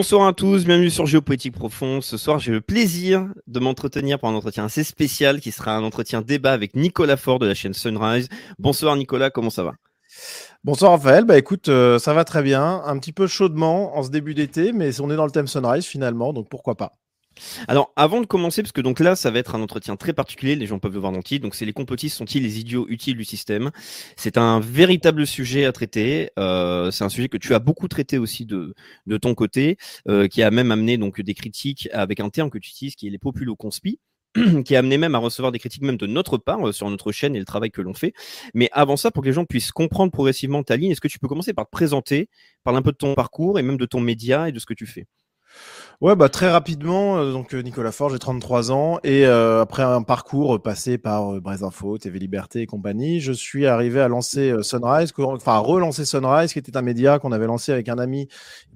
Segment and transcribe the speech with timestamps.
[0.00, 2.00] Bonsoir à tous, bienvenue sur Géopolitique Profond.
[2.00, 5.84] Ce soir, j'ai le plaisir de m'entretenir pour un entretien assez spécial qui sera un
[5.84, 8.30] entretien débat avec Nicolas Fort de la chaîne Sunrise.
[8.58, 9.74] Bonsoir Nicolas, comment ça va?
[10.64, 14.08] Bonsoir Raphaël, bah écoute, euh, ça va très bien, un petit peu chaudement en ce
[14.08, 16.94] début d'été, mais on est dans le thème Sunrise finalement, donc pourquoi pas.
[17.68, 20.56] Alors, avant de commencer, parce que donc là, ça va être un entretien très particulier,
[20.56, 21.42] les gens peuvent le voir dans le titre.
[21.42, 23.70] Donc, c'est les complotistes sont-ils les idiots utiles du système?
[24.16, 26.30] C'est un véritable sujet à traiter.
[26.38, 28.74] Euh, c'est un sujet que tu as beaucoup traité aussi de,
[29.06, 29.76] de ton côté,
[30.08, 33.06] euh, qui a même amené donc des critiques avec un terme que tu utilises, qui
[33.06, 33.98] est les populo-conspi
[34.64, 37.12] qui a amené même à recevoir des critiques même de notre part euh, sur notre
[37.12, 38.12] chaîne et le travail que l'on fait.
[38.54, 41.18] Mais avant ça, pour que les gens puissent comprendre progressivement ta ligne, est-ce que tu
[41.18, 42.28] peux commencer par te présenter,
[42.64, 44.74] parler un peu de ton parcours et même de ton média et de ce que
[44.74, 45.06] tu fais?
[46.00, 49.82] Ouais, bah très rapidement, euh, donc euh, Nicolas Fort, j'ai 33 ans et euh, après
[49.82, 54.54] un parcours passé par euh, Info, TV Liberté et compagnie, je suis arrivé à lancer
[54.62, 58.28] Sunrise, enfin à relancer Sunrise, qui était un média qu'on avait lancé avec un ami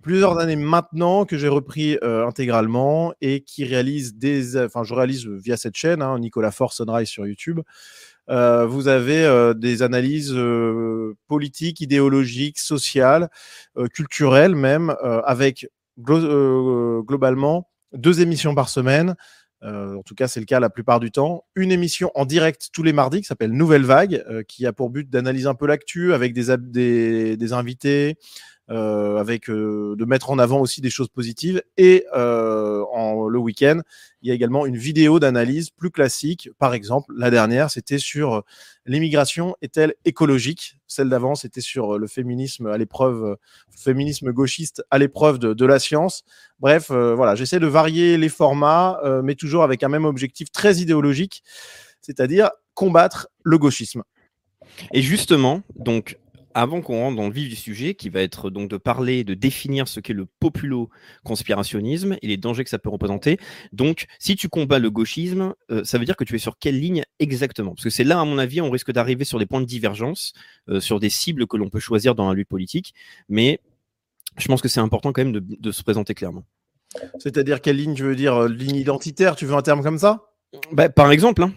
[0.03, 5.57] plusieurs années maintenant, que j'ai repris intégralement et qui réalise des, enfin je réalise via
[5.57, 7.61] cette chaîne, hein, Nicolas Fort Sunrise sur YouTube.
[8.29, 10.37] Vous avez des analyses
[11.27, 13.31] politiques, idéologiques, sociales,
[13.95, 15.69] culturelles même, avec
[16.09, 19.15] euh, globalement deux émissions par semaine.
[19.63, 21.45] Euh, en tout cas, c'est le cas la plupart du temps.
[21.55, 24.91] Une émission en direct tous les mardis qui s'appelle Nouvelle Vague, euh, qui a pour
[24.91, 28.17] but d'analyser un peu l'actu avec des, des invités,
[28.71, 31.63] euh, avec euh, de mettre en avant aussi des choses positives.
[31.77, 33.81] Et euh, en, le week-end,
[34.23, 36.49] il y a également une vidéo d'analyse plus classique.
[36.59, 38.41] Par exemple, la dernière, c'était sur euh,
[38.87, 40.79] l'immigration est-elle écologique?
[40.87, 43.37] Celle d'avant, c'était sur euh, le féminisme à l'épreuve,
[43.71, 46.25] féminisme gauchiste à l'épreuve de, de la science.
[46.61, 51.43] Bref, voilà, j'essaie de varier les formats, mais toujours avec un même objectif très idéologique,
[52.01, 54.03] c'est-à-dire combattre le gauchisme.
[54.93, 56.19] Et justement, donc,
[56.55, 59.35] avant qu'on rentre dans le vif du sujet, qui va être donc de parler, de
[59.35, 63.39] définir ce qu'est le populo-conspirationnisme et les dangers que ça peut représenter.
[63.73, 66.79] Donc, si tu combats le gauchisme, euh, ça veut dire que tu es sur quelle
[66.79, 67.75] ligne exactement?
[67.75, 70.33] Parce que c'est là, à mon avis, on risque d'arriver sur des points de divergence,
[70.69, 72.95] euh, sur des cibles que l'on peut choisir dans la lutte politique.
[73.29, 73.61] Mais
[74.39, 76.45] je pense que c'est important quand même de, de se présenter clairement.
[77.19, 80.23] C'est-à-dire quelle ligne tu veux dire euh, Ligne identitaire, tu veux un terme comme ça?
[80.73, 81.53] Bah, par exemple, hein,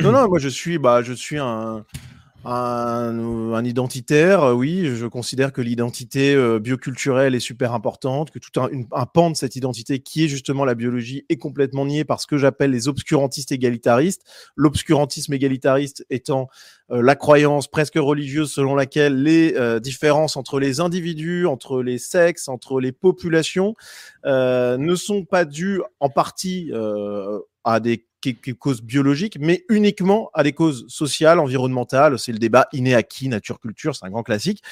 [0.00, 1.84] Non, non, moi je suis, bah, je suis un,
[2.44, 4.42] un, un identitaire.
[4.42, 8.86] euh, Oui, je considère que l'identité euh, bioculturelle est super importante, que tout un, une-
[8.92, 12.26] un pan de cette identité qui est justement la biologie est complètement nié par ce
[12.26, 14.22] que j'appelle les obscurantistes égalitaristes.
[14.56, 16.48] L'obscurantisme égalitariste étant
[16.90, 21.98] euh, la croyance presque religieuse selon laquelle les euh, différences entre les individus, entre les
[21.98, 23.74] sexes, entre les populations
[24.26, 29.64] euh, ne sont pas dues en partie euh, à des qui- qui- causes biologiques, mais
[29.68, 32.18] uniquement à des causes sociales, environnementales.
[32.18, 34.62] C'est le débat inné-acquis, nature-culture, c'est un grand classique.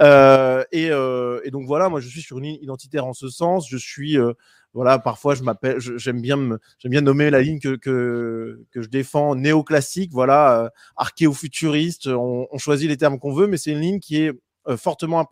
[0.00, 3.28] Euh, et, euh, et donc voilà, moi je suis sur une ligne identitaire en ce
[3.28, 3.68] sens.
[3.70, 4.32] Je suis, euh,
[4.74, 9.36] voilà, parfois je m'appelle, j'aime bien, bien nommer la ligne que, que, que je défends
[9.36, 12.08] néoclassique, voilà, archéo-futuriste.
[12.08, 14.32] On, on choisit les termes qu'on veut, mais c'est une ligne qui est
[14.76, 15.24] fortement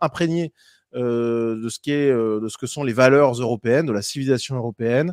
[0.00, 0.52] imprégnée
[0.94, 5.12] de ce qui est, de ce que sont les valeurs européennes, de la civilisation européenne.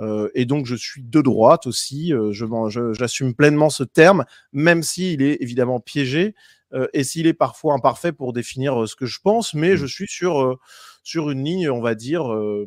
[0.00, 2.12] Euh, et donc, je suis de droite aussi.
[2.12, 6.34] euh, je m'en- je- J'assume pleinement ce terme, même s'il est évidemment piégé
[6.72, 9.54] euh, et s'il est parfois imparfait pour définir ce que je pense.
[9.54, 10.58] Mais je suis sur, euh,
[11.04, 12.66] sur une ligne, on va dire, euh,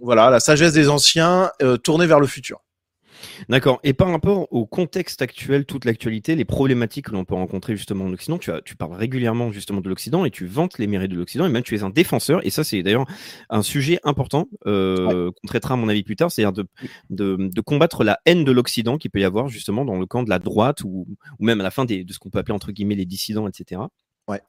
[0.00, 2.60] voilà, la sagesse des anciens euh, tournée vers le futur.
[3.48, 3.80] D'accord.
[3.84, 8.04] Et par rapport au contexte actuel, toute l'actualité, les problématiques que l'on peut rencontrer justement
[8.06, 11.10] en Occident, tu, as, tu parles régulièrement justement de l'Occident et tu vantes les mérites
[11.10, 12.44] de l'Occident et même tu es un défenseur.
[12.46, 13.06] Et ça, c'est d'ailleurs
[13.50, 16.66] un sujet important euh, qu'on traitera à mon avis plus tard, c'est-à-dire de,
[17.10, 20.22] de, de combattre la haine de l'Occident qu'il peut y avoir justement dans le camp
[20.22, 21.06] de la droite ou,
[21.38, 23.48] ou même à la fin des, de ce qu'on peut appeler entre guillemets les dissidents,
[23.48, 23.82] etc.
[24.28, 24.40] Ouais.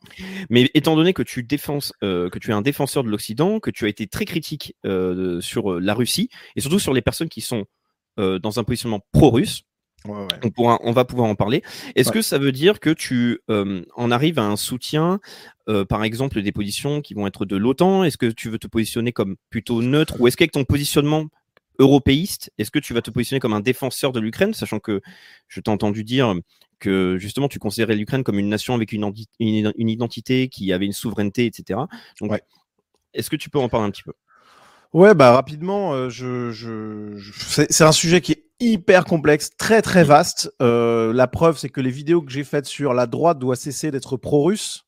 [0.50, 3.70] Mais étant donné que tu défenses, euh, que tu es un défenseur de l'Occident, que
[3.70, 7.42] tu as été très critique euh, sur la Russie et surtout sur les personnes qui
[7.42, 7.66] sont
[8.20, 9.64] euh, dans un positionnement pro-russe.
[10.06, 10.28] Ouais, ouais.
[10.44, 11.64] On, pourra, on va pouvoir en parler.
[11.96, 12.16] Est-ce Ouais.
[12.16, 15.20] que ça veut dire que tu euh, en arrives à un soutien,
[15.70, 18.04] euh, par exemple, des positions qui vont être de l'OTAN?
[18.04, 20.16] Est-ce que tu veux te positionner comme plutôt neutre?
[20.20, 21.26] Ou est-ce qu'avec ton positionnement
[21.80, 25.02] européiste Est-ce que tu vas te positionner comme un défenseur de l'Ukraine, sachant que
[25.48, 26.34] je t'ai entendu dire
[26.80, 30.94] que justement tu considérais l'Ukraine comme une nation avec une, une, identité, qui avait une
[30.94, 31.80] souveraineté, etc.
[32.22, 32.32] Donc,
[33.14, 34.14] est-ce que tu peux en parler un petit peu?
[34.94, 37.18] Ouais, bah rapidement, euh, je, je,
[37.70, 40.52] c'est un sujet qui est hyper complexe, très très vaste.
[40.62, 43.92] Euh, la preuve, c'est que les vidéos que j'ai faites sur la droite doit cesser
[43.92, 44.86] d'être pro-russe.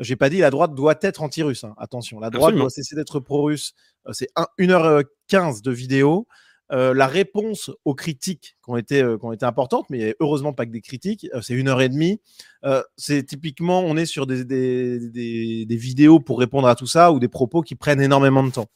[0.00, 1.64] J'ai pas dit la droite doit être anti-russe.
[1.64, 1.74] Hein.
[1.78, 3.74] Attention, la droite doit cesser d'être pro-russe.
[4.08, 6.26] Euh, c'est 1h15 de vidéo.
[6.70, 10.72] La réponse aux critiques qui ont été, qui ont été importantes, mais heureusement pas que
[10.72, 12.20] des critiques, c'est une heure et demie.
[12.96, 17.12] c'est typiquement, on est sur des, des, des, des, vidéos pour répondre à tout ça
[17.12, 18.66] ou des propos qui prennent énormément de temps.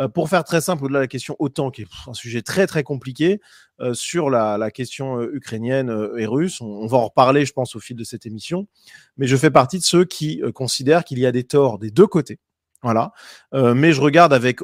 [0.00, 2.66] Euh, pour faire très simple, au-delà de la question OTAN, qui est un sujet très
[2.66, 3.40] très compliqué,
[3.80, 7.80] euh, sur la, question euh, ukrainienne et russe, on, va en reparler, je pense, au
[7.80, 8.66] fil de cette émission,
[9.16, 12.06] mais je fais partie de ceux qui considèrent qu'il y a des torts des deux
[12.06, 12.38] côtés.
[12.82, 13.12] Voilà.
[13.52, 14.60] mais je regarde avec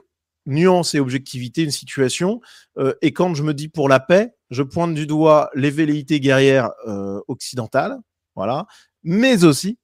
[0.46, 2.40] nuance et objectivité une situation,
[3.02, 6.70] et quand je me dis pour la paix, je pointe du doigt les velléités guerrières
[7.28, 7.98] occidentales,
[8.34, 8.66] voilà,
[9.02, 9.78] mais aussi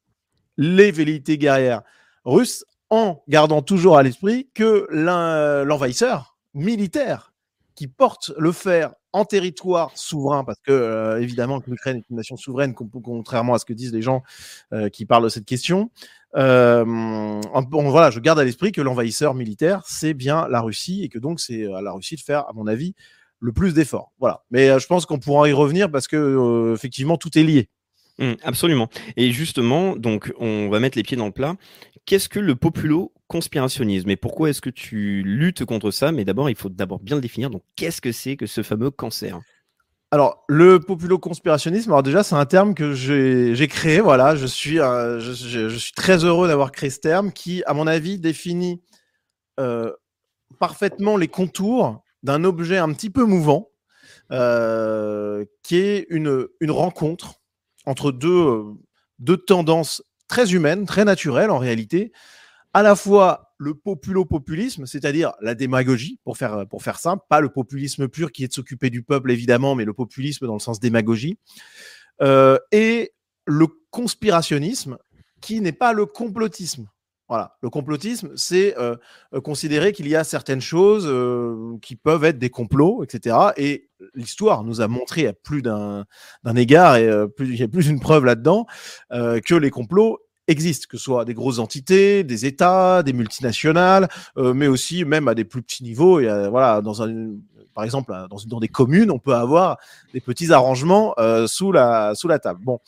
[0.57, 1.83] les velléités guerrières
[2.25, 7.33] russes en gardant toujours à l'esprit que l'envahisseur militaire
[7.75, 12.17] qui porte le fer en territoire souverain, parce que euh, évidemment que l'Ukraine est une
[12.17, 14.23] nation souveraine, contrairement à ce que disent les gens
[14.75, 15.91] euh, qui parlent de cette question.
[16.37, 21.19] Euh, voilà, je garde à l'esprit que l'envahisseur militaire, c'est bien la Russie et que
[21.19, 22.95] donc c'est à la Russie de faire, à mon avis,
[23.41, 24.13] le plus d'efforts.
[24.21, 24.45] Voilà.
[24.51, 27.71] Mais je pense qu'on pourra y revenir parce que effectivement tout est lié.
[28.19, 28.89] Mmh, absolument.
[29.17, 31.57] Et justement, donc, on va mettre les pieds dans le plat.
[32.05, 36.11] Qu'est-ce que le populo-conspirationnisme et pourquoi est-ce que tu luttes contre ça?
[36.11, 37.51] Mais d'abord, il faut d'abord bien le définir.
[37.51, 39.41] Donc, qu'est-ce que c'est que ce fameux cancer?
[40.11, 44.01] Alors, le populo-conspirationnisme, alors déjà, c'est un terme que j'ai créé.
[44.01, 48.19] Voilà, je suis, je, suis très heureux d'avoir créé ce terme qui, à mon avis,
[48.19, 48.83] définit
[49.59, 49.91] euh,
[50.59, 53.71] parfaitement les contours d'un objet un petit peu mouvant,
[54.33, 57.41] euh, qui est une, une rencontre
[57.87, 58.65] entre deux, euh,
[59.19, 60.03] deux tendances
[60.33, 62.11] très humaines, très naturelles en réalité,
[62.73, 67.51] à la fois le populo-populisme, c'est-à-dire la démagogie, pour faire, pour faire simple, pas le
[67.51, 70.81] populisme pur qui est de s'occuper du peuple évidemment, mais le populisme dans le sens
[70.81, 71.37] démagogie,
[72.23, 73.13] euh, et
[73.45, 74.97] le conspirationnisme
[75.43, 76.89] qui n'est pas le complotisme.
[77.29, 78.75] Voilà, le complotisme, c'est
[79.43, 81.11] considérer qu'il y a certaines choses
[81.81, 83.37] qui peuvent être des complots, etc.
[83.57, 86.05] Et l'histoire nous a montré à plus d'un
[86.57, 87.09] égard, et
[87.41, 88.67] il y a plus d'une preuve là-dedans,
[89.11, 94.67] que les complots existent, que ce soit des grosses entités, des États, des multinationales, mais
[94.67, 96.21] aussi même à des plus petits niveaux.
[96.51, 96.83] Voilà,
[97.75, 99.79] par exemple, dans, dans, des communes, on peut avoir
[100.13, 101.15] des petits arrangements
[101.47, 102.61] sous la sous la table.
[102.63, 102.81] Bon,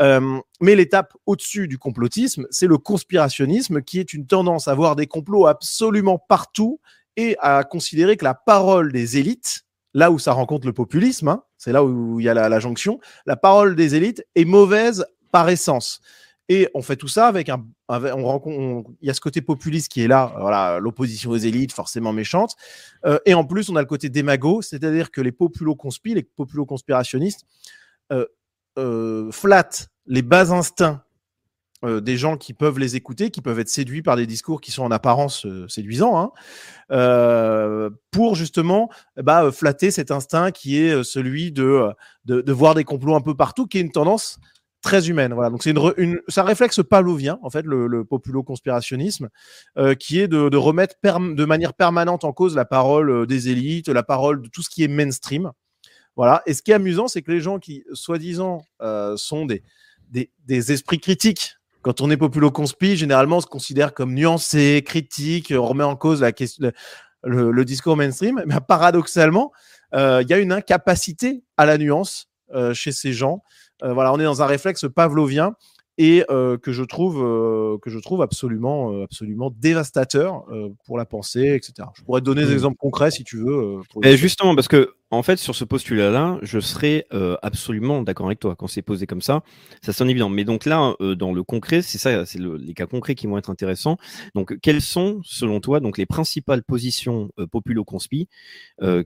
[0.00, 4.96] euh, mais l'étape au-dessus du complotisme, c'est le conspirationnisme, qui est une tendance à voir
[4.96, 6.80] des complots absolument partout
[7.16, 11.44] et à considérer que la parole des élites, là où ça rencontre le populisme, hein,
[11.56, 15.48] c'est là où il y a la, jonction, la parole des élites est mauvaise par
[15.48, 16.00] essence.
[16.50, 19.90] Et on fait tout ça avec un, on rencontre, il y a ce côté populiste
[19.90, 22.54] qui est là, voilà, l'opposition aux élites, forcément méchante.
[23.06, 27.46] Euh, et en plus, on a le côté démago, c'est-à-dire que les populo-conspi, les populo-conspirationnistes,
[28.12, 28.26] euh,
[28.76, 31.02] euh, flatte les bas instincts
[31.84, 34.72] euh, des gens qui peuvent les écouter, qui peuvent être séduits par des discours qui
[34.72, 36.32] sont en apparence euh, séduisants,
[36.90, 41.88] hein, pour justement bah, flatter cet instinct qui est celui de,
[42.24, 44.38] de, voir des complots un peu partout, qui est une tendance
[44.82, 45.32] très humaine.
[45.34, 45.50] Voilà.
[45.50, 49.28] Donc c'est une, une, ça réflexe pavlovien en fait le, le populo-conspirationnisme,
[49.98, 54.02] qui est de, de remettre de manière permanente en cause la parole des élites, la
[54.02, 55.52] parole de tout ce qui est mainstream.
[56.16, 56.42] Voilà.
[56.46, 59.62] Et ce qui est amusant, c'est que les gens qui, soi-disant, euh, sont des,
[60.10, 65.66] des, esprits critiques, quand on est populo-conspi, généralement, on se considère comme nuancé, critique, on
[65.66, 66.72] remet en cause la question,
[67.24, 68.42] le, discours mainstream.
[68.46, 69.52] Mais paradoxalement,
[69.94, 73.42] euh, il y a une incapacité à la nuance euh, chez ces gens.
[73.82, 75.54] voilà, on est dans un réflexe pavlovien
[75.96, 80.44] et euh, que je trouve euh, que je trouve absolument euh, absolument dévastateur
[80.86, 81.88] pour la pensée, etc.
[81.94, 82.54] Je pourrais te donner des mmh.
[82.54, 83.80] exemples concrets si tu veux.
[84.02, 87.06] Et justement, parce que en fait, sur ce postulat-là, je serais
[87.42, 89.42] absolument d'accord avec toi quand c'est posé comme ça.
[89.82, 90.28] Ça sonne évident.
[90.28, 93.50] Mais donc là, dans le concret, c'est ça, c'est les cas concrets qui vont être
[93.50, 93.96] intéressants.
[94.34, 98.28] Donc, quelles sont, selon toi, donc les principales positions populo-conspi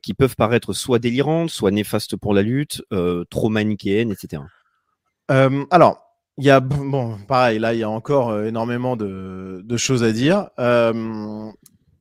[0.01, 2.83] qui peuvent paraître soit délirantes, soit néfastes pour la lutte,
[3.29, 4.43] trop manichéennes, etc.
[5.29, 6.08] alors,
[6.39, 10.13] il y a, bon, pareil, là, il y a encore euh, énormément de, choses à
[10.13, 10.51] dire.
[10.59, 11.51] Euh,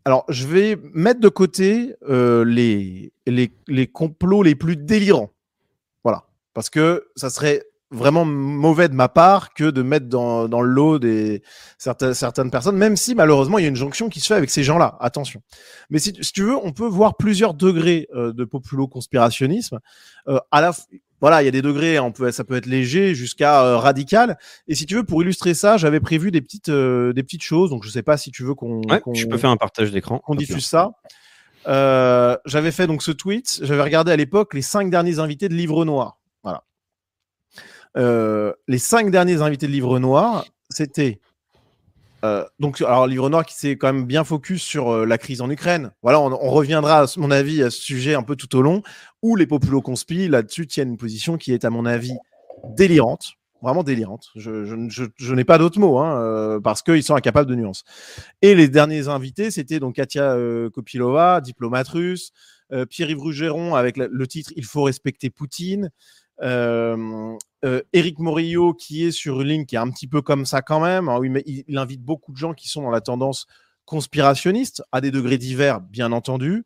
[0.05, 5.31] alors, je vais mettre de côté euh, les, les, complots les plus délirants.
[6.03, 6.23] Voilà.
[6.53, 10.69] Parce que ça serait vraiment mauvais de ma part que de mettre dans, dans le
[10.69, 11.41] lot des
[11.77, 14.49] certaines, certaines personnes, même si malheureusement il y a une jonction qui se fait avec
[14.49, 14.97] ces gens-là.
[14.99, 15.41] Attention.
[15.89, 19.79] Mais si, si tu veux, on peut voir plusieurs degrés euh, de populo-conspirationnisme.
[20.27, 20.71] Euh, à la,
[21.19, 24.37] voilà, il y a des degrés, on peut, ça peut être léger jusqu'à euh, radical.
[24.67, 27.69] Et si tu veux, pour illustrer ça, j'avais prévu des petites, euh, des petites choses.
[27.69, 30.19] Donc je sais pas si tu veux qu'on, Ouais, tu peux faire un partage d'écran.
[30.19, 30.91] qu'on diffuse ça.
[31.67, 33.59] Euh, j'avais fait donc ce tweet.
[33.63, 36.19] J'avais regardé à l'époque les cinq derniers invités de Livre Noir.
[36.43, 36.63] Voilà.
[37.97, 41.19] Euh, les cinq derniers invités de Livre Noir, c'était
[42.23, 45.41] euh, donc alors Livre Noir qui s'est quand même bien focus sur euh, la crise
[45.41, 45.91] en Ukraine.
[46.01, 48.81] Voilà, on, reviendra, à mon avis, à ce sujet un peu tout au long.
[49.21, 52.15] Où les populo conspi là-dessus tiennent une position qui est à mon avis
[52.75, 53.33] délirante.
[53.61, 54.27] Vraiment délirante.
[54.35, 57.83] Je, n'ai pas d'autres mots, hein, euh, parce qu'ils sont incapables de nuances.
[58.41, 60.37] Et les derniers invités, c'était donc Katia
[60.73, 62.31] Kopilova, diplomate russe,
[62.89, 65.89] Pierre-Yves Rougeron avec le titre Il faut respecter Poutine,
[67.65, 70.61] euh, Éric Morillo qui est sur une ligne qui est un petit peu comme ça
[70.61, 71.09] quand même.
[71.09, 73.47] hein, il, il invite beaucoup de gens qui sont dans la tendance
[73.85, 76.65] conspirationniste, à des degrés divers, bien entendu.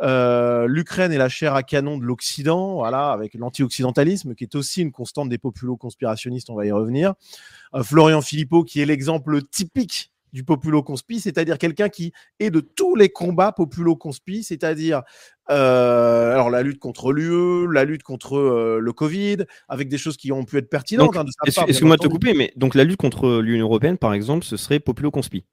[0.00, 4.80] Euh, L'Ukraine est la chair à canon de l'Occident, voilà, avec l'anti-occidentalisme, qui est aussi
[4.80, 7.14] une constante des populo-conspirationnistes, on va y revenir.
[7.74, 12.94] Euh, Florian Philippot, qui est l'exemple typique du populo-conspi, c'est-à-dire quelqu'un qui est de tous
[12.94, 15.02] les combats populo-conspi, c'est-à-dire
[15.50, 20.16] euh, alors la lutte contre l'UE, la lutte contre euh, le Covid, avec des choses
[20.16, 21.16] qui ont pu être pertinentes.
[21.16, 24.56] Hein, Excuse-moi de te couper, mais donc la lutte contre l'Union européenne, par exemple, ce
[24.56, 25.44] serait populo-conspi.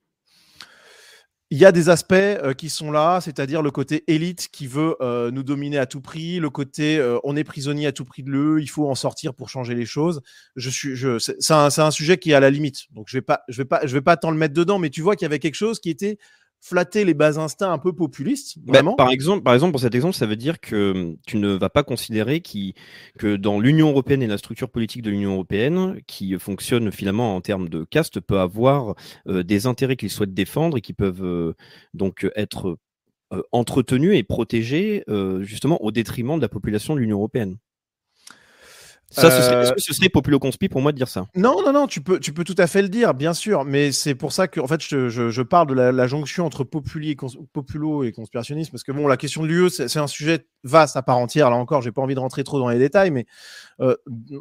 [1.52, 4.96] Il y a des aspects euh, qui sont là, c'est-à-dire le côté élite qui veut
[5.02, 8.22] euh, nous dominer à tout prix, le côté euh, on est prisonnier à tout prix
[8.22, 10.22] de l'EU, il faut en sortir pour changer les choses.
[10.56, 13.24] Je suis, je, c'est un, un sujet qui est à la limite, donc je vais
[13.24, 15.26] pas, je vais pas, je vais pas tant le mettre dedans, mais tu vois qu'il
[15.26, 16.20] y avait quelque chose qui était
[16.62, 18.96] flatter les bas instincts un peu populistes, Bah, vraiment.
[18.96, 21.70] par, exemple, par exemple, pour cet exemple, ça veut dire que hum, tu ne vas
[21.70, 22.76] pas considérer qui,
[23.18, 27.42] que dans l'Union européenne et la structure politique de l'Union européenne, qui fonctionne finalement en
[27.42, 28.96] termes de caste, peut avoir
[29.28, 31.54] euh, des intérêts qu'ils souhaitent défendre et qui peuvent euh,
[31.94, 32.78] donc être
[33.32, 35.04] euh, entretenus et protégés
[35.42, 37.58] justement au détriment de la population de l'Union européenne.
[39.12, 41.26] Ça, ce serait, Euh, est-ce que ce serait populo-conspi pour moi de dire ça?
[41.36, 43.92] Non, non, non, tu peux, tu peux tout à fait le dire, bien sûr, mais
[43.92, 46.64] c'est pour ça que, en fait, je, je, je parle de la, la jonction entre
[46.64, 50.00] populi et cons- populo et conspirationnisme, parce que bon, la question de l'UE, c'est c'est
[50.00, 51.52] un sujet vaste à part entière.
[51.52, 53.28] Là encore, j'ai pas envie de rentrer trop dans les détails, mais
[53.82, 53.96] euh,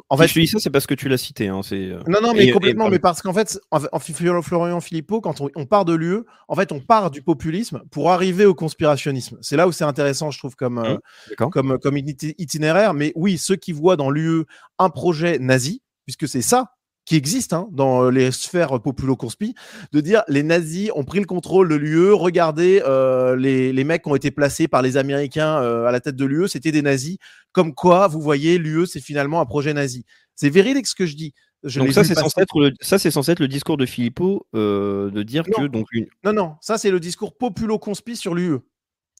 [0.09, 1.47] en Si fait, je te dis ça, c'est parce que tu l'as cité.
[1.49, 3.97] Hein, c'est, euh, non, non, mais Et- et- complètement, mais parce qu'en fait, en, en
[3.99, 7.81] Fl- Florian Philippot, quand on, on part de l'UE, en fait, on part du populisme
[7.91, 9.37] pour arriver au conspirationnisme.
[9.41, 10.97] C'est là où c'est intéressant, je trouve, comme, euh,
[11.39, 12.93] Mmh, comme, comme iti- itinéraire.
[12.93, 14.45] Mais oui, ceux qui voient dans l'UE
[14.77, 16.71] un projet nazi, puisque c'est ça
[17.05, 19.55] qui existe hein, dans les sphères populo-conspi,
[19.93, 24.03] de dire les nazis ont pris le contrôle de l'UE, regardez euh, les, les mecs
[24.03, 26.83] qui ont été placés par les Américains euh, à la tête de l'UE, c'était des
[26.83, 27.17] nazis.
[27.51, 30.05] Comme quoi, vous voyez, l'UE, c'est finalement un projet nazi.
[30.35, 31.33] C'est véridique ce que je dis.
[31.63, 34.45] Je Donc ça, c'est censé être le, ça, c'est censé être le discours de Philippot
[34.55, 35.67] euh, de dire que Non.
[35.67, 38.59] donc une, Non, non, ça c'est le discours populo-conspi sur l'UE.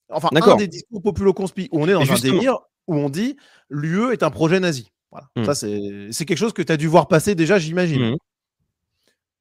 [0.10, 3.36] Enfin, un des discours populo-conspi où on est dans un justement- délire où on dit
[3.70, 4.90] l'UE est un projet nazi.
[5.12, 5.28] Voilà.
[5.36, 5.44] Hmm.
[5.46, 8.12] Ça, c'est quelque chose que tu as dû voir passer déjà, j'imagine.
[8.12, 8.18] Mhm.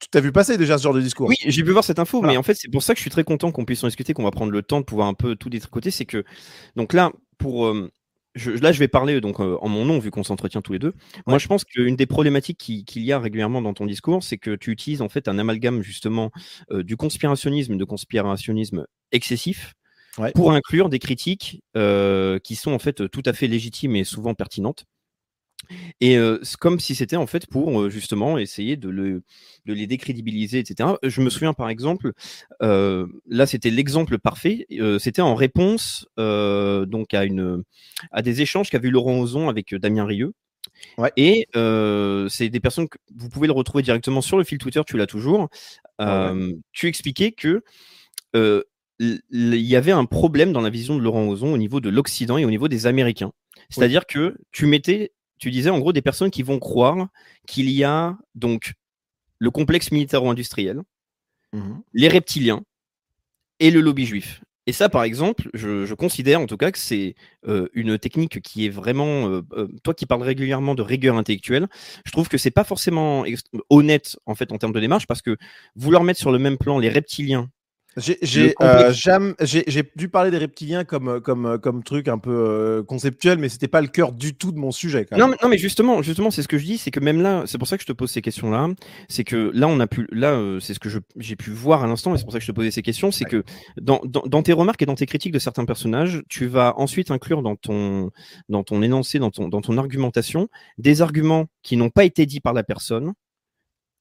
[0.00, 1.28] Tu t'as vu passer déjà ce genre de discours?
[1.28, 2.32] Oui, j'ai pu voir cette info, Voilà.
[2.32, 4.14] mais en fait, c'est pour ça que je suis très content qu'on puisse en discuter,
[4.14, 5.90] qu'on va prendre le temps de pouvoir un peu tout détricoter.
[5.90, 6.24] C'est que,
[6.76, 7.90] donc là, pour, euh,
[8.36, 10.78] je, là, je vais parler donc euh, en mon nom, vu qu'on s'entretient tous les
[10.78, 10.94] deux.
[11.26, 14.38] Moi, je pense qu'une des problématiques qui- qu'il y a régulièrement dans ton discours, c'est
[14.38, 16.30] que tu utilises en fait un amalgame justement
[16.70, 19.74] euh, du conspirationnisme, de conspirationnisme excessif.
[20.16, 20.32] Ouais.
[20.32, 24.34] Pour inclure des critiques euh, qui sont en fait tout à fait légitimes et souvent
[24.34, 24.84] pertinentes.
[26.00, 29.22] Et euh, c'est comme si c'était en fait pour euh, justement essayer de, le,
[29.66, 30.90] de les décrédibiliser, etc.
[31.02, 32.12] Je me souviens par exemple,
[32.62, 34.66] euh, là c'était l'exemple parfait,
[34.98, 37.62] c'était en réponse donc à, une,
[38.12, 40.32] à des échanges qu'avait eu Laurent Ozon avec Damien Rieu.
[40.96, 41.12] Ouais.
[41.16, 44.96] Et c'est des personnes que vous pouvez le retrouver directement sur le fil Twitter, tu
[44.96, 45.48] l'as toujours.
[46.72, 47.62] Tu expliquais que
[49.00, 52.38] il y avait un problème dans la vision de Laurent Ozon au niveau de l'Occident
[52.38, 53.32] et au niveau des Américains.
[53.70, 57.08] C'est-à-dire que tu mettais, tu disais en gros des personnes qui vont croire
[57.46, 58.74] qu'il y a donc
[59.38, 60.82] le complexe militaro-industriel,
[61.52, 61.82] Mhm.
[61.94, 62.62] les reptiliens
[63.60, 64.42] et le lobby juif.
[64.66, 67.14] Et ça, par exemple, je, je considère en tout cas que c'est
[67.46, 71.68] euh, une technique qui est vraiment, euh, euh, toi qui parles régulièrement de rigueur intellectuelle,
[72.04, 73.24] je trouve que c'est pas forcément
[73.70, 75.38] honnête en fait en termes de démarche parce que
[75.74, 77.48] vouloir mettre sur le même plan les reptiliens
[77.96, 82.30] J'ai euh, jamais- j'ai- j'ai dû parler des reptiliens comme, comme, comme truc un peu
[82.30, 85.04] euh, conceptuel, mais c'était pas le cœur du tout de mon sujet.
[85.04, 85.26] Quand même.
[85.26, 87.42] Non, mais, non, mais justement, justement, c'est ce que je dis, c'est que même là,
[87.46, 88.68] c'est pour ça que je te pose ces questions-là.
[89.08, 91.86] C'est que là, on a pu, là, euh, c'est ce que j'ai pu voir à
[91.88, 93.10] l'instant, et c'est pour ça que je te posais ces questions.
[93.10, 93.42] C'est que
[93.80, 97.10] dans, dans, dans tes remarques et dans tes critiques de certains personnages, tu vas ensuite
[97.10, 98.10] inclure dans ton,
[98.48, 102.40] dans ton énoncé, dans ton, dans ton argumentation, des arguments qui n'ont pas été dits
[102.40, 103.12] par la personne,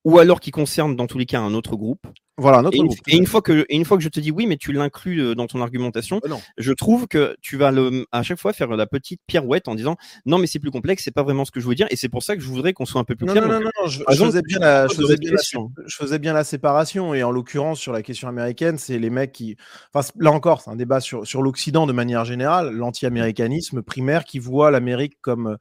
[0.03, 2.05] ou alors qui concernent dans tous les cas un autre groupe.
[2.39, 2.99] Voilà, notre Et une, groupe.
[3.07, 5.19] et une fois que, et une fois que je te dis oui, mais tu l'inclus
[5.21, 6.39] euh, dans ton argumentation, non.
[6.57, 9.95] je trouve que tu vas le, à chaque fois faire la petite pirouette en disant
[10.25, 12.09] non, mais c'est plus complexe, c'est pas vraiment ce que je veux dire, et c'est
[12.09, 13.47] pour ça que je voudrais qu'on soit un peu plus Non, clair.
[13.47, 15.71] non, non, non, non, je, faisais bien la, je pose de faisais bien la- question.
[15.85, 19.31] je faisais bien la séparation et en l'occurrence sur la question américaine, c'est les mecs
[19.31, 19.55] qui,
[19.93, 24.39] enfin là encore, c'est un débat sur, sur l'Occident de manière générale, l'anti-américanisme primaire qui
[24.39, 25.55] voit l'Amérique comme euh,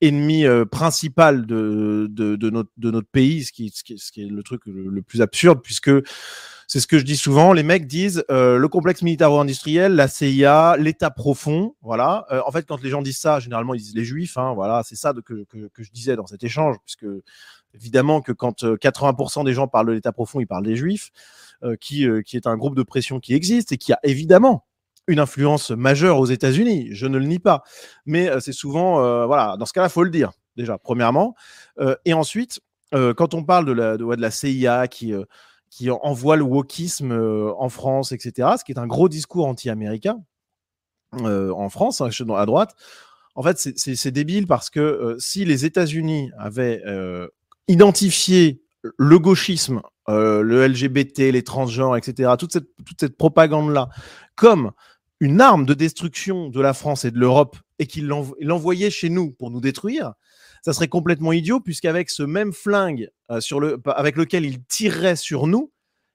[0.00, 4.10] ennemi euh, principal de, de, de notre, de notre pays, ce qui, ce qui, ce
[4.12, 5.90] qui est le truc le, le plus absurde puisque
[6.66, 10.76] c'est ce que je dis souvent, les mecs disent euh, le complexe militaro-industriel, la CIA,
[10.78, 12.24] l'État profond, voilà.
[12.30, 14.82] Euh, en fait, quand les gens disent ça, généralement ils disent les Juifs, hein, voilà,
[14.84, 17.06] c'est ça que, que, je disais dans cet échange, puisque
[17.74, 21.10] évidemment que quand euh, 80% des gens parlent de l'État profond, ils parlent des Juifs,
[21.62, 24.66] euh, qui, euh, qui est un groupe de pression qui existe et qui a évidemment
[25.08, 27.64] une influence majeure aux États-Unis, je ne le nie pas,
[28.06, 31.34] mais euh, c'est souvent, euh, voilà, dans ce cas-là, faut le dire déjà, premièrement,
[31.78, 32.60] Euh, et ensuite,
[32.94, 35.24] euh, quand on parle de la, de, la CIA qui euh,
[35.74, 39.46] qui en- envoie le wokisme euh, en France, etc., ce qui est un gros discours
[39.46, 40.18] anti-américain
[41.22, 42.74] euh, en France, hein, à droite.
[43.34, 46.82] En fait, c'est- débile parce que euh, si les États-Unis avaient
[47.68, 48.60] identifié
[48.98, 53.88] le gauchisme, le LGBT, les transgenres, etc., toute cette, propagande-là,
[54.34, 54.72] comme
[55.20, 59.08] une arme de destruction de la France et de l'Europe et qu'ils l'env- l'envoyaient chez
[59.08, 60.12] nous pour nous détruire,
[60.62, 63.40] ça serait complètement idiot puisqu'avec ce même flingue euh,
[63.86, 65.72] avec lequel ils tireraient sur nous,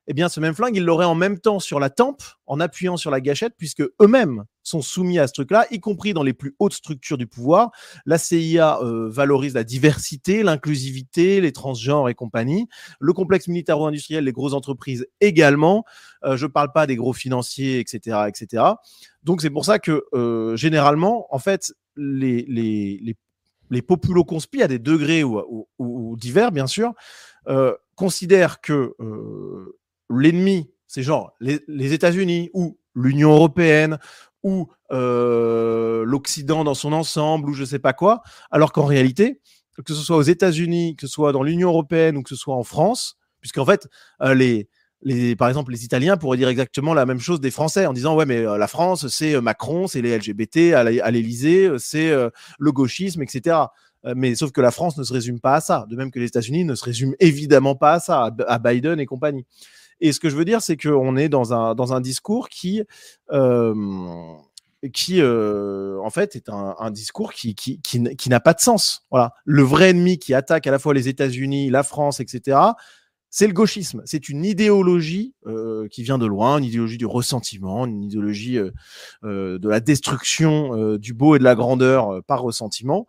[0.10, 2.96] eh bien ce même flingue, ils l'auraient en même temps sur la tempe en appuyant
[2.96, 6.56] sur la gâchette puisque eux-mêmes sont soumis à ce truc-là, y compris dans les plus
[6.60, 7.72] hautes structures du pouvoir.
[8.06, 12.68] La CIA euh, valorise la diversité, l'inclusivité, les transgenres et compagnie.
[13.02, 15.84] Le complexe militaro-industriel, les grosses entreprises également.
[16.24, 18.64] Euh, je ne parle pas des gros financiers, etc., etc.
[19.24, 20.06] Donc c'est pour ça que
[20.56, 23.18] généralement, en fait, les
[23.70, 26.94] les populo-conspi à des degrés ou, divers, bien sûr,
[27.48, 29.78] euh, considèrent que euh,
[30.10, 34.00] l'ennemi, c'est genre les, États-Unis ou l'Union européenne
[34.44, 39.42] ou euh, l'Occident dans son ensemble ou je sais pas quoi, alors qu'en réalité,
[39.86, 42.56] que ce soit aux États-Unis, que ce soit dans l'Union européenne ou que ce soit
[42.56, 43.88] en France, puisqu'en fait,
[44.22, 44.70] les,
[45.02, 48.16] les, par exemple, les Italiens pourraient dire exactement la même chose des Français en disant
[48.16, 52.12] ouais mais euh, la France c'est euh, Macron, c'est les LGBT à l'Élysée, euh, c'est
[52.60, 53.58] le gauchisme, etc.
[54.16, 56.28] Mais sauf que la France ne se résume pas à ça, de même que les
[56.28, 59.46] États-Unis ne se résument évidemment pas à ça, à, Biden et compagnie.
[60.00, 62.84] Et ce que je veux dire, c'est qu'on est dans un, dans un discours qui,
[64.94, 69.04] qui en fait, est un, un discours qui, qui, qui, qui n'a pas de sens.
[69.12, 69.34] Voilà.
[69.44, 72.58] Le vrai ennemi qui attaque à la fois les États-Unis, la France, etc.,
[73.38, 74.02] c'est le gauchisme.
[74.06, 78.72] C'est une idéologie euh, qui vient de loin, une idéologie du ressentiment, une idéologie euh,
[79.24, 83.06] euh, de la destruction euh, du beau et de la grandeur euh, par ressentiment.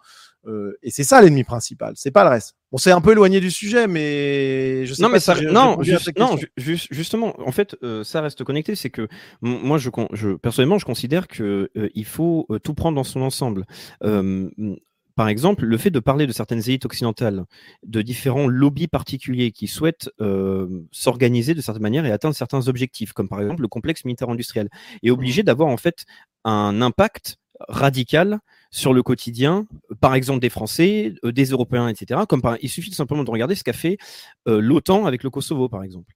[0.47, 2.55] Euh, et c'est ça l'ennemi principal, c'est pas le reste.
[2.73, 5.81] On s'est un peu éloigné du sujet, mais je sais non, pas mais ça, non,
[5.83, 8.75] juste- non, ju- justement, en fait, euh, ça reste connecté.
[8.75, 9.09] C'est que
[9.41, 13.23] moi, je, je personnellement, je considère que euh, il faut euh, tout prendre dans son
[13.23, 13.65] ensemble.
[15.19, 17.45] Euh, par exemple, le fait de parler de certaines élites occidentales,
[17.85, 23.13] de différents lobbies particuliers qui souhaitent euh, s'organiser de certaine manière et atteindre certains objectifs,
[23.13, 24.69] comme par exemple le complexe militaire industriel,
[25.03, 26.05] est obligé d'avoir en fait
[26.45, 28.39] un impact radical
[28.71, 29.67] sur le quotidien,
[30.01, 32.21] par exemple des Français, euh, des Européens, etc.
[32.29, 33.99] Comme par, il suffit simplement de regarder ce qu'a fait
[34.47, 36.15] euh, l'OTAN avec le Kosovo, par exemple.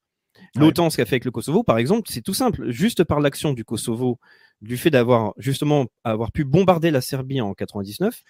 [0.54, 2.70] L'OTAN, ce qu'a fait avec le Kosovo, par exemple, c'est tout simple.
[2.70, 4.18] Juste par l'action du Kosovo,
[4.60, 8.22] du fait d'avoir justement avoir pu bombarder la Serbie en 99,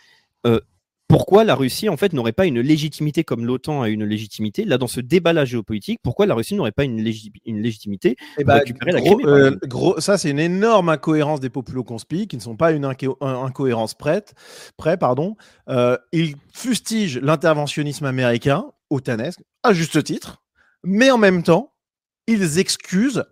[0.46, 0.61] euh,
[1.09, 4.64] pourquoi la Russie en fait n'aurait pas une légitimité comme l'OTAN a une légitimité?
[4.64, 8.44] Là dans ce débat-là géopolitique Pourquoi la Russie n'aurait pas une, légi- une légitimité Eh
[8.44, 12.57] la Crimée, par euh, gros- ça, c'est une énorme incohérence des populo-conspi qui ne sont
[12.57, 14.35] pas une inco- un- incohérence prête,
[14.78, 14.96] près.
[14.96, 15.37] Pardon.
[15.68, 20.42] Euh, ils fustigent l'interventionnisme américain, otanesque, à juste titre,
[20.83, 21.74] mais en même temps,
[22.26, 23.24] ils excusent,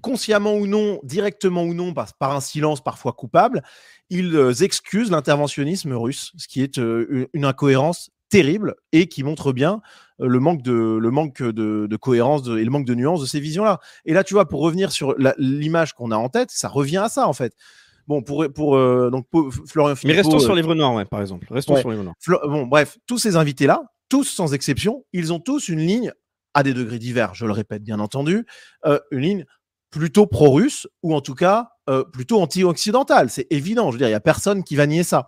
[0.00, 3.62] consciemment ou non, directement ou non, par, par un silence parfois coupable,
[4.08, 9.52] ils euh, excusent l'interventionnisme russe, ce qui est euh, une- incohérence terrible et qui montre
[9.52, 9.80] bien
[10.20, 13.20] euh, le manque de, le manque de, de cohérence de- et le manque de nuance
[13.20, 13.80] de ces visions-là.
[14.04, 17.08] Et là, tu vois, pour revenir sur l'image qu'on a en tête, ça revient à
[17.08, 17.54] ça, en fait.
[18.06, 21.46] Bon, pour, pour euh, donc pour Florian Mais restons sur noirs, ouais, par exemple.
[21.50, 21.80] Restons Ouais.
[21.80, 22.14] sur noirs.
[22.20, 26.12] Flo- bon, bref, tous ces invités-là, tous sans exception, ils ont tous une ligne,
[26.54, 28.44] à des degrés divers, je le répète bien entendu,
[28.84, 29.44] euh, une ligne
[29.90, 33.30] plutôt pro-russe ou en tout cas euh, plutôt anti-occidental.
[33.30, 33.88] C'est évident.
[33.88, 35.26] Je veux dire, il y a personne qui va nier ça.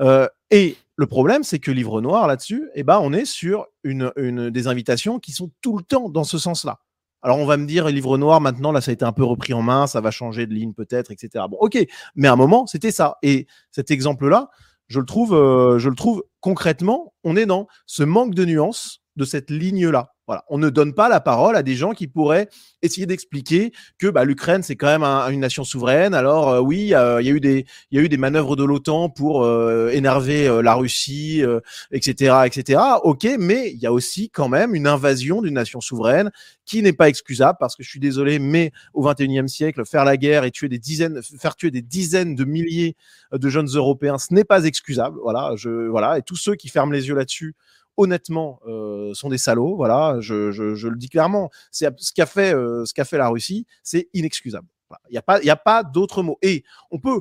[0.00, 4.12] Euh, et le problème, c'est que Livre Noir là-dessus, eh ben, on est sur une,
[4.16, 6.80] une des invitations qui sont tout le temps dans ce sens-là.
[7.22, 9.52] Alors on va me dire livre noir maintenant là ça a été un peu repris
[9.52, 11.44] en main, ça va changer de ligne peut-être, etc.
[11.50, 13.16] Bon ok, mais à un moment c'était ça.
[13.22, 14.50] Et cet exemple-là,
[14.86, 19.02] je le trouve, euh, je le trouve concrètement, on est dans ce manque de nuance
[19.16, 20.14] de cette ligne-là.
[20.48, 22.48] On ne donne pas la parole à des gens qui pourraient
[22.82, 26.14] essayer d'expliquer que bah, l'Ukraine, c'est quand même une nation souveraine.
[26.14, 28.64] Alors euh, oui, il y a eu des, il y a eu des manœuvres de
[28.64, 31.42] l'OTAN pour euh, énerver euh, la Russie,
[31.90, 32.80] etc., etc.
[33.02, 36.30] Ok, mais il y a aussi quand même une invasion d'une nation souveraine
[36.64, 40.16] qui n'est pas excusable parce que je suis désolé, mais au 21e siècle, faire la
[40.16, 42.96] guerre et tuer des dizaines, faire tuer des dizaines de milliers
[43.32, 45.18] de jeunes Européens, ce n'est pas excusable.
[45.22, 47.54] Voilà, je, voilà, et tous ceux qui ferment les yeux là-dessus
[47.98, 49.76] honnêtement, euh, sont des salauds.
[49.76, 51.50] Voilà, je, le dis clairement.
[51.70, 54.68] C'est ce qu'a fait, euh, ce qu'a fait la Russie, c'est inexcusable.
[55.10, 56.38] Il n'y a pas, il a pas d'autre mot.
[56.40, 57.20] Et on peut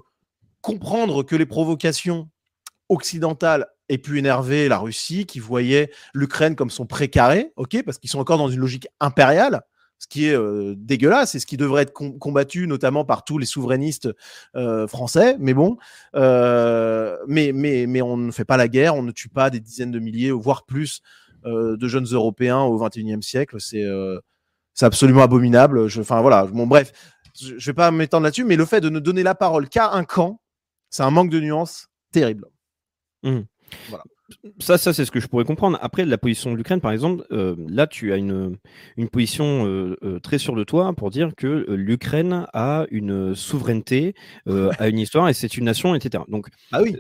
[0.62, 2.30] comprendre que les provocations
[2.88, 8.10] occidentales aient pu énerver la Russie, qui voyait l'Ukraine comme son précaré, ok, parce qu'ils
[8.10, 9.64] sont encore dans une logique impériale
[10.00, 13.46] ce qui est euh, dégueulasse et ce qui devrait être combattu notamment par tous les
[13.46, 14.10] souverainistes
[14.56, 15.36] euh, français.
[15.40, 15.78] Mais bon,
[16.16, 19.60] euh, mais, mais, mais on ne fait pas la guerre, on ne tue pas des
[19.60, 21.02] dizaines de milliers, voire plus,
[21.46, 23.56] de jeunes Européens au XXIe siècle.
[23.60, 23.86] C'est
[24.74, 25.88] c'est absolument abominable.
[25.98, 26.92] Enfin voilà, bon bref,
[27.40, 29.92] je ne vais pas m'étendre là-dessus, mais le fait de ne donner la parole qu'à
[29.92, 30.42] un camp,
[30.90, 32.48] c'est un manque de nuance terrible.
[33.24, 33.40] Mmh.
[33.90, 34.04] Voilà.
[34.60, 35.78] Ça, ça c'est ce que je pourrais comprendre.
[35.82, 38.58] Après, la position de l'Ukraine, par exemple, euh, là, tu as une,
[38.98, 44.16] une position euh, euh, très sûre de toi pour dire que l'Ukraine a une souveraineté,
[44.46, 46.24] a une histoire et c'est une nation, etc.
[46.28, 46.96] Donc, ah oui.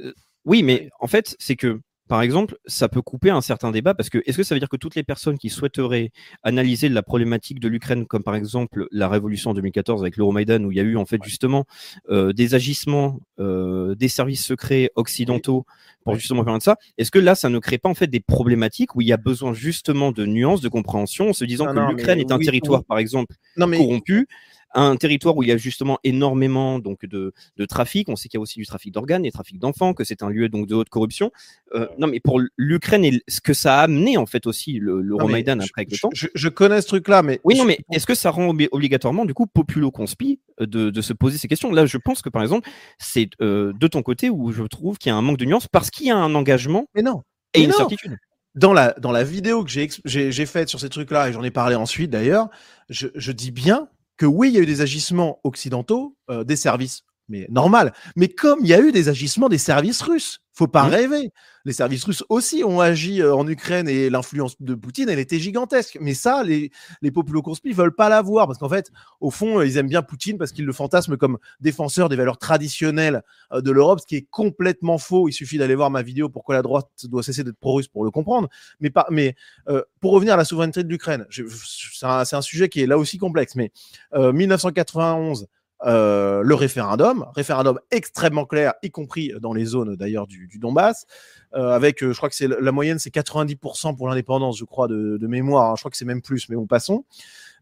[0.46, 4.10] oui, mais en fait, c'est que par exemple, ça peut couper un certain débat parce
[4.10, 6.12] que est-ce que ça veut dire que toutes les personnes qui souhaiteraient
[6.44, 10.72] analyser la problématique de l'Ukraine, comme par exemple la révolution en 2014 avec l'Euromaïdan, où
[10.72, 11.66] il y a eu en fait justement
[12.10, 15.66] euh, des agissements euh, des services secrets occidentaux
[16.04, 18.22] pour justement parler de ça, est-ce que là, ça ne crée pas en fait des
[18.22, 21.92] problématiques où il y a besoin justement de nuances, de compréhension, en se disant que
[21.92, 24.28] l'Ukraine est un territoire, par exemple, corrompu
[24.74, 28.10] un territoire où il y a justement énormément donc de, de trafic.
[28.10, 30.30] On sait qu'il y a aussi du trafic d'organes et trafic d'enfants, que c'est un
[30.30, 31.32] lieu donc de haute corruption.
[31.74, 35.02] Euh, non, mais pour l'Ukraine et ce que ça a amené en fait aussi le,
[35.02, 36.10] le après avec le temps.
[36.14, 39.48] Je, connais ce truc-là, mais oui, non, mais est-ce que ça rend obligatoirement du coup
[39.48, 41.72] populo-conspi euh, de, de, se poser ces questions?
[41.72, 45.10] Là, je pense que par exemple, c'est euh, de ton côté où je trouve qu'il
[45.10, 46.86] y a un manque de nuance parce qu'il y a un engagement.
[46.96, 47.24] Mais non.
[47.54, 48.18] Et une certitude
[48.58, 51.76] dans la, dans la vidéo que j'ai faite sur ces trucs-là, et j'en ai parlé
[51.76, 52.50] ensuite d'ailleurs,
[52.90, 56.56] je, je, dis bien que oui, il y a eu des agissements occidentaux, euh, des
[56.56, 57.94] services, mais normal.
[58.16, 60.92] Mais comme il y a eu des agissements des services russes, faut pas mmh.
[60.92, 61.32] rêver.
[61.66, 65.38] Les services russes aussi ont agi euh, en Ukraine et l'influence de Poutine, elle était
[65.38, 66.00] gigantesque.
[66.02, 66.72] Mais ça, les,
[67.04, 68.90] les ne veulent pas la voir parce qu'en fait,
[69.22, 73.22] au fond, ils aiment bien Poutine parce qu'ils le fantasment comme défenseur des valeurs traditionnelles
[73.52, 75.30] euh, de l'Europe, ce qui est complètement faux.
[75.30, 78.10] Il suffit d'aller voir ma vidéo Pourquoi la droite doit cesser d'être pro-russe pour le
[78.10, 78.50] comprendre.
[78.80, 79.36] Mais, pas, mais
[79.70, 82.98] euh, pour revenir à la souveraineté de l'Ukraine, c'est un, un, sujet qui est là
[82.98, 83.56] aussi complexe.
[83.56, 83.72] Mais
[84.16, 85.48] 1991,
[85.86, 91.06] euh, le référendum, référendum extrêmement clair, y compris dans les zones d'ailleurs du, Donbass,
[91.54, 94.88] euh, avec, euh, je crois que c'est la moyenne, c'est 90% pour l'indépendance, je crois,
[94.88, 95.72] de, mémoire.
[95.72, 95.74] Hein.
[95.76, 97.06] je crois que c'est même plus, mais bon, passons.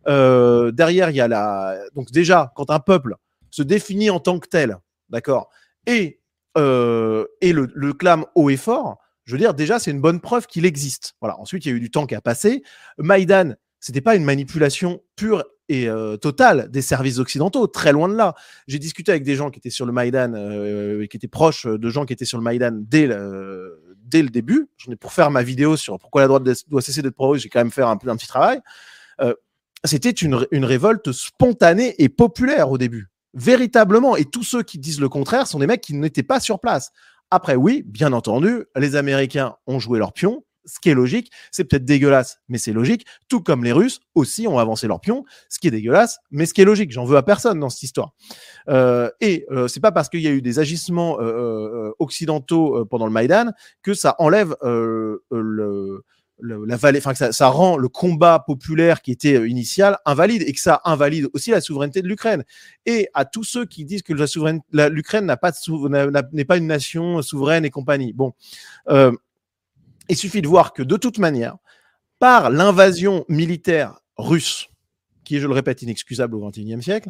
[0.06, 1.78] derrière, il y a la.
[1.94, 3.16] Donc déjà, quand un peuple
[3.50, 4.78] se définit en tant que tel,
[5.10, 5.50] d'accord,
[5.86, 6.22] et
[6.58, 10.66] et le, clame haut et fort, je veux dire, déjà, c'est une bonne preuve qu'il
[10.66, 11.16] existe.
[11.20, 11.38] Voilà.
[11.38, 12.64] Ensuite, il y a eu du temps qui a passé.
[12.98, 18.16] Maïdan, c'était pas une manipulation pure et euh, totale des services occidentaux, très loin de
[18.16, 18.36] là.
[18.68, 21.90] J'ai discuté avec des gens qui étaient sur le Maïdan, euh, qui étaient proches de
[21.90, 24.68] gens qui étaient sur le Maïdan dès le, dès le début.
[24.78, 27.50] J'en ai pour faire ma vidéo sur pourquoi la droite doit cesser d'être pro j'ai
[27.50, 28.60] quand même fait un, un petit travail.
[29.22, 29.34] Euh,
[29.84, 34.16] c'était une, une révolte spontanée et populaire au début, véritablement.
[34.16, 36.92] Et tous ceux qui disent le contraire sont des mecs qui n'étaient pas sur place.
[37.32, 41.32] Après, oui, bien entendu, les Américains ont joué leur pion, ce qui est logique.
[41.52, 43.06] C'est peut-être dégueulasse, mais c'est logique.
[43.28, 46.54] Tout comme les Russes aussi ont avancé leur pion, ce qui est dégueulasse, mais ce
[46.54, 46.92] qui est logique.
[46.92, 48.14] J'en veux à personne dans cette histoire.
[48.70, 52.86] Euh, et euh, c'est pas parce qu'il y a eu des agissements euh, euh occidentaux
[52.86, 53.52] pendant le Maïdan
[53.82, 56.04] que ça enlève le
[56.40, 60.52] la vallée, enfin que ça, ça, rend le combat populaire qui était initial invalide et
[60.52, 62.44] que ça invalide aussi la souveraineté de l'Ukraine.
[62.86, 65.52] Et à tous ceux qui disent que la l'Ukraine n'a pas
[66.34, 68.14] n'est pas une nation souveraine et compagnie.
[68.14, 68.34] Bon,
[68.90, 69.12] euh,
[70.10, 71.58] il suffit de voir que de toute manière,
[72.20, 74.70] par l'invasion militaire russe,
[75.24, 77.10] qui est, je le répète, inexcusable au XXIe siècle,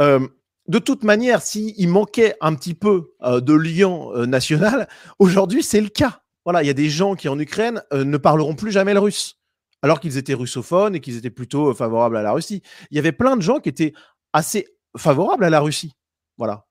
[0.00, 0.26] euh,
[0.68, 5.80] de toute manière, s'il manquait un petit peu euh, de lien euh, national, aujourd'hui c'est
[5.80, 6.20] le cas.
[6.46, 9.38] Il y a des gens qui en Ukraine ne parleront plus jamais le russe,
[9.82, 12.60] alors qu'ils étaient russophones et qu'ils étaient plutôt favorables à la Russie.
[12.90, 13.92] Il y avait plein de gens qui étaient
[14.32, 15.94] assez favorable à la Russie.
[16.38, 16.64] Dans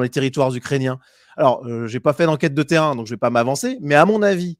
[0.00, 0.98] les territoires ukrainiens.
[1.36, 4.04] Alors, euh, j'ai pas fait d'enquête de terrain, donc je vais pas m'avancer, mais à
[4.06, 4.58] mon avis,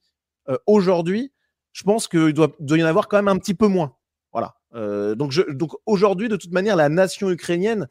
[0.48, 1.32] euh, aujourd'hui,
[1.72, 3.94] je pense qu'il doit, doit y en avoir quand même un petit peu moins.
[4.32, 4.54] Voilà.
[4.74, 7.88] Euh, donc, je- donc aujourd'hui, de toute manière, la nation ukrainienne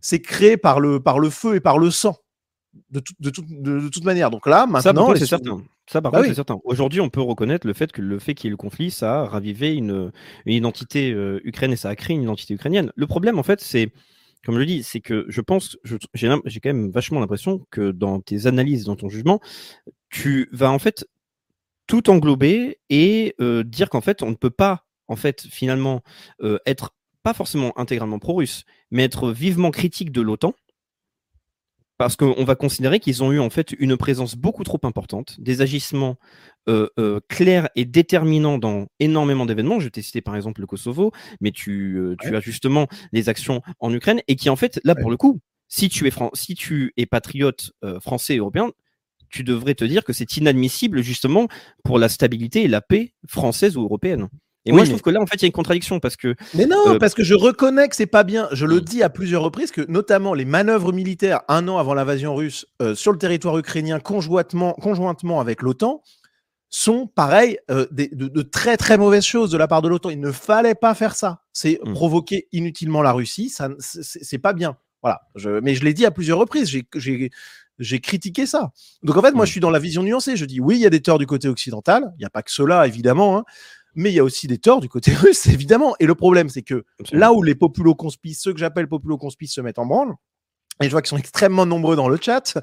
[0.00, 2.16] s'est créée par le, par le feu et par le sang.
[2.90, 4.30] De, tout- de, toute- de- de toute manière.
[4.30, 5.62] Donc là, maintenant, c'est certain.
[5.88, 6.32] Ça, par Bah contre, oui.
[6.32, 6.58] c'est certain.
[6.64, 9.20] Aujourd'hui, on peut reconnaître le fait que le fait qu'il y ait le conflit, ça
[9.20, 10.10] a ravivé une,
[10.44, 12.90] une identité euh, ukrainienne et ça a créé une identité ukrainienne.
[12.96, 13.92] Le problème, en fait, c'est,
[14.44, 15.78] comme je le dis, c'est que je pense,
[16.14, 19.40] j'ai quand même vachement l'impression que dans tes analyses, dans ton jugement,
[20.10, 21.06] tu vas en fait
[21.86, 26.02] tout englober et euh, dire qu'en fait, on ne peut pas, en fait, finalement,
[26.42, 30.54] euh, être pas forcément intégralement pro-russe, mais être vivement critique de l'OTAN
[31.98, 35.60] parce qu'on va considérer qu'ils ont eu en fait une présence beaucoup trop importante, des
[35.62, 36.16] agissements
[36.68, 39.80] euh, euh, clairs et déterminants dans énormément d'événements.
[39.80, 42.36] Je t'ai cité par exemple le Kosovo, mais tu, euh, tu Ouais.
[42.36, 45.00] as justement les actions en Ukraine et qui en fait, là Ouais.
[45.02, 48.70] pour le coup, si tu es, fran- si tu es patriote français et européen,
[49.30, 51.48] tu devrais te dire que c'est inadmissible justement
[51.82, 54.28] pour la stabilité et la paix française ou européenne.
[54.66, 56.00] Et Oui, moi, je mais- trouve que là, en fait, il y a une contradiction
[56.00, 58.48] parce que Mais non, Euh, parce que je reconnais que c'est pas bien.
[58.52, 58.80] Je le Mm.
[58.80, 62.94] dis à plusieurs reprises que notamment les manœuvres militaires un an avant l'invasion russe euh,
[62.94, 66.02] sur le territoire ukrainien conjointement, conjointement avec l'OTAN
[66.70, 70.10] sont pareil euh, des- de, de très très mauvaises choses de la part de l'OTAN.
[70.10, 71.42] Il ne fallait pas faire ça.
[71.52, 71.92] C'est Mm.
[71.92, 73.48] provoquer inutilement la Russie.
[73.50, 74.76] Ça, c'est pas bien.
[75.02, 75.20] Voilà.
[75.36, 76.68] Je, mais je l'ai dit à plusieurs reprises.
[76.68, 77.30] J'ai- J'ai
[77.80, 78.70] j'ai critiqué ça.
[79.02, 79.46] Donc en fait, moi, Mm.
[79.46, 80.36] je suis dans la vision nuancée.
[80.36, 82.12] Je dis oui, il y a des torts du côté occidental.
[82.16, 83.36] Il n'y a pas que cela, évidemment.
[83.38, 83.44] hein.
[83.94, 85.94] Mais il y a aussi des torts du côté russe, évidemment.
[86.00, 89.78] Et le problème, c'est que là où les populo-conspis, ceux que j'appelle populo-conspis, se mettent
[89.78, 90.14] en branle,
[90.82, 92.58] et je vois qu'ils sont extrêmement nombreux dans le chat,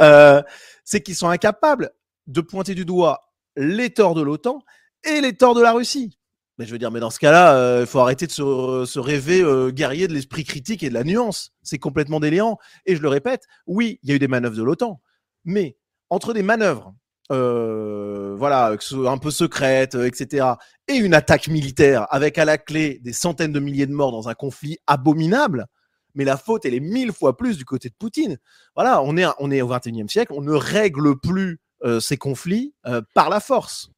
[0.00, 0.42] euh,
[0.84, 1.90] c'est qu'ils sont incapables
[2.26, 4.60] de pointer du doigt les torts de l'OTAN
[5.04, 6.18] et les torts de la Russie.
[6.58, 9.42] Mais je veux dire, mais dans ce cas-là, il faut arrêter de se, se rêver
[9.42, 11.52] euh, guerrier de l'esprit critique et de la nuance.
[11.62, 12.58] C'est complètement délirant.
[12.86, 15.00] Et je le répète, oui, il y a eu des manœuvres de l'OTAN,
[15.44, 15.76] mais
[16.08, 16.94] entre des manœuvres,
[17.32, 20.46] euh, voilà, un peu secrètes, euh, etc.,
[20.88, 24.28] et une attaque militaire avec à la clé des centaines de milliers de morts dans
[24.28, 25.66] un conflit abominable,
[26.14, 28.38] mais la faute, elle est mille fois plus du côté de Poutine.
[28.74, 32.74] Voilà, on est, on est au 21e siècle, on ne règle plus euh, ces conflits
[33.14, 33.90] par la force.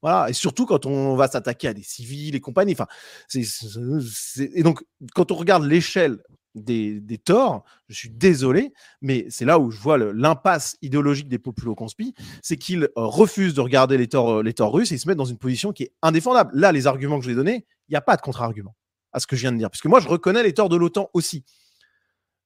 [0.00, 2.72] Voilà, et surtout quand on va s'attaquer à des civils et compagnie.
[2.74, 2.86] Enfin,
[3.34, 6.18] et donc, quand on regarde l'échelle
[6.54, 11.38] des, des torts, je suis désolé, mais c'est là où je vois l'impasse idéologique des
[11.38, 15.08] populo-conspis, c'est qu'ils euh, refusent de regarder les torts, euh, les torts russes et se
[15.08, 16.50] mettent dans une position qui est indéfendable.
[16.54, 18.74] Là, les arguments que je vais donner, il n'y a pas de contre-argument
[19.12, 21.08] à ce que je viens de dire, puisque moi, je reconnais les torts de l'OTAN
[21.14, 21.44] aussi.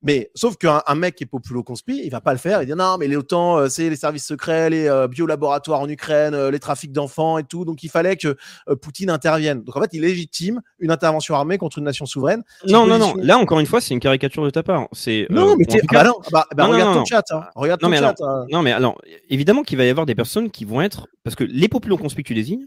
[0.03, 2.63] Mais sauf qu'un un mec qui est populo-conspi, il va pas le faire.
[2.63, 6.35] Il dit non, mais l'OTAN, euh, c'est les services secrets, les euh, biolaboratoires en Ukraine,
[6.35, 7.65] euh, les trafics d'enfants et tout.
[7.65, 8.37] Donc il fallait que
[8.69, 9.65] euh, Poutine intervienne.
[9.65, 12.45] Donc en fait, il légitime une intervention armée contre une nation souveraine.
[12.69, 13.15] non, non, non.
[13.17, 14.87] Là, encore une fois, c'est une caricature de ta part.
[14.93, 17.25] C'est Non, euh, mais ah bah non, bah, bah, Non, regarde non, ton chat.
[17.33, 17.43] hein.
[17.57, 18.15] Regarde Non, ton mais chat.
[18.21, 18.45] hein.
[18.53, 21.09] Non, mais alors, évidemment qu'il va y avoir des personnes qui vont être.
[21.25, 22.67] Parce que les populo-conspis que tu désignes,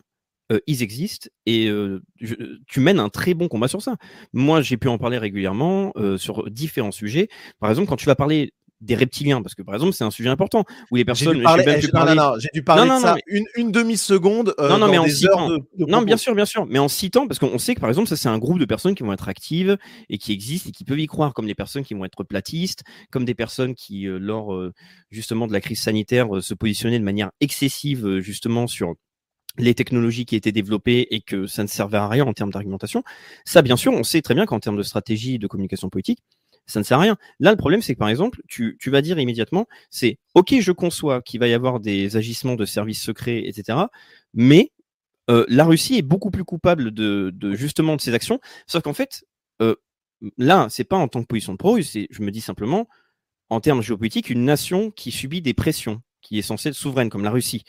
[0.51, 2.35] euh, ils existent et euh, je-
[2.67, 3.95] tu mènes un très bon combat sur ça.
[4.33, 7.29] Moi, j'ai pu en parler régulièrement euh, sur différents sujets.
[7.59, 10.29] Par exemple, quand tu vas parler des reptiliens, parce que par exemple, c'est un sujet
[10.29, 11.37] important où les J'ai personnes.
[11.37, 13.01] dû parler, j'ai même eh, j'ai- non, parler- non, non, j'ai dû parler Non, de
[13.01, 15.41] ça une, une demi-seconde euh, Non, non, dans mais en des citant.
[15.43, 17.79] heures de, de Non, bien sûr, bien sûr, mais en citant, parce qu'on sait que
[17.79, 19.77] par exemple, ça c'est un groupe de personnes qui vont être actives
[20.09, 22.81] et qui existent et qui peuvent y croire, comme des personnes qui vont être platistes,
[23.11, 24.73] comme des personnes qui, euh, lors euh,
[25.11, 28.95] justement de la crise sanitaire, se positionnaient de manière excessive justement sur
[29.57, 33.03] les technologies qui étaient développées et que ça ne servait à rien en termes d'argumentation.
[33.45, 36.19] Ça, bien sûr, on sait très bien qu'en termes de stratégie de communication politique,
[36.67, 37.17] ça ne sert à rien.
[37.39, 40.71] Là, le problème, c'est que par exemple, tu, tu vas dire immédiatement, c'est OK, je
[40.71, 43.77] conçois qu'il va y avoir des agissements de services secrets, etc.
[44.33, 44.71] Mais
[45.29, 48.39] euh, la Russie est beaucoup plus coupable de, justement de ces actions.
[48.67, 49.25] Sauf qu'en fait,
[49.61, 49.75] euh,
[50.37, 52.87] là, c'est pas en tant que position de pro-russe, je me dis simplement,
[53.49, 57.23] en termes géopolitiques, une nation qui subit des pressions, qui est censée être souveraine, comme
[57.23, 57.63] la Russie,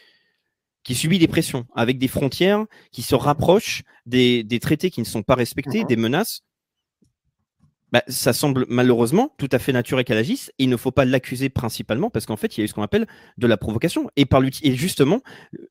[0.85, 5.07] qui subit des pressions, avec des frontières qui se rapprochent des, des traités qui ne
[5.07, 6.43] sont pas respectés, des menaces.
[7.93, 10.49] Bah, ça semble malheureusement tout à fait naturel qu'elle agisse.
[10.59, 12.73] Et il ne faut pas l'accuser principalement parce qu'en fait il y a eu ce
[12.73, 14.09] qu'on appelle de la provocation.
[14.17, 15.21] Et par et justement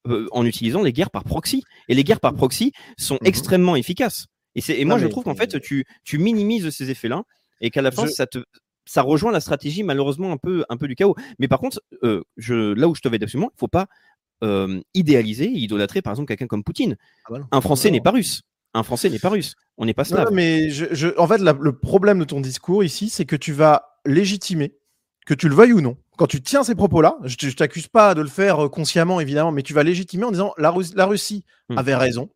[0.08, 1.64] euh, en utilisant les guerres par proxy.
[1.90, 3.28] Et les guerres par proxy sont Mhm.
[3.28, 4.28] extrêmement efficaces.
[4.56, 7.24] Et et moi Non, je trouve qu'en fait tu tu minimises ces effets là
[7.60, 8.38] et qu'à la fin Je- ça te
[8.86, 11.16] ça rejoint la stratégie malheureusement un peu un peu du chaos.
[11.40, 13.88] Mais par contre euh, je là où je te vais absolument il faut pas
[14.44, 16.98] euh, idéaliser idolâtrer par exemple quelqu'un comme Poutine.
[17.26, 17.94] Ah bah un Français Non.
[17.94, 18.42] n'est pas russe.
[18.74, 19.56] Un Français n'est pas russe.
[19.78, 22.40] On n'est pas slave non, mais je, je- en fait, la- le problème de ton
[22.42, 24.76] discours ici, c'est que tu vas légitimer,
[25.26, 28.16] que tu le veuilles ou non, quand tu tiens ces propos-là, je je t'accuse pas
[28.16, 31.44] de le faire euh, consciemment, évidemment, mais tu vas légitimer en disant la, la Russie
[31.70, 31.78] Hmm.
[31.78, 32.30] avait raison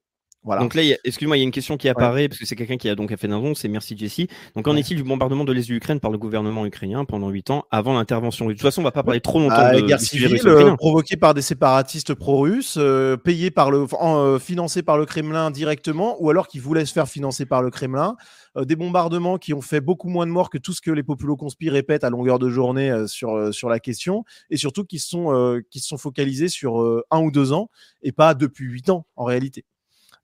[0.46, 0.62] Voilà.
[0.62, 2.88] Donc là, excuse-moi, il y a une question qui apparaît parce que c'est quelqu'un qui
[2.88, 4.28] a donc fait un c'est merci Jessie.
[4.56, 7.50] Donc, en est-il du bombardement de l'Est de l'Ukraine par le gouvernement ukrainien pendant 8
[7.50, 10.00] ans avant l'intervention De toute façon, on va pas parler trop longtemps Ah, de, guerre
[10.00, 15.06] civile euh, provoquée par des séparatistes pro-russes, euh, payés par le, euh, financés par le
[15.06, 18.16] Kremlin directement, ou alors qui voulaient se faire financer par le Kremlin.
[18.58, 21.04] Euh, des bombardements qui ont fait beaucoup moins de morts que tout ce que les
[21.04, 25.00] populo-conspires répètent à longueur de journée euh, sur, euh, sur la question, et surtout qui
[25.00, 27.70] se sont, euh, qui se sont focalisés sur euh, un ou deux ans,
[28.02, 29.66] et pas depuis huit ans en réalité.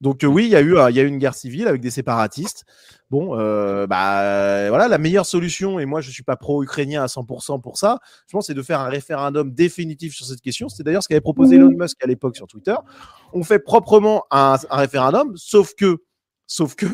[0.02, 1.68] Donc euh, oui, il y a eu, euh, il y a eu une guerre civile
[1.68, 2.66] avec des séparatistes.
[3.12, 7.62] Bon, euh, bah voilà, la meilleure solution, et moi je suis pas pro-ukrainien à 100%
[7.62, 10.70] pour ça, je pense, c'est de faire un référendum définitif sur cette question.
[10.70, 12.76] C'est d'ailleurs ce qu'avait proposé Elon Musk à l'époque sur Twitter.
[13.34, 15.98] On fait proprement un, un référendum, sauf que,
[16.48, 16.86] sauf que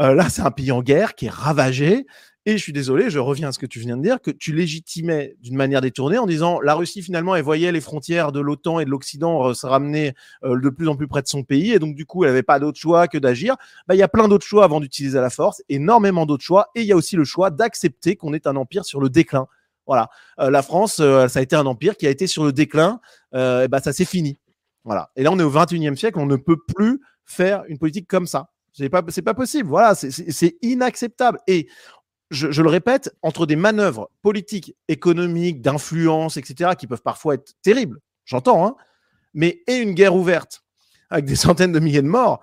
[0.00, 2.06] euh, là, c'est un pays en guerre qui est ravagé.
[2.44, 4.52] Et je suis désolé, je reviens à ce que tu viens de dire, que tu
[4.52, 8.80] légitimais d'une manière détournée en disant la Russie finalement elle voyait les frontières de l'OTAN
[8.80, 11.70] et de l'Occident euh, se ramener euh, de plus en plus près de son pays
[11.70, 13.54] et donc du coup elle n'avait pas d'autre choix que d'agir.
[13.86, 16.80] Bah, il y a plein d'autres choix avant d'utiliser la force, énormément d'autres choix et
[16.80, 19.46] il y a aussi le choix d'accepter qu'on est un empire sur le déclin.
[19.86, 20.08] Voilà,
[20.40, 23.00] Euh, la France, ça a été un empire qui a été sur le déclin,
[23.34, 24.38] euh, et bah, ça c'est fini.
[24.84, 25.10] Voilà.
[25.16, 28.26] Et là on est au 21e siècle, on ne peut plus faire une politique comme
[28.26, 28.48] ça.
[28.72, 29.68] C'est pas, pas possible.
[29.68, 31.38] Voilà, c'est inacceptable.
[31.46, 31.68] Et
[32.32, 38.00] je, le répète, entre des manœuvres politiques, économiques, d'influence, etc., qui peuvent parfois être terribles,
[38.24, 38.76] j'entends, hein,
[39.34, 40.62] mais et une guerre ouverte
[41.10, 42.40] avec des centaines de milliers de morts,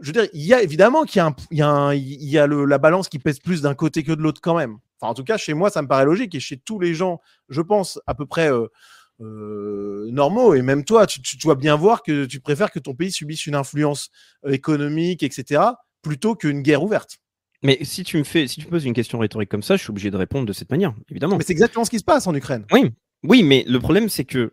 [0.00, 3.38] je veux dire, il y a évidemment qu'il y a, le- la balance qui pèse
[3.38, 4.78] plus d'un côté que de l'autre quand même.
[5.00, 7.20] Enfin, en tout cas, chez moi, ça me paraît logique et chez tous les gens,
[7.48, 8.66] je pense, à peu près euh,
[9.20, 12.94] euh, normaux, et même toi, tu, tu dois bien voir que tu préfères que ton
[12.94, 14.10] pays subisse une influence
[14.46, 15.62] euh, économique, etc.,
[16.02, 17.18] plutôt qu'une guerre ouverte.
[17.64, 19.82] Mais si tu me fais, si tu me poses une question rhétorique comme ça, je
[19.82, 21.36] suis obligé de répondre de cette manière, évidemment.
[21.38, 22.64] Mais c'est exactement ce qui se passe en Ukraine.
[23.26, 24.50] Oui, mais le problème, c'est que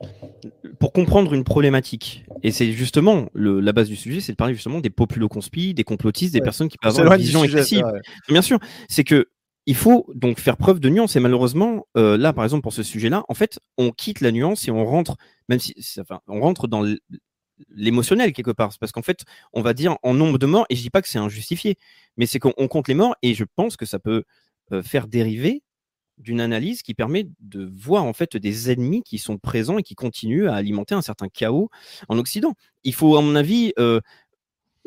[0.80, 4.54] pour comprendre une problématique, et c'est justement le- la base du sujet, c'est de parler
[4.54, 6.44] justement des populo-conspis, des complotistes, des Ouais.
[6.46, 7.84] personnes qui peuvent avoir une vision excessive.
[8.30, 9.28] Bien sûr, c'est que
[9.68, 11.16] il faut donc faire preuve de nuance.
[11.18, 14.68] Et malheureusement, euh, là, par exemple, pour ce sujet-là, en fait, on quitte la nuance
[14.68, 15.18] et on rentre,
[15.50, 16.82] même si, enfin, on rentre dans
[17.70, 18.72] l'émotionnel quelque part.
[18.80, 21.10] Parce qu'en fait, on va dire en nombre de morts, et je dis pas que
[21.10, 21.78] c'est injustifié,
[22.18, 24.24] mais c'est qu'on on compte les morts, et je pense que ça peut
[24.72, 25.64] euh, faire dériver
[26.18, 29.96] d'une analyse qui permet de voir en fait des ennemis qui sont présents et qui
[29.96, 31.70] continuent à alimenter un certain chaos
[32.10, 32.54] en Occident.
[32.84, 34.00] Il faut, à mon avis, euh,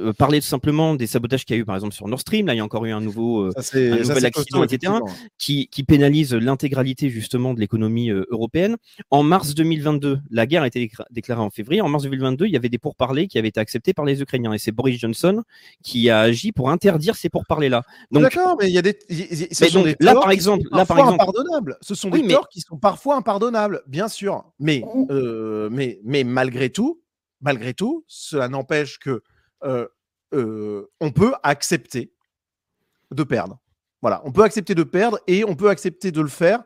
[0.01, 2.47] euh, parler tout simplement des sabotages qu'il y a eu par exemple sur Nord Stream.
[2.47, 4.93] Là, il y a encore eu un nouveau, euh, Ça, un nouvel accident, costaud, etc.
[5.39, 8.77] qui, qui pénalise l'intégralité justement de l'économie euh, européenne.
[9.11, 11.81] En mars 2022, la guerre a été déclarée en février.
[11.81, 14.53] En mars 2022, il y avait des pourparlers qui avaient été acceptés par les Ukrainiens.
[14.53, 15.43] Et c'est Boris Johnson
[15.83, 17.83] qui a agi pour interdire ces pourparlers-là.
[18.11, 18.99] Donc, D'accord, mais il y a des.
[19.11, 21.77] y- y- ce sont donc, des là, par exemple- là, par exemple- impardonnables.
[21.81, 24.45] Ce sont Oui, des mais- torts qui sont parfois impardonnables, bien sûr.
[24.59, 24.83] Mais,
[25.71, 27.01] mais, mais malgré tout,
[27.41, 29.23] malgré tout, cela n'empêche que
[29.65, 29.87] euh,
[30.35, 32.13] euh, on peut accepter
[33.11, 33.59] de perdre.
[34.03, 36.63] Voilà, on peut accepter de perdre et on peut accepter de le faire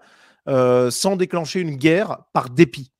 [0.49, 2.91] euh, sans déclencher une guerre par dépit.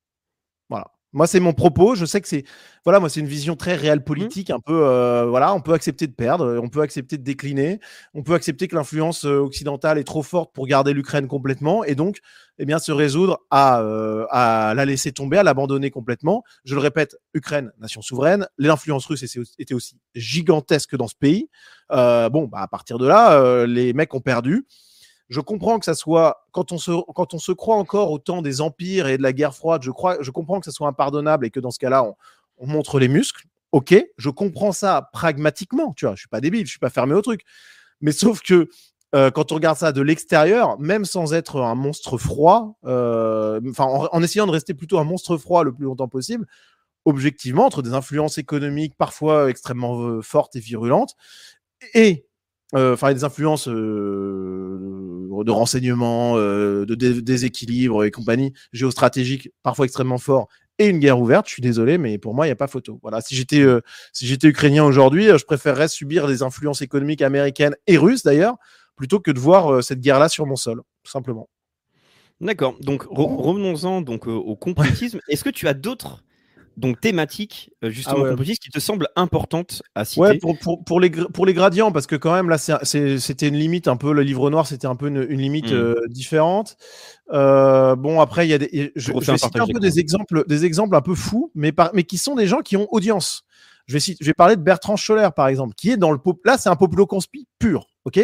[1.15, 1.95] Moi, c'est mon propos.
[1.95, 2.45] Je sais que c'est,
[2.85, 6.07] voilà, moi, c'est une vision très réelle politique, un peu, euh, voilà, on peut accepter
[6.07, 7.81] de perdre, euh, on peut accepter de décliner,
[8.13, 11.95] on peut accepter que l'influence euh, occidentale est trop forte pour garder l'Ukraine complètement, et
[11.95, 12.19] donc,
[12.59, 16.45] eh bien, se résoudre à, euh, à la laisser tomber, à l'abandonner complètement.
[16.65, 21.15] Je le répète, Ukraine, nation souveraine, l'influence russe était aussi- était aussi gigantesque dans ce
[21.19, 21.49] pays.
[21.91, 24.67] Euh, bon, bah, à partir de là, euh, les mecs ont perdu.
[25.29, 28.43] Je comprends que ça soit quand on se quand on se croit encore au temps
[28.43, 29.83] des empires et de la guerre froide.
[29.83, 32.15] Je crois, je comprends que ça soit impardonnable et que dans ce cas-là, on,
[32.59, 33.45] on montre les muscles.
[33.73, 35.93] Ok, je comprends ça pragmatiquement.
[35.95, 37.43] Tu vois, je suis pas débile, je suis pas fermé au truc.
[38.01, 38.69] Mais sauf que
[39.15, 44.23] euh, quand on regarde ça de l'extérieur, même sans être un monstre froid, euh, en,
[44.23, 46.47] essayant de rester plutôt un monstre froid le plus longtemps possible,
[47.07, 51.15] objectivement, entre des influences économiques parfois extrêmement euh, fortes et virulentes
[51.95, 52.28] et
[52.75, 54.79] enfin des influences euh,
[55.45, 61.19] de renseignement, euh, de dé- déséquilibre et compagnie géostratégiques parfois extrêmement forts et une guerre
[61.19, 63.01] ouverte, je suis désolé, mais pour moi, il n'y a pas photo.
[63.03, 63.81] Voilà, si j'étais euh,
[64.13, 68.57] si j'étais ukrainien aujourd'hui, euh, je préférerais subir les influences économiques américaines et russes d'ailleurs,
[68.95, 71.49] plutôt que de voir euh, cette guerre-là sur mon sol, tout simplement.
[72.41, 72.77] D'accord.
[72.81, 75.19] Donc re- revenons-en donc euh, au complotisme.
[75.29, 76.23] Est-ce que tu as d'autres
[76.79, 78.45] donc thématiques euh, justement Ah ouais.
[78.45, 82.07] qui te semblent importantes à citer Ouais, pour, pour, pour, les, pour les gradients, parce
[82.07, 85.09] que quand même, là, c'était une limite un peu, le livre noir, c'était un peu
[85.09, 85.75] une, une limite Mm.
[85.75, 86.77] euh, différente.
[87.33, 88.93] Euh, bon, après, il y a des.
[88.97, 91.91] Je, Je vais citer un peu des exemples, des exemples un peu fous, mais, par,
[91.95, 93.43] mais qui sont des gens qui ont audience.
[93.87, 96.19] Je vais, citer- je vais parler de Bertrand Scholler, par exemple, qui est dans le.
[96.19, 98.19] pop- Là, c'est un populo-conspi pur, OK?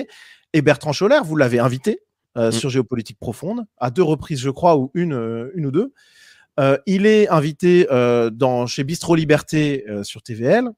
[0.53, 2.01] Et Bertrand Scholler, vous l'avez invité
[2.37, 2.53] euh, Mm.
[2.53, 5.93] sur Géopolitique Profonde, à deux reprises, je crois, ou une, une ou deux.
[6.61, 10.69] Euh, il est invité euh, dans, chez Bistro Liberté euh, sur TVL.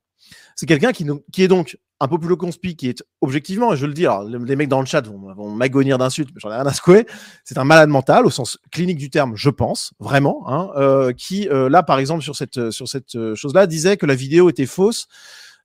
[0.55, 3.95] C'est quelqu'un qui, qui est donc un populo conspi, qui est objectivement, et je le
[3.95, 6.67] dis, alors les mecs dans le chat vont, vont m'agonir d'insultes, mais j'en ai rien
[6.67, 7.07] à secouer.
[7.45, 11.49] C'est un malade mental au sens clinique du terme, je pense, vraiment, hein, euh, qui
[11.49, 14.67] euh, là, par exemple, sur cette sur cette euh, chose-là, disait que la vidéo était
[14.67, 15.09] fausse,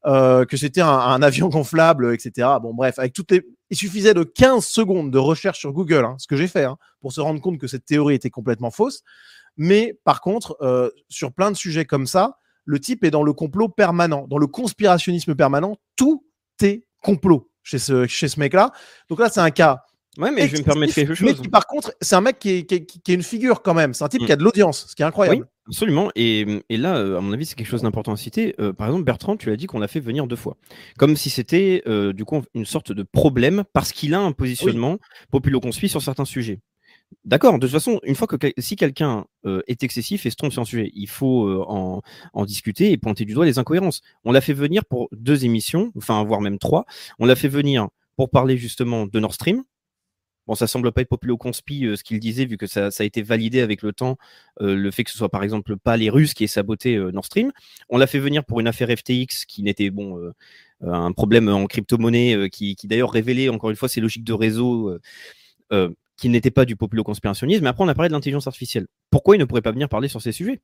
[0.06, 2.48] que c'était un, un avion gonflable, etc.
[2.62, 6.16] Bon, bref, avec toutes les, il suffisait de 15 secondes de recherche sur Google, hein,
[6.18, 9.04] ce que j'ai fait, hein, pour se rendre compte que cette théorie était complètement fausse.
[9.58, 13.34] Mais par contre, euh, sur plein de sujets comme ça, le type est dans le
[13.34, 15.78] complot permanent, dans le conspirationnisme permanent.
[15.96, 16.26] Tout
[16.62, 18.72] est complot chez ce, chez ce mec-là.
[19.10, 19.82] Donc là, c'est un cas.
[20.18, 21.42] Ouais, mais je vais me permettre quelque Mais chose.
[21.42, 23.74] qui, par contre, c'est un mec qui est, qui est- qui est une figure quand
[23.74, 23.94] même.
[23.94, 24.26] C'est un type Mm.
[24.26, 25.44] qui a de l'audience, ce qui est incroyable.
[25.44, 26.12] Oui, absolument.
[26.16, 28.54] Et, et là, euh, à mon avis, c'est quelque chose d'important à citer.
[28.60, 30.58] Euh, par exemple, Bertrand, tu as dit qu'on l'a fait venir deux fois.
[30.98, 34.98] Comme si c'était, euh, du coup, une sorte de problème parce qu'il a un positionnement
[35.32, 36.60] populo-conspi sur certains sujets.
[37.26, 40.52] D'accord, de toute façon, une fois que si quelqu'un euh, est excessif et se trompe
[40.52, 42.02] sur un sujet, il faut euh, en,
[42.34, 44.02] en discuter et pointer du doigt les incohérences.
[44.24, 46.86] On l'a fait venir pour deux émissions, enfin voire même trois.
[47.20, 49.64] On l'a fait venir pour parler justement de Nord Stream.
[50.48, 53.06] Bon, ça semble pas être populo-conspi euh, ce qu'il disait, vu que ça, ça a
[53.06, 54.18] été validé avec le temps,
[54.60, 57.52] le fait que ce soit par exemple pas les Russes qui aient saboté Nord Stream.
[57.90, 60.32] On l'a fait venir pour une affaire FTX qui n'était bon
[60.82, 64.98] un problème en crypto-monnaie qui, d'ailleurs révélait encore une fois ces logiques de réseau
[66.22, 67.64] qui n'étaient pas du populo-conspirationnisme.
[67.64, 68.86] Mais après, on a parlé de l'intelligence artificielle.
[69.10, 70.62] Pourquoi il ne pourrait pas venir parler sur ces sujets?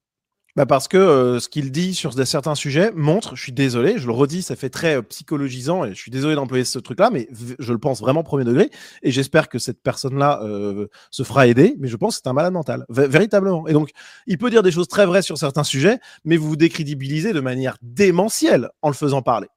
[0.56, 4.08] Bah parce que euh, ce qu'il dit sur certains sujets montre, je suis désolé, je
[4.08, 7.28] le redis, ça fait très euh, psychologisant et je suis désolé d'employer ce truc-là, mais
[7.60, 8.72] je le pense vraiment premier degré
[9.04, 12.34] et j'espère que cette personne-là euh, se fera aider, mais je pense que c'est un
[12.34, 13.68] malade mental, vé- véritablement.
[13.68, 13.92] Et donc,
[14.26, 17.40] il peut dire des choses très vraies sur certains sujets, mais vous vous décrédibilisez de
[17.40, 19.48] manière démentielle en le faisant parler.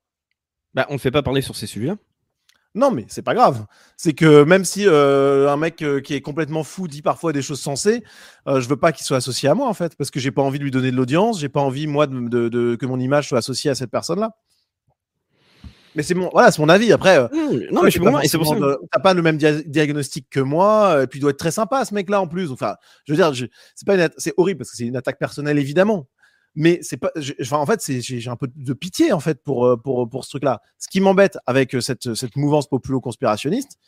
[0.75, 1.97] bah, On ne fait pas parler sur ces sujets-là.
[2.77, 3.67] Non, mais c'est pas grave.
[3.97, 7.43] C'est que même si euh, un mec euh, qui est complètement fou dit parfois des
[7.43, 8.05] choses sensées,
[8.47, 10.43] euh, je veux pas qu'il soit associé à moi en fait, parce que j'ai pas
[10.43, 13.01] envie de lui donner de l'audience, j'ai pas envie moi de, de- de- que mon
[13.01, 14.31] image soit associée à cette personne-là.
[15.97, 16.93] Mais c'est mon, voilà, c'est mon avis.
[16.93, 17.19] Après,
[17.73, 18.61] non, mais je suis et c'est pour ça.
[18.93, 21.85] T'as pas le même dia- diagnostic que moi, et puis il doit être très sympa
[21.85, 22.53] ce mec-là en plus.
[22.53, 23.33] Enfin, je veux dire,
[23.75, 26.07] c'est pas c'est horrible parce que c'est une attaque personnelle évidemment.
[26.57, 29.77] Mais c'est pas, enfin, en fait, j'ai un peu de pitié en fait pour euh,
[29.77, 30.61] pour pour ce truc-là.
[30.79, 33.79] Ce qui m'embête avec euh, cette cette mouvance populo-conspirationniste,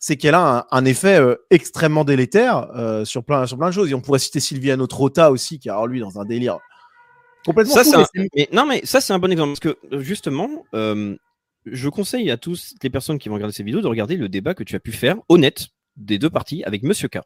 [0.00, 3.74] c'est qu'elle a un, un effet euh, extrêmement délétère euh, sur plein sur plein de
[3.74, 3.90] choses.
[3.90, 6.58] Et on pourrait citer Sylviano Trota aussi, qui est alors lui dans un délire
[7.44, 9.50] complètement Ça, fou, mais mais non, mais ça, c'est un bon exemple.
[9.52, 11.16] Parce que justement, euh,
[11.66, 14.54] je conseille à tous les personnes qui vont regarder ces vidéos de regarder le débat
[14.54, 17.18] que tu as pu faire, honnête, des deux parties, avec Monsieur K.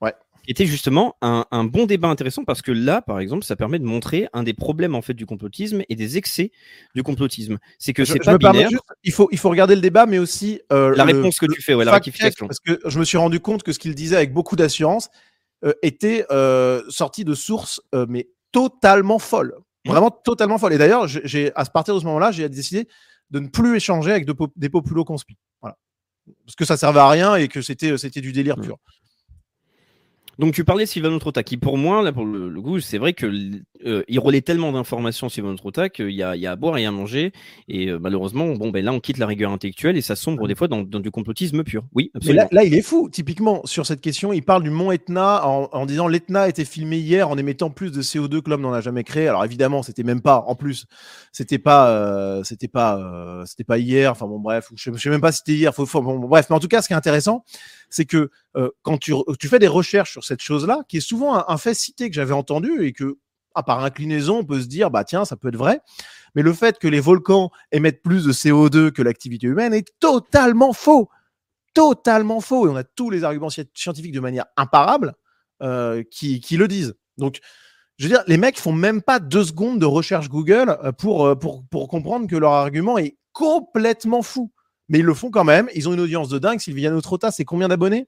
[0.00, 0.14] Ouais.
[0.46, 3.84] Était justement un, un bon débat intéressant parce que là, par exemple, ça permet de
[3.86, 6.52] montrer un des problèmes en fait du complotisme et des excès
[6.94, 7.56] du complotisme.
[7.78, 8.68] C'est que c'est pas binaire.
[8.68, 11.46] juste- il faut il faut regarder le débat, mais aussi euh, La le- réponse que
[11.46, 12.46] tu fais, ouais, la rectification.
[12.46, 15.08] Parce que je me suis rendu compte que ce qu'il disait avec beaucoup d'assurance
[15.64, 19.54] euh, était euh, sorti de sources, mais totalement folles.
[19.86, 19.90] Mmh.
[19.92, 20.74] Vraiment totalement folles.
[20.74, 22.86] Et d'ailleurs, j'ai- à partir de ce moment-là, j'ai décidé
[23.30, 25.38] de ne plus échanger avec de des populos conspi.
[25.62, 25.78] Voilà.
[26.44, 28.62] Parce que ça servait à rien et que c'était c'était du délire Mmh.
[28.66, 28.76] pur.
[30.38, 32.98] Donc tu parlais de Sylvano Trotta, qui pour moi, là pour le, le coup, c'est
[32.98, 33.26] vrai que
[33.86, 36.78] euh, il relaie tellement d'informations Sylvano Trotta qu'il y a, il y a à boire
[36.78, 37.32] et à manger.
[37.68, 40.54] Et euh, malheureusement, bon ben là on quitte la rigueur intellectuelle et ça sombre des
[40.54, 41.84] fois dans, dans du complotisme pur.
[41.94, 42.42] Oui, Mais absolument.
[42.42, 43.08] là, là, il est fou.
[43.10, 46.64] Typiquement, sur cette question, il parle du mont Etna en, en disant l'Etna a été
[46.64, 49.28] filmé hier en émettant plus de CO2 que l'homme n'en a jamais créé.
[49.28, 50.86] Alors évidemment, c'était même pas, en plus,
[51.32, 54.10] c'était pas, euh, c'était pas, euh, c'était pas hier.
[54.12, 55.74] Enfin bon, bref, je, je sais même pas si c'était hier.
[55.74, 57.44] Faut, faut- bon, bref, mais en tout cas, ce qui est intéressant,
[57.94, 59.14] c'est que euh, quand tu,
[59.48, 62.84] fais des recherches sur cette chose-là, qui est souvent un, fait cité que j'avais entendu
[62.84, 63.18] et que,
[63.54, 65.80] à par inclinaison, on peut se dire, bah tiens, ça peut être vrai.
[66.34, 70.72] Mais le fait que les volcans émettent plus de CO2 que l'activité humaine est totalement
[70.72, 71.08] faux
[71.72, 75.14] totalement faux et on a tous les arguments sci- scientifiques de manière imparable
[75.60, 76.94] euh, qui, le disent.
[77.18, 77.40] Donc,
[77.98, 81.88] je veux dire, les mecs font même pas deux secondes de recherche Google euh, pour
[81.88, 84.52] comprendre que leur argument est complètement fou.
[84.88, 85.68] Mais ils le font quand même.
[85.74, 86.60] Ils ont une audience de dingue.
[86.60, 88.06] Sylviano Trotta, c'est combien d'abonnés?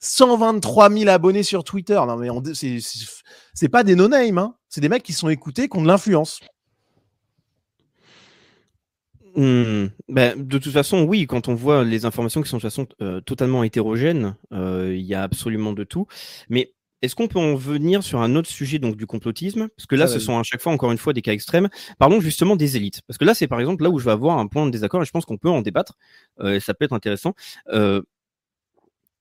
[0.00, 2.00] 123 000 abonnés sur Twitter.
[2.06, 2.28] Non, mais
[3.54, 4.38] c'est pas des no-name.
[4.38, 4.54] Hein.
[4.68, 6.40] C'est des mecs qui sont écoutés, qui ont de l'influence.
[9.36, 12.70] Hmm, ben, de toute façon, oui, quand on voit les informations qui sont de toute
[12.70, 16.06] façon euh, totalement hétérogènes, euh, il y a absolument de tout.
[16.48, 19.68] Mais est-ce qu'on peut en venir sur un autre sujet donc du complotisme?
[19.76, 21.68] Parce que là, Ça, ce sont à chaque fois encore une fois des cas extrêmes.
[21.98, 23.02] Parlons justement des élites.
[23.06, 25.02] Parce que là, c'est par exemple là où je vais avoir un point de désaccord
[25.02, 25.94] et je pense qu'on peut en débattre.
[26.40, 27.34] euh, ça peut être intéressant.
[27.72, 28.02] Euh,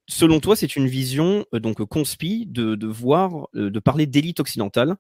[0.08, 4.40] selon toi, c'est une vision euh, donc conspi de, de voir, euh, de parler d'élite
[4.40, 4.96] occidentale?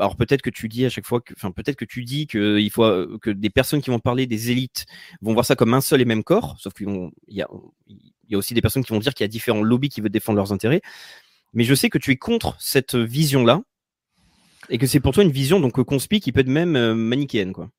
[0.00, 2.58] Alors peut-être que tu dis à chaque fois, que, enfin peut-être que tu dis que
[2.60, 2.84] il faut
[3.18, 4.86] que des personnes qui vont parler des élites
[5.22, 7.42] vont voir ça comme un seul et même corps, sauf qu'il y
[8.28, 10.10] y a aussi des personnes qui vont dire qu'il y a différents lobbies qui veulent
[10.10, 10.82] défendre leurs intérêts.
[11.52, 13.60] Mais je sais que tu es contre cette vision-là.
[14.70, 17.52] Et que c'est pour toi une vision donc conspi qui peut être même euh, manichéenne,
[17.52, 17.70] quoi.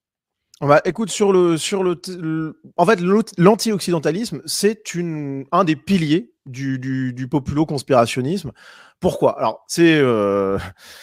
[0.61, 2.99] Bah, écoute, sur le, sur le, le- en fait,
[3.37, 8.51] l'anti-occidentalisme, c'est une, un des piliers du, du, du populo-conspirationnisme.
[8.99, 9.37] Pourquoi?
[9.39, 10.57] Alors, c'est, euh,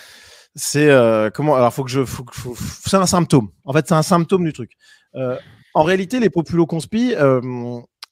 [0.55, 3.49] c'est euh, comment Alors, faut que je, faut, faut- c'est un symptôme.
[3.64, 4.73] En fait, c'est un symptôme du truc.
[5.14, 5.39] Euh,
[5.73, 7.41] en réalité, les populo-conspi euh,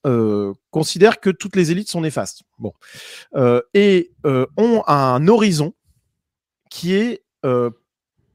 [0.06, 2.42] euh, considèrent que toutes les élites sont néfastes.
[2.58, 2.72] Bon,
[3.34, 5.74] Euh, et euh, ont un horizon
[6.70, 7.70] qui est euh,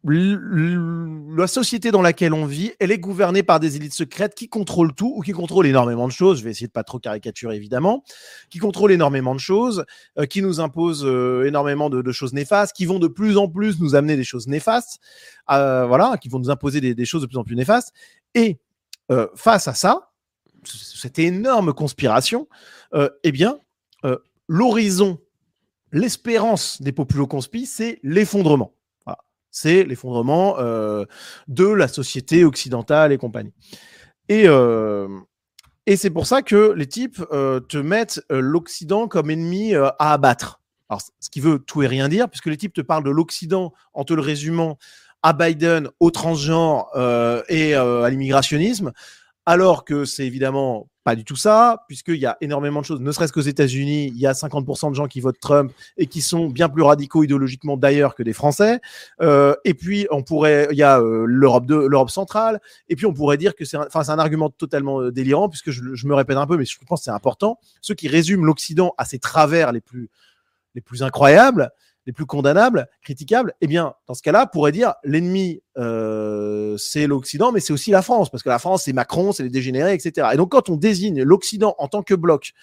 [0.04, 4.94] la société dans laquelle on vit, elle est gouvernée par des élites secrètes qui contrôlent
[4.94, 6.40] tout ou qui contrôlent énormément de choses.
[6.40, 8.04] Je vais essayer de pas trop caricaturer évidemment,
[8.50, 9.84] qui contrôlent énormément de choses,
[10.30, 11.06] qui nous imposent
[11.46, 15.00] énormément de, choses néfastes, qui vont de plus en plus nous amener des choses néfastes,
[15.50, 17.92] voilà, qui vont nous imposer des, choses de plus en plus néfastes.
[18.36, 18.58] Et
[19.36, 20.09] face à ça,
[20.66, 22.48] cette énorme conspiration,
[22.94, 23.60] euh, eh bien,
[24.06, 25.20] euh, l'horizon,
[25.92, 28.74] l'espérance des populo-conspi, c'est l'effondrement
[29.52, 31.06] c'est l'effondrement euh,
[31.48, 33.52] de la société occidentale et compagnie.
[34.30, 34.46] Et,
[35.88, 40.62] et c'est pour ça que les types te mettent l'Occident comme ennemi à abattre.
[40.88, 43.74] Alors, ce qui veut tout et rien dire, puisque les types te parlent de l'Occident
[43.96, 44.78] en te le résumant
[45.24, 46.92] à Biden, au transgenre
[47.50, 48.92] et à l'immigrationnisme,
[49.50, 53.12] alors que c'est évidemment pas du tout ça, puisqu'il y a énormément de choses, ne
[53.12, 56.50] serait-ce qu'aux États-Unis, il y a 50% de gens qui votent Trump et qui sont
[56.50, 58.80] bien plus radicaux idéologiquement d'ailleurs que des Français.
[59.22, 62.62] Euh, et puis on pourrait, il y a euh, l'Europe centrale.
[62.90, 65.96] Et puis on pourrait dire que c'est, un- un argument totalement euh, délirant puisque je,
[65.96, 67.58] je me répète un peu, mais je pense que c'est important.
[67.82, 70.12] Ceux qui résument l'Occident à ses travers les plus
[70.76, 71.72] les plus incroyables,
[72.06, 77.52] les plus condamnables, critiquables, eh bien, dans ce cas-là, pourrait dire l'ennemi, euh, c'est l'Occident,
[77.52, 80.30] mais c'est aussi la France, parce que la France, c'est Macron, c'est les dégénérés, etc.
[80.34, 82.54] Et donc, quand on désigne l'Occident en tant que bloc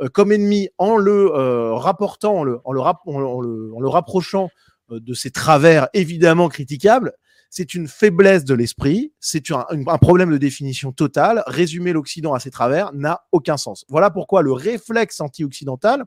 [0.00, 4.50] euh, comme ennemi, en le euh, rapportant, en le, en le, rapprochant
[4.90, 7.12] euh, de ses travers évidemment critiquables,
[7.50, 11.42] c'est une faiblesse de l'esprit, c'est un, un problème de définition totale.
[11.46, 13.84] Résumer l'Occident à ses travers n'a aucun sens.
[13.88, 16.04] Voilà pourquoi le réflexe anti-occidental,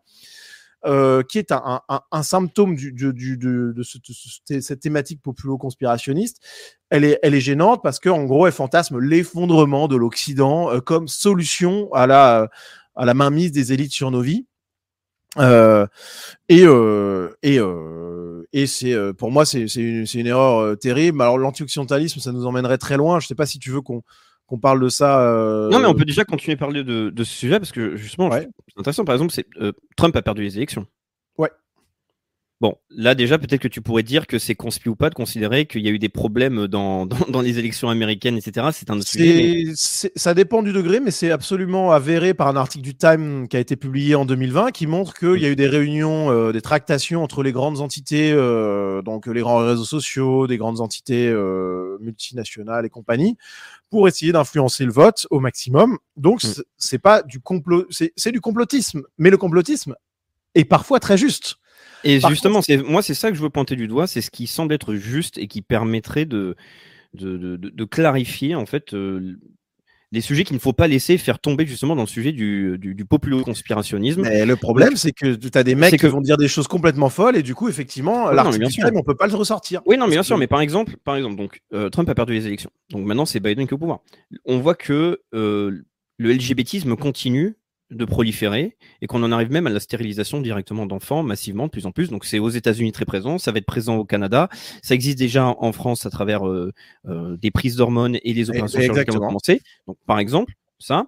[0.85, 6.39] euh, qui est un, symptôme de, de ce- de ce- cette thématique populo-conspirationniste,
[6.89, 12.05] elle est, gênante parce qu'en gros, elle fantasme l'effondrement de l'Occident euh, comme solution à
[12.07, 12.49] la,
[13.13, 14.45] mainmise des élites sur nos vies.
[15.39, 17.29] Et euh,
[19.17, 21.21] pour moi c'est une, erreur terrible.
[21.21, 23.19] Alors l'anti-occidentalisme, ça nous emmènerait très loin.
[23.19, 24.03] Je sais pas si tu veux qu'on
[24.53, 25.21] qu'on parle de ça.
[25.21, 27.95] euh, Non, mais on peut déjà continuer à parler de, de ce sujet parce que
[27.95, 28.47] justement, Ouais.
[28.67, 29.03] c'est intéressant.
[29.03, 30.85] Par exemple, c'est euh, Trump a perdu les élections.
[32.63, 35.65] Bon, là déjà, peut-être que tu pourrais dire que c'est conspi ou pas de considérer
[35.65, 38.67] qu'il y a eu des problèmes dans, dans, dans les élections américaines, etc.
[38.71, 39.65] C'est un sujet.
[39.67, 43.57] mais- ça dépend du degré, mais c'est absolument avéré par un article du Time qui
[43.57, 46.61] a été publié en 2020 qui montre qu'il y a eu des réunions, euh, des
[46.61, 51.97] tractations entre les grandes entités, euh, donc les grands réseaux sociaux, des grandes entités euh,
[51.99, 53.35] multinationales et compagnie,
[53.89, 55.97] pour essayer d'influencer le vote au maximum.
[56.15, 56.47] Donc Mm.
[56.47, 59.95] c'est- c'est pas du complot, c'est c'est du complotisme, mais le complotisme
[60.55, 61.57] est parfois très juste.
[62.03, 64.31] Et Par justement, c'est moi, c'est ça que je veux pointer du doigt, c'est ce
[64.31, 66.55] qui semble être juste et qui permettrait de
[67.13, 69.35] de, de, de- de clarifier en fait euh,
[70.11, 72.93] les sujets qu'il ne faut pas laisser faire tomber justement dans le sujet du, du,
[72.93, 74.21] du populo-conspirationnisme.
[74.21, 77.09] Mais le problème, c'est que tu as des mecs qui vont dire des choses complètement
[77.09, 79.81] folles et du coup, effectivement, mais l'article on peut pas le ressortir.
[79.85, 82.33] Oui, non, mais bien sûr, mais par exemple, par exemple, donc euh, Trump a perdu
[82.33, 82.69] les élections.
[82.91, 83.99] Donc maintenant, c'est Biden qui est au pouvoir.
[84.45, 85.81] On voit que euh,
[86.17, 87.55] le LGBTisme continue
[87.97, 91.85] de proliférer et qu'on en arrive même à la stérilisation directement d'enfants massivement de plus
[91.85, 92.09] en plus.
[92.09, 94.49] Donc c'est aux États-Unis très présent, ça va être présent au Canada,
[94.81, 96.71] ça existe déjà en France à travers euh,
[97.07, 99.61] euh, des prises d'hormones et les opérations chirurgicales commencer.
[99.87, 101.07] Donc par exemple, ça,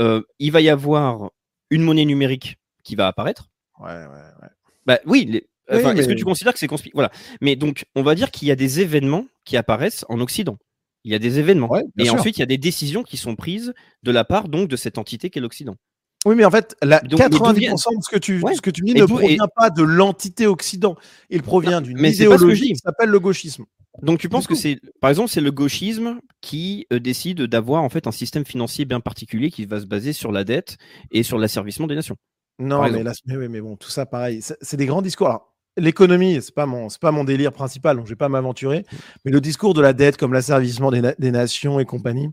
[0.00, 1.30] euh, il va y avoir
[1.70, 3.50] une monnaie numérique qui va apparaître.
[3.78, 4.06] Ouais, ouais,
[4.42, 4.48] ouais.
[4.86, 7.10] Bah oui, les- Oui, enfin, est-ce mais- que tu considères que c'est conspiratif Voilà.
[7.40, 10.58] Mais donc, on va dire qu'il y a des événements qui apparaissent en Occident.
[11.04, 11.70] Il y a des événements.
[11.70, 12.14] Ouais, et sûr.
[12.14, 13.72] ensuite, il y a des décisions qui sont prises
[14.02, 15.76] de la part donc de cette entité qu'est l'Occident.
[16.26, 18.54] Oui, mais en fait, la, Donc, mais d'où 90% de ce que tu, Ouais.
[18.54, 20.96] ce que tu dis Et ne provient pas de l'entité Occident.
[21.30, 23.64] Il provient d'une idéologie qui s'appelle le gauchisme.
[24.02, 27.88] Donc, tu penses que c'est, par exemple, c'est le gauchisme qui euh, décide d'avoir en
[27.88, 30.76] fait un système financier bien particulier qui va se baser sur la dette
[31.10, 32.16] et sur l'asservissement des nations.
[32.58, 34.42] Non, mais, là, mais, oui, mais bon, tout ça, pareil.
[34.42, 35.28] C'est c'est des grands discours.
[35.28, 38.84] Alors, l'économie, c'est pas mon, c'est pas mon délire principal, donc je vais pas m'aventurer.
[39.24, 42.28] Mais le discours de la dette comme l'asservissement des, na- des nations et compagnie,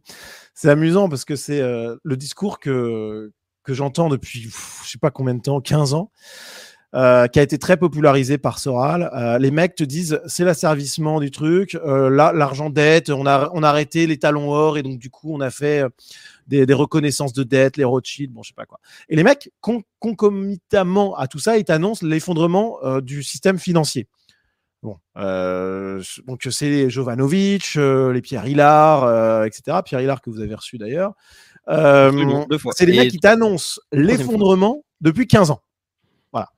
[0.54, 3.32] c'est amusant parce que c'est euh, le discours que,
[3.68, 6.10] que j'entends depuis, pff, je sais pas combien de temps, 15 ans.
[6.96, 9.12] euh, qui a été très popularisé par Soral.
[9.14, 13.52] Euh, les mecs te disent c'est l'asservissement du truc, euh, là l'argent dette, on a
[13.54, 15.84] on a arrêté les talons or et donc du coup on a fait
[16.48, 18.80] des, reconnaissances de dette, les Rothschild, bon je sais pas quoi.
[19.10, 24.08] Et les mecs con- concomitamment à tout ça, ils t'annoncent l'effondrement du système financier.
[24.84, 24.98] Bon,
[26.28, 29.80] donc c'est Jovanovic, euh, les Pierre Hillard, etc.
[29.84, 31.14] Pierre Hillard que vous avez reçu d'ailleurs.
[31.70, 32.46] Euh,
[32.76, 35.62] c'est les mecs qui t'annoncent l'effondrement depuis 15 ans.
[36.32, 36.50] Voilà.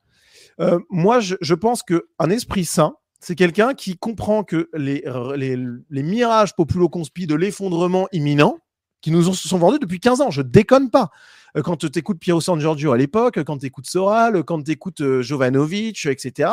[0.60, 5.04] Euh, moi, je, je pense qu'un esprit sain, c'est quelqu'un qui comprend que les,
[5.36, 5.58] les,
[5.90, 8.58] les mirages populo-conspi de l'effondrement imminent,
[9.02, 11.10] qui nous ont, sont vendus depuis 15 ans, je déconne pas.
[11.56, 14.70] Euh, Quand tu écoutes Piero San Giorgio à l'époque, quand tu écoutes Soral, quand tu
[14.70, 16.50] écoutes Jovanovic, etc.,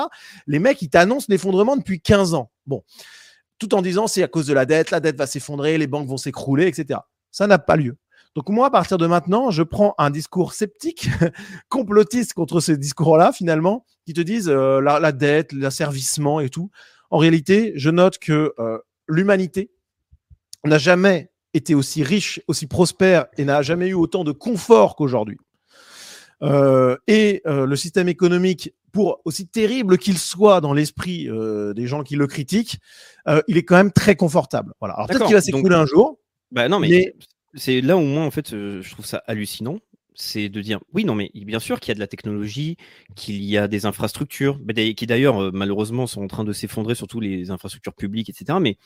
[0.48, 2.52] les mecs, ils t'annoncent l'effondrement depuis 15 ans.
[2.66, 2.84] Bon.
[3.60, 6.08] Tout en disant c'est à cause de la dette, la dette va s'effondrer, les banques
[6.08, 7.00] vont s'écrouler, etc.
[7.32, 7.98] Ça n'a pas lieu.
[8.38, 11.10] Donc moi, à partir de maintenant, je prends un discours sceptique,
[11.70, 16.70] complotiste contre ces discours-là, finalement, qui te disent euh, la, la dette, l'asservissement et tout.
[17.10, 18.78] En réalité, je note que euh,
[19.08, 19.72] l'humanité
[20.66, 25.40] n'a jamais été aussi riche, aussi prospère et n'a jamais eu autant de confort qu'aujourd'hui.
[26.44, 31.88] Euh, et euh, le système économique, pour aussi terrible qu'il soit dans l'esprit euh, des
[31.88, 32.78] gens qui le critiquent,
[33.28, 34.76] euh, il est quand même très confortable.
[34.80, 34.94] Voilà.
[34.94, 36.20] Alors peut-être qu'il va s'écrouler un jour.
[36.52, 37.16] Bah non, mais, Mais-
[37.54, 39.80] c'est là où moi, en fait, euh, je trouve ça hallucinant.
[40.20, 42.76] C'est de dire, oui, non, mais bien sûr qu'il y a de la technologie,
[43.16, 44.60] qu'il y a des infrastructures,
[44.96, 48.58] qui d'ailleurs, euh, malheureusement, sont en train de s'effondrer, surtout les infrastructures publiques, etc.
[48.60, 48.78] Mais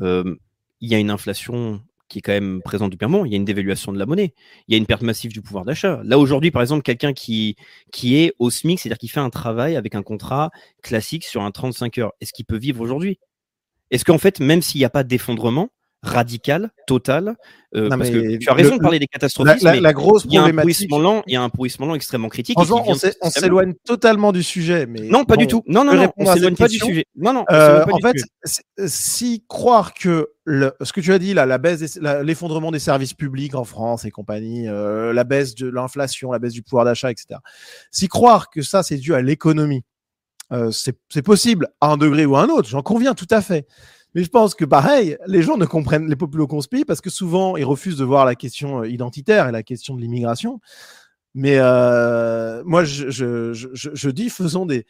[0.00, 3.24] il y a une inflation qui est quand même présente depuis un moment.
[3.24, 4.34] Il y a une dévaluation de la monnaie.
[4.68, 6.02] Il y a une perte massive du pouvoir d'achat.
[6.04, 7.56] Là, aujourd'hui, par exemple, quelqu'un qui,
[7.92, 10.50] qui est au SMIC, c'est-à-dire qui fait un travail avec un contrat
[10.82, 13.18] classique sur un 35 heures, est-ce qu'il peut vivre aujourd'hui?
[13.90, 15.70] Est-ce qu'en fait, même s'il n'y a pas d'effondrement
[16.02, 17.36] radical, total,
[17.76, 20.24] euh, Non, parce que tu as raison le- de parler des La, catastrophismes, la- grosse
[20.24, 22.54] il y a un pourrissement lent, il y a un pourrissement lent extrêmement critique.
[22.56, 24.86] Franchement, vient on s'éloigne totalement du sujet.
[24.86, 25.62] Mais Non, pas bon, du tout.
[25.66, 27.04] Non, non, non, on s'éloigne pas du sujet.
[27.16, 28.16] Non, non, on Euh, en fait,
[28.86, 33.14] si croire que le- ce que tu as dit là, la baisse, l'effondrement des services
[33.14, 37.10] publics en France et compagnie, euh, la baisse de l'inflation, la baisse du pouvoir d'achat,
[37.10, 37.40] etc.
[37.90, 39.82] Si croire que ça c'est dû à l'économie,
[40.72, 43.66] c'est possible à un degré ou à un autre, j'en conviens tout à fait.
[44.14, 47.64] Mais je pense que pareil, les gens ne comprennent les populo-conspi parce que souvent ils
[47.64, 50.60] refusent de voir la question euh, identitaire et la question de l'immigration.
[51.34, 54.84] Mais euh, moi, je, dis, faisons des,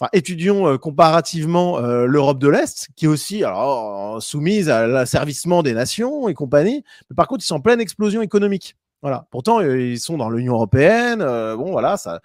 [0.00, 5.74] enfin, étudions euh, comparativement l'Europe de l'Est, qui est aussi alors, soumise à l'asservissement des
[5.74, 6.82] nations et compagnie.
[7.10, 8.76] Mais par contre, ils sont en pleine explosion économique.
[9.02, 9.26] Voilà.
[9.30, 11.18] Pourtant, ils sont dans l'Union européenne.
[11.18, 12.20] bon, voilà, ça.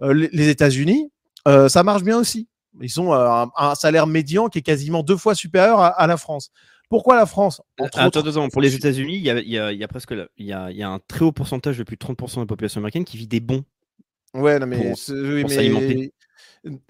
[0.00, 1.10] les États-Unis,
[1.44, 2.48] ça marche bien aussi.
[2.80, 6.06] Ils ont euh, un, un salaire médian qui est quasiment deux fois supérieur à, à
[6.06, 6.50] la France.
[6.90, 9.58] Pourquoi la France Entre Attends, autres- attends, pour les États-Unis, il y a, il y
[9.58, 11.78] a- il y a presque il y a, il y a un très haut pourcentage
[11.78, 13.64] de plus de 30% de la population américaine qui vit des bons.
[14.34, 14.98] Ouais, non, mais, pour-
[15.48, 16.12] mais-.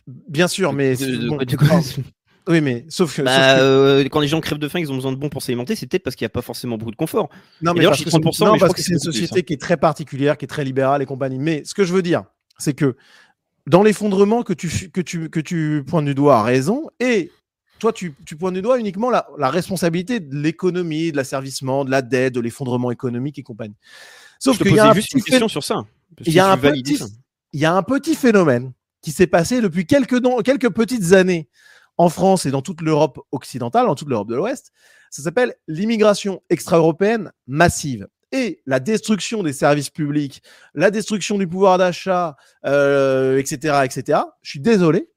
[0.06, 2.02] Bien sûr, mais De-
[2.48, 4.90] oui, mais sauf que, sauf Bah, que- euh, quand les gens crèvent de faim, ils
[4.90, 6.90] ont besoin de bons pour s'alimenter, c'est peut-être parce qu'il n'y a pas forcément beaucoup
[6.90, 7.28] de confort.
[7.62, 8.92] non, mais parce je que c'est 30%, non, mais je parce crois que que c'est
[8.92, 9.42] une plus, société hein.
[9.46, 11.38] qui est très particulière, qui est très libérale et compagnie.
[11.38, 12.24] Mais ce que je veux dire,
[12.58, 12.96] c'est que
[13.66, 17.30] dans l'effondrement que tu, que, tu, que tu pointes du doigt à raison, et
[17.78, 21.90] toi, tu, tu pointes du doigt uniquement la, la responsabilité de l'économie, de l'asservissement, de
[21.90, 23.74] la dette, de l'effondrement économique et compagnie.
[24.38, 25.84] Sauf qu'il y a un fait- sur ça.
[26.24, 27.06] il y a un petit, ça.
[27.52, 31.48] il y a un petit phénomène qui s'est passé depuis quelques, quelques petites années
[31.96, 34.72] en France et dans toute l'Europe occidentale, dans toute l'Europe de l'Ouest.
[35.10, 38.08] Ça s'appelle l'immigration extra-européenne massive.
[38.36, 40.42] Et la destruction des services publics,
[40.74, 44.18] la destruction du pouvoir d'achat, euh, etc., etc.
[44.42, 45.08] Je suis désolé,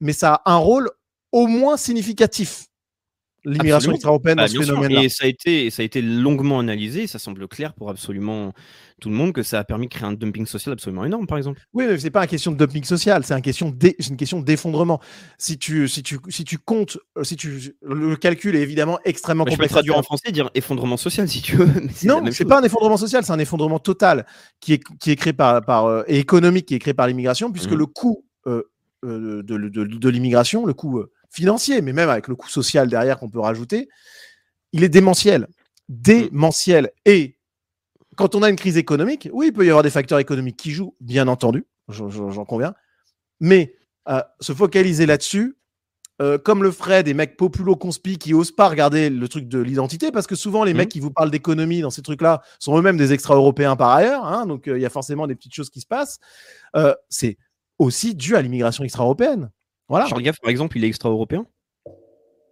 [0.00, 0.90] mais ça a un rôle
[1.30, 2.66] au moins significatif.
[3.44, 5.02] L'immigration extra-européenne Bah, dans ce phénomène-là.
[5.02, 7.06] et ça a été, ça a été longuement analysé.
[7.06, 8.52] Ça semble clair pour absolument
[9.00, 11.36] tout le monde que ça a permis de créer un dumping social absolument énorme, par
[11.36, 11.60] exemple.
[11.74, 15.00] Oui, mais c'est pas une question de dumping social, c'est une question d'effondrement.
[15.36, 19.44] Si tu, si tu, si tu comptes, euh, si tu, le calcul est évidemment extrêmement
[19.44, 19.72] Bah, je peux complexe.
[19.72, 21.66] traduire en français et dire effondrement social si tu veux.
[22.04, 22.48] Non, c'est chose.
[22.48, 24.24] pas un effondrement social, c'est un effondrement total
[24.60, 27.52] qui est, qui est créé par, par euh, et économique qui est créé par l'immigration,
[27.52, 27.78] puisque Mhm.
[27.78, 28.62] le coût euh,
[29.02, 31.02] de, de, de l'immigration, le coût
[31.34, 33.88] financier, mais même avec le coût social derrière qu'on peut rajouter,
[34.72, 35.48] il est démentiel,
[35.88, 36.90] démentiel.
[37.04, 37.36] Et
[38.16, 40.70] quand on a une crise économique, oui, il peut y avoir des facteurs économiques qui
[40.70, 42.74] jouent, bien entendu, j'en- conviens,
[43.40, 43.74] mais
[44.08, 45.56] euh, se focaliser là-dessus,
[46.22, 50.12] euh, comme le feraient des mecs populo-conspi qui osent pas regarder le truc de l'identité,
[50.12, 50.78] parce que souvent les Mhm.
[50.78, 54.46] mecs qui vous parlent d'économie dans ces trucs-là sont eux-mêmes des extra-européens par ailleurs, hein,
[54.46, 56.18] donc euh, il y a forcément des petites choses qui se passent.
[57.08, 57.36] C'est
[57.78, 59.50] aussi dû à l'immigration extra-européenne.
[59.88, 60.06] Voilà.
[60.06, 61.46] Charles Gaff, par exemple, il est extra-européen?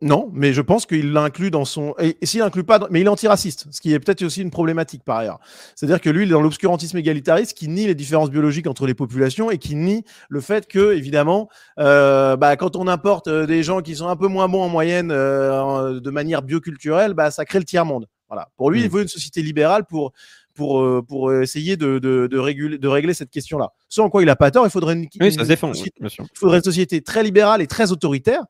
[0.05, 1.95] Non, mais je pense qu'il l'inclut dans son.
[2.01, 4.43] Et, et s'il l'inclut pas, dans- mais il est antiraciste, ce qui est peut-être aussi
[4.43, 5.39] une problématique par ailleurs.
[5.77, 8.95] C'est-à-dire que lui, il est dans l'obscurantisme égalitariste qui nie les différences biologiques entre les
[8.95, 13.63] populations et qui nie le fait que, évidemment, euh, bah, quand on importe euh, des
[13.63, 17.45] gens qui sont un peu moins bons en moyenne euh, de manière bioculturelle, bah, ça
[17.45, 18.09] crée le tiers-monde.
[18.29, 18.49] Voilà.
[18.57, 20.13] Pour lui, il veut une société libérale pour.
[20.55, 23.71] Pour, euh, pour essayer de, de, de, réguler, de régler cette question-là.
[23.89, 26.09] Ce en quoi il n'a pas tort, il faudrait une, Oui, ça défend, société- bien
[26.11, 26.25] sûr.
[26.31, 28.43] il faudrait une société très libérale et très autoritaire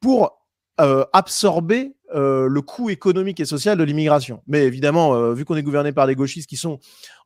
[0.00, 0.38] pour
[0.80, 4.42] euh, absorber euh, le coût économique et social de l'immigration.
[4.46, 6.78] Mais évidemment, euh, vu qu'on est gouverné par des gauchistes qui sont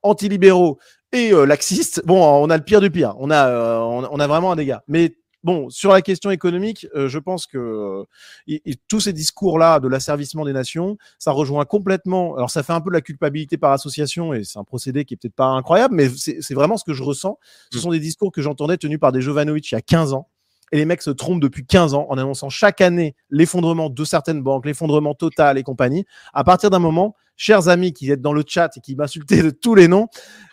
[0.03, 0.79] antilibéraux
[1.13, 3.15] et laxistes, bon, on a le pire du pire.
[3.19, 4.83] On a, on, on a vraiment un dégât.
[4.89, 8.05] Mais bon, sur la question économique, euh, je pense que euh,
[8.49, 12.35] et- et tous ces discours-là de l'asservissement des nations, ça rejoint complètement.
[12.37, 15.15] Alors, ça fait un peu de la culpabilité par association et c'est un procédé qui
[15.15, 17.39] est peut-être pas incroyable, mais c'est vraiment ce que je ressens.
[17.71, 17.81] Ce Mm.
[17.81, 20.29] sont des discours que j'entendais tenus par des Jovanovic il y a 15 ans.
[20.73, 24.43] Et les mecs se trompent depuis 15 ans en annonçant chaque année l'effondrement de certaines
[24.43, 26.05] banques, l'effondrement total et compagnie.
[26.33, 29.51] À partir d'un moment, chers amis qui êtes dans le chat et qui m'insultez de
[29.51, 30.07] tous les noms,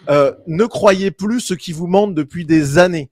[0.10, 3.11] euh, ne croyez plus ce qui vous mentent depuis des années.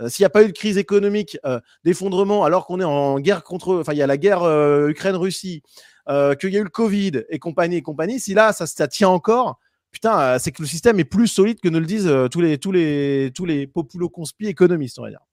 [0.00, 3.18] Euh, S'il n'y a pas eu de crise économique, euh, d'effondrement, alors qu'on est en
[3.18, 5.62] guerre contre, enfin, il y a la guerre euh, Ukraine-Russie,
[6.08, 9.58] qu'il y a eu le Covid et compagnie et compagnie, si là, ça, tient encore,
[9.90, 12.70] putain, c'est que le système est plus solide que ne le disent tous les, tous
[12.70, 13.68] les, tous les
[14.40, 15.26] économistes, on va dire.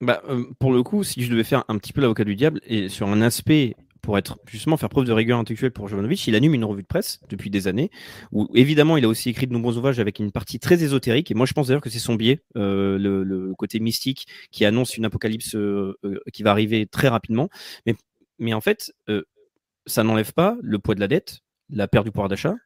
[0.00, 0.20] Bah,
[0.58, 3.06] pour le coup, si je devais faire un petit peu l'avocat du diable, et sur
[3.06, 6.64] un aspect, pour être justement faire preuve de rigueur intellectuelle pour Jovanovic, il anime une
[6.64, 7.90] revue de presse depuis des années,
[8.32, 11.34] où évidemment il a aussi écrit de nombreux ouvrages avec une partie très ésotérique, et
[11.34, 14.98] moi je pense d'ailleurs que c'est son biais, euh, le, le côté mystique qui annonce
[14.98, 17.48] une apocalypse euh, euh, qui va arriver très rapidement.
[17.86, 17.94] Mais,
[18.38, 18.92] mais en fait,
[19.86, 21.40] ça n'enlève pas le poids de la dette,
[21.70, 22.56] la perte du pouvoir d'achat,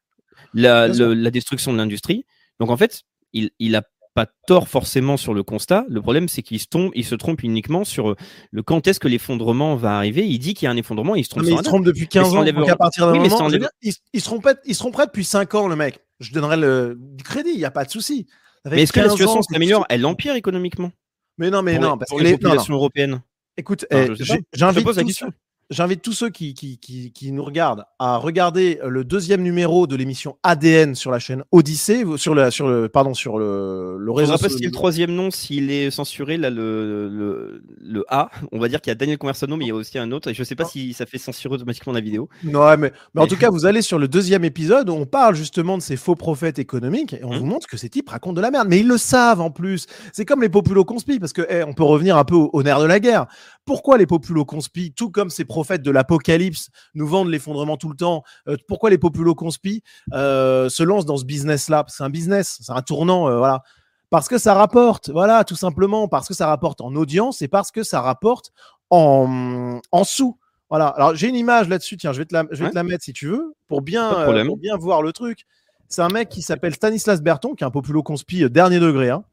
[0.55, 2.25] la, la destruction de l'industrie.
[2.59, 3.83] Donc en fait, il, il a
[4.27, 5.85] pas tort forcément sur le constat.
[5.89, 8.17] Le problème, c'est qu'il se il se trompe uniquement sur euh,
[8.51, 10.27] le quand est-ce que l'effondrement va arriver.
[10.27, 11.85] Il dit qu'il y a un effondrement, il se trompe mais sur il se trompe
[11.85, 12.45] depuis 15 ça ans.
[12.45, 14.25] Donc à partir d'un Oui, mais ça moment, je veux enlève- dire, il, il se
[14.27, 16.01] tromperait, il se tromperait depuis 5 ans, le mec.
[16.21, 18.27] Je donnerais le, du crédit, il n'y a pas de souci.
[18.65, 19.87] Mais est-ce que la 15 situation s'améliore?
[19.89, 20.91] Elle empire économiquement
[21.39, 22.49] Mais non, mais pour non, les, parce pour que les les- non, non.
[22.51, 23.23] populations européennes.
[23.57, 25.33] Écoute, Enfin, eh, j'invite tous, question.
[25.71, 29.97] J'invite tous ceux qui, qui, qui, qui nous regardent à regarder le deuxième numéro de
[29.97, 34.15] l'émission ADN sur la chaîne Odyssée, sur le, sur le, pardon, sur le, le On
[34.15, 34.33] réseau.
[34.33, 38.59] ne pas si le troisième nom, s'il est censuré, là, le, le, le A, on
[38.59, 40.35] va dire qu'il y a Daniel Conversano, mais il y a aussi un autre, et
[40.35, 40.71] je sais pas Non.
[40.71, 42.29] si ça fait censurer automatiquement la vidéo.
[42.45, 45.35] Ouais, mais, mais en tout cas, vous allez sur le deuxième épisode où on parle
[45.35, 47.39] justement de ces faux prophètes économiques et on Mhm.
[47.41, 48.69] vous montre que ces types racontent de la merde.
[48.69, 49.87] Mais ils le savent en plus.
[50.13, 52.63] C'est comme les populo conspi parce que eh, on peut revenir un peu au, au
[52.63, 53.27] nerf de la guerre.
[53.69, 57.97] Pourquoi les populo conspi, tout comme ces prophètes de l'apocalypse, nous vendent l'effondrement tout le
[57.97, 59.83] temps euh, Pourquoi les populo conspi
[60.15, 61.85] euh, se lancent dans ce business-là?
[61.89, 63.63] C'est un business, c'est un tournant, euh, voilà.
[64.09, 67.71] Parce que ça rapporte, voilà, tout simplement, parce que ça rapporte en audience et parce
[67.71, 68.53] que ça rapporte
[68.89, 70.39] en, en sous.
[70.71, 70.87] Voilà.
[70.89, 71.99] Alors j'ai une image là-dessus.
[71.99, 72.71] Tiens, je vais te la, je vais Ouais.
[72.71, 75.45] te la mettre si tu veux pour bien, euh, pour bien voir le truc.
[75.89, 79.25] C'est un mec qui s'appelle Stanislas Berton, qui est un populo conspi dernier degré, hein,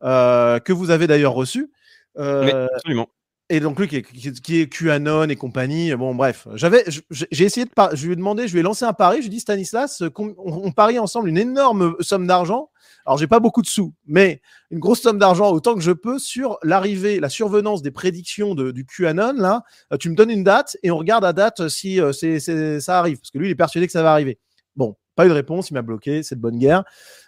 [0.00, 1.70] que vous avez d'ailleurs reçu.
[2.18, 3.08] Euh, absolument.
[3.48, 3.96] Et donc lui qui
[4.60, 5.94] est, QAnon et compagnie.
[5.94, 8.84] Bon bref, j'avais, j'ai essayé de, par- je lui ai demandé, je lui ai lancé
[8.84, 9.18] un pari.
[9.18, 12.70] Je lui ai dit Stanislas, euh, on, parie ensemble une énorme somme d'argent.
[13.04, 14.40] Alors j'ai pas beaucoup de sous, mais
[14.70, 18.72] une grosse somme d'argent autant que je peux sur l'arrivée, la survenance des prédictions de-
[18.72, 19.34] du QAnon.
[19.36, 22.40] Là, Euh, tu me donnes une date et on regarde à date si euh, c'est-
[22.80, 24.38] ça arrive, parce que lui il est persuadé que ça va arriver.
[24.74, 26.82] Bon, pas eu de réponse, il m'a bloqué, c'est de bonne guerre,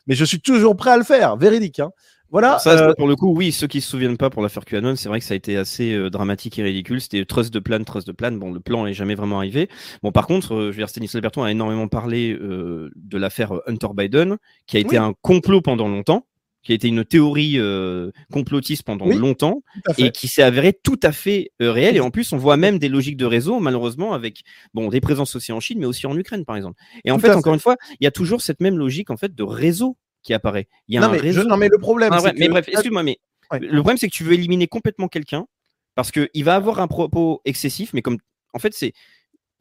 [0.08, 1.78] mais je suis toujours prêt à le faire, véridique.
[1.80, 1.90] Hein.
[2.30, 2.58] Voilà.
[2.58, 5.08] Ça, euh, pour le coup, oui, ceux qui se souviennent pas pour l'affaire QAnon, c'est
[5.08, 7.00] vrai que ça a été assez euh, dramatique et ridicule.
[7.00, 8.32] C'était trust de plan, trust de plan.
[8.32, 9.68] Bon, le plan n'est jamais vraiment arrivé.
[10.02, 13.52] Bon, par contre, euh, je veux dire, Stanislas Berton a énormément parlé euh, de l'affaire
[13.66, 14.96] Hunter Biden, qui a été Oui.
[14.98, 16.26] un complot pendant longtemps,
[16.62, 19.62] qui a été une théorie euh, complotiste pendant Oui, longtemps,
[19.96, 20.02] fait.
[20.02, 21.96] et qui s'est avérée tout à fait réelle.
[21.96, 24.42] Et en plus, on voit même des logiques de réseau, malheureusement, avec
[24.74, 26.78] bon des présences aussi en Chine, mais aussi en Ukraine, par exemple.
[27.06, 29.16] Et en fait, à encore une fois, il y a toujours cette même logique en
[29.16, 29.96] fait de réseau
[30.28, 30.68] qui apparaît.
[30.88, 31.40] Il y a non, un mais, réseau.
[31.42, 33.18] je- non, mais le problème, Ah, mais bref, excuse-moi, mais
[33.50, 33.60] Ouais.
[33.60, 35.46] le problème c'est que tu veux éliminer complètement quelqu'un
[35.94, 38.18] parce qu'il va avoir un propos excessif, mais comme
[38.52, 38.92] en fait c'est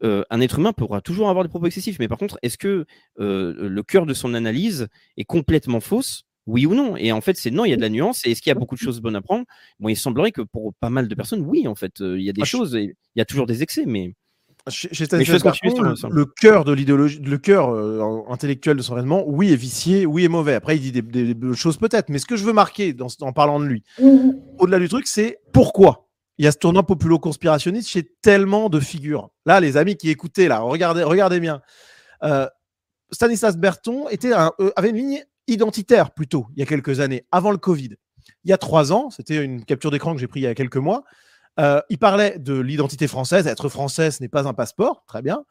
[0.03, 2.85] euh, un être humain pourra toujours avoir des propos excessifs, mais par contre, est-ce que
[3.19, 6.23] euh, le cœur de son analyse est complètement fausse?
[6.45, 6.95] Oui ou non?
[6.97, 8.25] Et en fait, c'est non, il y a de la nuance.
[8.25, 9.45] Et est-ce qu'il y a beaucoup de choses bonnes à prendre?
[9.79, 12.29] Bon, il semblerait que pour pas mal de personnes, oui, en fait, euh, il y
[12.29, 12.83] a des Ah, choses, et
[13.15, 14.13] il y a toujours des excès, mais
[14.69, 15.41] Chez, Stanislas
[16.09, 20.25] le, cœur de l'idéologie, le cœur euh, intellectuel de son raisonnement, oui, est vicié, oui,
[20.25, 20.53] est mauvais.
[20.55, 23.07] Après, il dit des, des- des choses peut-être, mais ce que je veux marquer dans,
[23.21, 23.83] en parlant de lui,
[24.59, 26.07] au-delà du truc, c'est pourquoi
[26.37, 29.29] il y a ce tournant populo-conspirationniste chez tellement de figures.
[29.45, 31.61] Là, les amis qui écoutaient, là, regardez, regardez bien.
[32.23, 32.47] Euh,
[33.11, 37.25] Stanislas Berton était un- euh, avait une ligne identitaire plutôt il y a quelques années,
[37.31, 37.95] avant le Covid.
[38.43, 40.53] Il y a trois ans, c'était une capture d'écran que j'ai pris il y a
[40.55, 41.03] quelques mois.
[41.59, 43.47] Euh, il parlait de l'identité française.
[43.47, 45.03] Être français, ce n'est pas un passeport.
[45.07, 45.43] Très bien.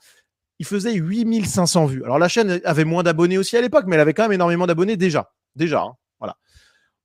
[0.59, 2.04] Il faisait 8500 vues.
[2.04, 4.66] Alors la chaîne avait moins d'abonnés aussi à l'époque, mais elle avait quand même énormément
[4.66, 5.32] d'abonnés déjà.
[5.54, 5.82] Déjà.
[5.82, 5.94] hein.
[6.18, 6.36] voilà.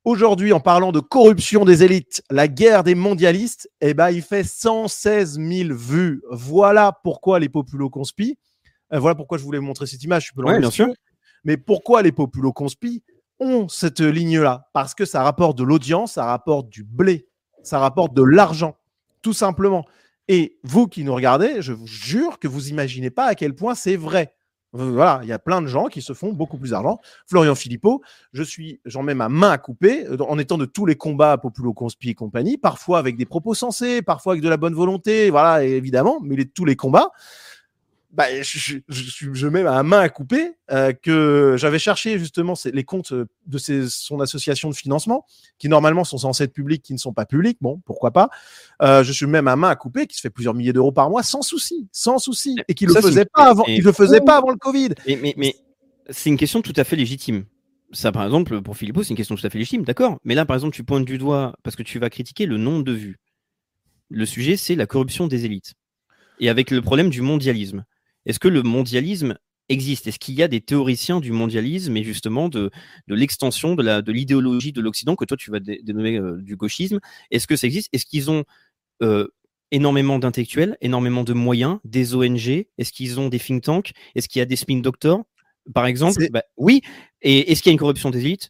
[0.03, 4.43] Aujourd'hui, en parlant de corruption des élites, la guerre des mondialistes, eh ben, il fait
[4.43, 6.23] 116 000 vues.
[6.31, 8.37] Voilà pourquoi les populo conspi.
[8.93, 10.27] euh, voilà pourquoi je voulais vous montrer cette image.
[10.27, 10.87] Je peux Ouais, bien sûr.
[11.43, 13.03] Mais pourquoi les populo conspi
[13.39, 14.69] ont cette ligne-là?
[14.73, 17.27] Parce que ça rapporte de l'audience, ça rapporte du blé,
[17.63, 18.75] ça rapporte de l'argent.
[19.21, 19.85] Tout simplement.
[20.27, 23.75] Et vous qui nous regardez, je vous jure que vous imaginez pas à quel point
[23.75, 24.33] c'est vrai.
[24.73, 27.01] Voilà, il y a plein de gens qui se font beaucoup plus d'argent.
[27.27, 28.01] Florian Philippot,
[28.31, 31.37] je suis, j'en mets ma main à couper euh, en étant de tous les combats
[31.37, 35.29] Populo Conspi et compagnie, parfois avec des propos sensés, parfois avec de la bonne volonté,
[35.29, 37.11] voilà, évidemment, mais les, tous les combats.
[38.13, 42.71] Bah, je, je, je, mets ma main à couper euh, que j'avais cherché justement ces-
[42.71, 45.25] les comptes euh, de ces- son association de financement
[45.57, 47.57] qui normalement sont censés être publics, qui ne sont pas publics.
[47.61, 48.29] Bon, pourquoi pas.
[48.81, 51.09] Euh, je suis même à main à couper qui se fait plusieurs milliers d'euros par
[51.09, 53.63] mois sans souci, sans souci, et qui le faisait pas avant.
[53.65, 54.89] et- Il le faisait pas avant le Covid.
[55.07, 55.55] Mais, mais, mais
[56.09, 57.45] c'est une question tout à fait légitime.
[57.93, 60.17] Ça, par exemple, pour Philippot, c'est une question tout à fait légitime, d'accord.
[60.25, 62.83] Mais là, par exemple, tu pointes du doigt parce que tu vas critiquer le nombre
[62.83, 63.19] de vues.
[64.09, 65.75] Le sujet, c'est la corruption des élites.
[66.41, 67.85] Et avec le problème du mondialisme.
[68.25, 69.37] Est-ce que le mondialisme
[69.69, 70.07] existe?
[70.07, 72.71] Est-ce qu'il y a des théoriciens du mondialisme et justement de,
[73.07, 76.99] de l'extension de l'idéologie de l'Occident que toi tu vas dé- dénommer euh, du gauchisme?
[77.31, 77.89] Est-ce que ça existe?
[77.93, 78.43] Est-ce qu'ils ont
[79.03, 79.27] euh,
[79.71, 83.91] énormément d'intellectuels, énormément de moyens, des ONG Est-ce qu'ils ont des think tanks?
[84.15, 85.23] Est-ce qu'il y a des spin doctors?
[85.73, 86.81] Par exemple Bah, Oui.
[87.21, 88.49] Et est-ce qu'il y a une corruption des élites?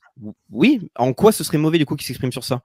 [0.49, 0.89] Oui.
[0.95, 2.61] En quoi ce serait mauvais du coup qu'ils s'expriment sur ça?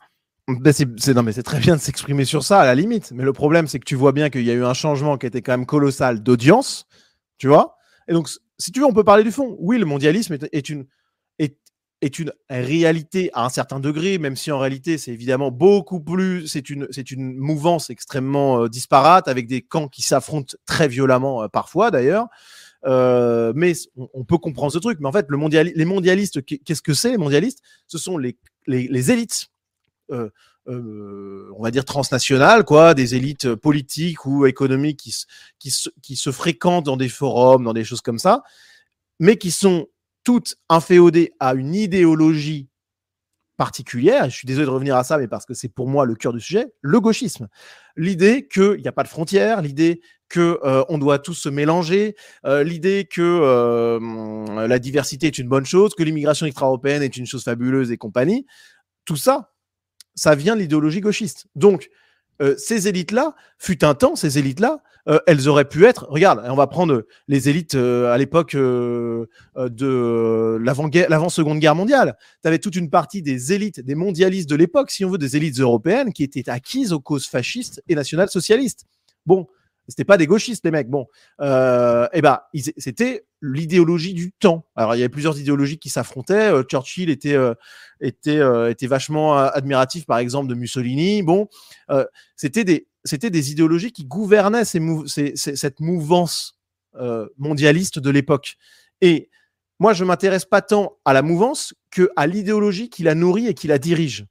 [0.48, 3.10] Ben, c'est, c'est- non, mais c'est très bien de s'exprimer sur ça à la limite.
[3.12, 5.26] Mais le problème, c'est que tu vois bien qu'il y a eu un changement qui
[5.26, 6.86] était quand même colossal d'audience,
[7.38, 7.76] tu vois?
[8.08, 8.28] Et donc,
[8.58, 9.56] si tu veux, on peut parler du fond.
[9.58, 10.86] Oui, le mondialisme est, une
[11.38, 11.58] est,
[12.00, 16.46] est une réalité à un certain degré, même si en réalité, c'est évidemment beaucoup plus.
[16.46, 21.48] C'est une une mouvance extrêmement euh, disparate avec des camps qui s'affrontent très violemment euh,
[21.48, 22.28] parfois, d'ailleurs.
[22.84, 24.98] Euh, mais on, peut comprendre ce truc.
[25.00, 27.60] Mais en fait, le les mondialistes, qu'est- qu'est-ce que c'est les mondialistes?
[27.88, 29.48] Ce sont les, les, les élites
[30.68, 36.30] euh, on va dire transnationales, quoi, des élites politiques ou économiques qui, se- qui, se,
[36.32, 38.42] fréquentent dans des forums, dans des choses comme ça,
[39.20, 39.86] mais qui sont
[40.24, 42.68] toutes inféodées à une idéologie
[43.56, 44.28] particulière.
[44.28, 46.32] Je suis désolé de revenir à ça, mais parce que c'est pour moi le cœur
[46.32, 47.48] du sujet, le gauchisme.
[47.96, 52.16] L'idée qu'il n'y a pas de frontières, l'idée que euh, on doit tous se mélanger,
[52.44, 53.98] euh, l'idée que
[54.66, 58.46] la diversité est une bonne chose, que l'immigration extra-européenne est une chose fabuleuse et compagnie.
[59.04, 59.52] Tout ça,
[60.16, 61.46] ça vient de l'idéologie gauchiste.
[61.54, 61.90] Donc,
[62.42, 66.06] euh, ces élites-là, fut un temps, ces élites-là, euh, elles auraient pu être.
[66.08, 72.16] Regarde, on va prendre les élites euh, à l'époque euh, euh, de l'avant-seconde guerre mondiale.
[72.42, 75.36] Tu avais toute une partie des élites, des mondialistes de l'époque, si on veut, des
[75.36, 78.84] élites européennes qui étaient acquises aux causes fascistes et national-socialistes.
[79.24, 79.46] Bon,
[79.88, 80.88] c'était pas des gauchistes, les mecs.
[80.88, 81.06] Bon,
[81.40, 82.40] euh, eh ben,
[82.76, 84.66] c'était l'idéologie du temps.
[84.74, 86.52] Alors, il y avait plusieurs idéologies qui s'affrontaient.
[86.52, 87.54] Euh, Churchill était euh,
[88.00, 91.22] était euh, était vachement admiratif, par exemple, de Mussolini.
[91.22, 91.48] Bon,
[92.34, 96.58] c'était des c'était des idéologies qui gouvernaient ces mou- cette mouvance
[97.38, 98.56] mondialiste de l'époque.
[99.00, 99.28] Et
[99.78, 103.54] moi, je m'intéresse pas tant à la mouvance que à l'idéologie qui la nourrit et
[103.54, 104.24] qui la dirige.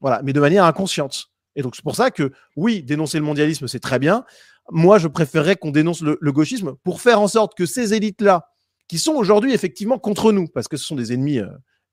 [0.00, 1.30] Voilà, mais de manière inconsciente.
[1.56, 4.24] Et donc, c'est pour ça que, oui, dénoncer le mondialisme, c'est très bien.
[4.70, 8.48] Moi, je préférerais qu'on dénonce le, gauchisme pour faire en sorte que ces élites-là,
[8.88, 11.48] qui sont aujourd'hui effectivement contre nous, parce que ce sont des ennemis euh,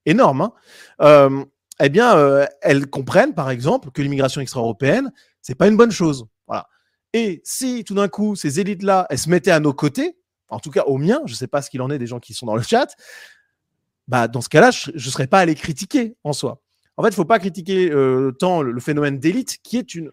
[0.06, 0.54] énormes, hein,
[1.02, 1.46] euh,
[1.80, 5.12] eh bien, euh, elles comprennent, par exemple, que l'immigration extra-européenne,
[5.42, 6.26] c'est pas une bonne chose.
[6.48, 6.68] Voilà.
[7.14, 10.18] Et si tout d'un coup, ces élites-là, elles se mettaient à nos côtés,
[10.50, 12.34] en tout cas au mien, je sais pas ce qu'il en est des gens qui
[12.34, 12.96] sont dans le chat,
[14.08, 16.62] bah, dans ce cas-là, je ne serais pas allé critiquer en soi.
[16.96, 20.12] En fait, il faut pas critiquer euh, tant le phénomène d'élite, qui est une,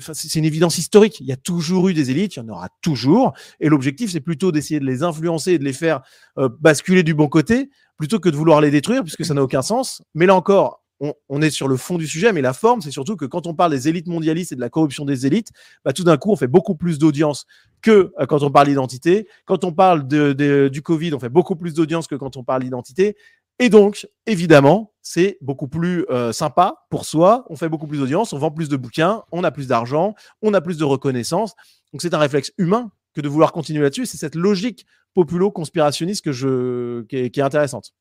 [0.00, 1.20] c'est une évidence historique.
[1.20, 3.34] Il y a toujours eu des élites, il y en aura toujours.
[3.60, 6.02] Et l'objectif, c'est plutôt d'essayer de les influencer et de les faire
[6.38, 9.62] euh, basculer du bon côté, plutôt que de vouloir les détruire, puisque ça n'a aucun
[9.62, 10.02] sens.
[10.14, 10.82] Mais là encore,
[11.28, 13.54] on, est sur le fond du sujet, mais la forme, c'est surtout que quand on
[13.54, 15.50] parle des élites mondialistes et de la corruption des élites,
[15.84, 17.46] bah, tout d'un coup, on fait beaucoup plus d'audience
[17.80, 19.28] que euh, quand on parle d'identité.
[19.44, 23.16] Quand on parle du Covid, on fait beaucoup plus d'audience que quand on parle d'identité.
[23.58, 27.44] Et donc, évidemment, c'est beaucoup plus euh, sympa pour soi.
[27.50, 30.54] On fait beaucoup plus d'audience, on vend plus de bouquins, on a plus d'argent, on
[30.54, 31.54] a plus de reconnaissance.
[31.92, 34.06] Donc, c'est un réflexe humain que de vouloir continuer là-dessus.
[34.06, 37.94] C'est cette logique populo-conspirationniste que je, qui, est, qui est intéressante.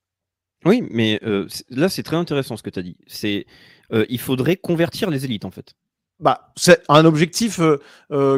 [0.66, 2.98] Oui, mais euh, là, c'est très intéressant ce que tu as dit.
[3.08, 3.48] C'est,
[3.92, 5.74] euh, il faudrait convertir les élites, en fait.
[6.20, 7.60] Bah, c'est un objectif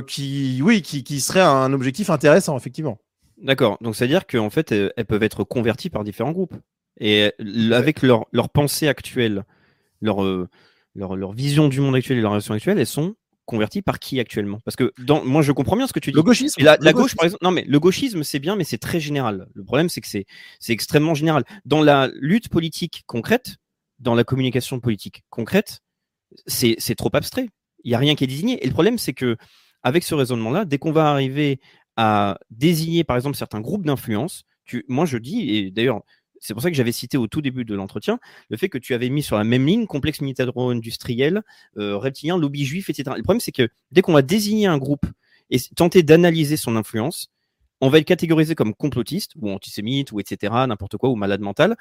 [0.07, 2.99] qui, oui, qui, qui serait un objectif intéressant, effectivement.
[3.41, 3.77] D'accord.
[3.81, 6.55] Donc, c'est-à-dire qu'en fait, elles peuvent être converties par différents groupes.
[6.99, 7.31] Et
[7.71, 9.45] avec leur, leur pensée actuelle,
[10.01, 10.49] leur, euh,
[10.95, 13.15] leur, leur vision du monde actuel et leur relation actuelle, elles sont
[13.49, 14.59] converties par qui actuellement?
[14.63, 16.15] Parce que dans, moi, je comprends bien ce que tu dis.
[16.15, 16.61] Le gauchisme.
[16.61, 17.17] Et la, le la gauche, gauchisme.
[17.17, 19.47] par exemple, non mais le gauchisme c'est bien, mais c'est très général.
[19.55, 20.25] Le problème c'est que c'est
[20.67, 21.43] extrêmement général.
[21.65, 23.57] Dans la lutte politique concrète,
[23.97, 25.81] dans la communication politique concrète,
[26.45, 27.49] c'est trop abstrait.
[27.83, 28.63] Il y a rien qui est désigné.
[28.63, 29.35] Et le problème c'est que
[29.81, 31.59] avec ce raisonnement-là, dès qu'on va arriver
[31.95, 34.43] à désigner par exemple certains groupes d'influence,
[34.87, 36.01] moi je dis et d'ailleurs
[36.39, 38.19] c'est pour ça que j'avais cité au tout début de l'entretien
[38.49, 41.43] le fait que tu avais mis sur la même ligne complexe militaro-industriel,
[41.77, 43.15] euh, reptilien, lobby juif, etc.
[43.17, 45.05] Le problème, c'est que dès qu'on va désigner un groupe
[45.49, 47.31] et tenter d'analyser son influence,
[47.81, 50.53] on va le catégoriser comme complotiste ou antisémite ou etc.
[50.67, 51.75] n'importe quoi ou malade mental.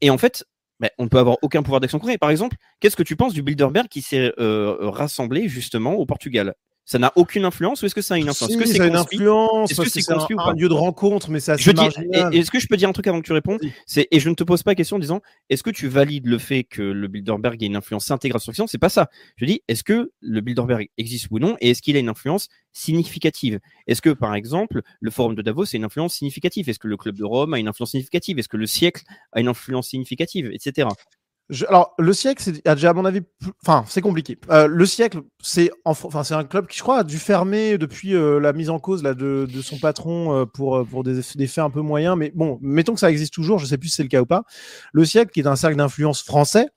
[0.00, 0.44] Et en fait,
[0.80, 2.18] ben, on ne peut avoir aucun pouvoir d'action concret.
[2.18, 6.54] Par exemple, qu'est-ce que tu penses du Bilderberg qui s'est euh, rassemblé justement au Portugal?
[6.86, 8.52] Ça n'a aucune influence ou est-ce que ça a une influence?
[8.52, 11.40] Si, Est-ce que ça c'est une influence, Est-ce que c'est un, lieu de rencontre, mais
[11.40, 13.60] et- est-ce que je peux dire un truc avant que tu répondes?
[13.86, 15.20] C'est et je ne te pose pas la question en disant
[15.50, 18.68] est-ce que tu valides le fait que le Bilderberg ait une influence intégrale sur l'Occident
[18.68, 19.10] C'est pas ça.
[19.36, 22.48] Je dis est-ce que le Bilderberg existe ou non et est-ce qu'il a une influence
[22.72, 23.58] significative?
[23.88, 26.68] Est-ce que par exemple le Forum de Davos a une influence significative?
[26.68, 28.38] Est-ce que le Club de Rome a une influence significative?
[28.38, 30.88] Est-ce que le siècle a une influence significative, etc.
[31.48, 33.20] Je- alors, le siècle, c'est a déjà, à mon avis,
[33.64, 34.36] enfin, c'est compliqué.
[34.50, 38.14] Euh, le siècle, c'est enfin, c'est un club qui, je crois, a dû fermer depuis
[38.16, 41.20] euh, la mise en cause là, de, de son patron euh, pour, euh, pour des,
[41.36, 42.16] des faits un peu moyens.
[42.16, 44.26] Mais bon, mettons que ça existe toujours, je sais plus si c'est le cas ou
[44.26, 44.42] pas.
[44.92, 46.68] Le siècle, qui est un cercle d'influence français,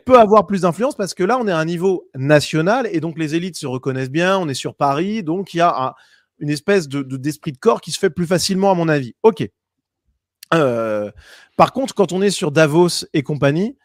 [0.00, 3.18] peut avoir plus d'influence parce que là, on est à un niveau national et donc
[3.18, 5.94] les élites se reconnaissent bien, on est sur Paris, donc il y a un-
[6.38, 9.14] une espèce de, de- d'esprit de corps qui se fait plus facilement, à mon avis.
[9.22, 9.46] Ok.
[10.54, 11.10] Euh,
[11.56, 13.76] par contre, quand on est sur Davos et compagnie,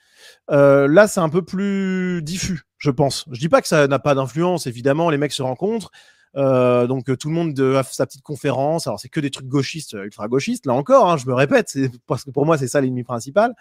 [0.52, 3.26] euh, là, c'est un peu plus diffus, je pense.
[3.32, 5.92] Je dis pas que ça n'a pas d'influence, évidemment, les mecs se rencontrent.
[6.36, 8.88] euh, donc euh, tout le monde a sa petite conférence.
[8.88, 10.66] Alors c'est que des trucs gauchistes, ultra gauchistes.
[10.66, 11.74] Là encore, hein, je me répète,
[12.08, 13.54] parce que pour moi c'est ça l'ennemi principal.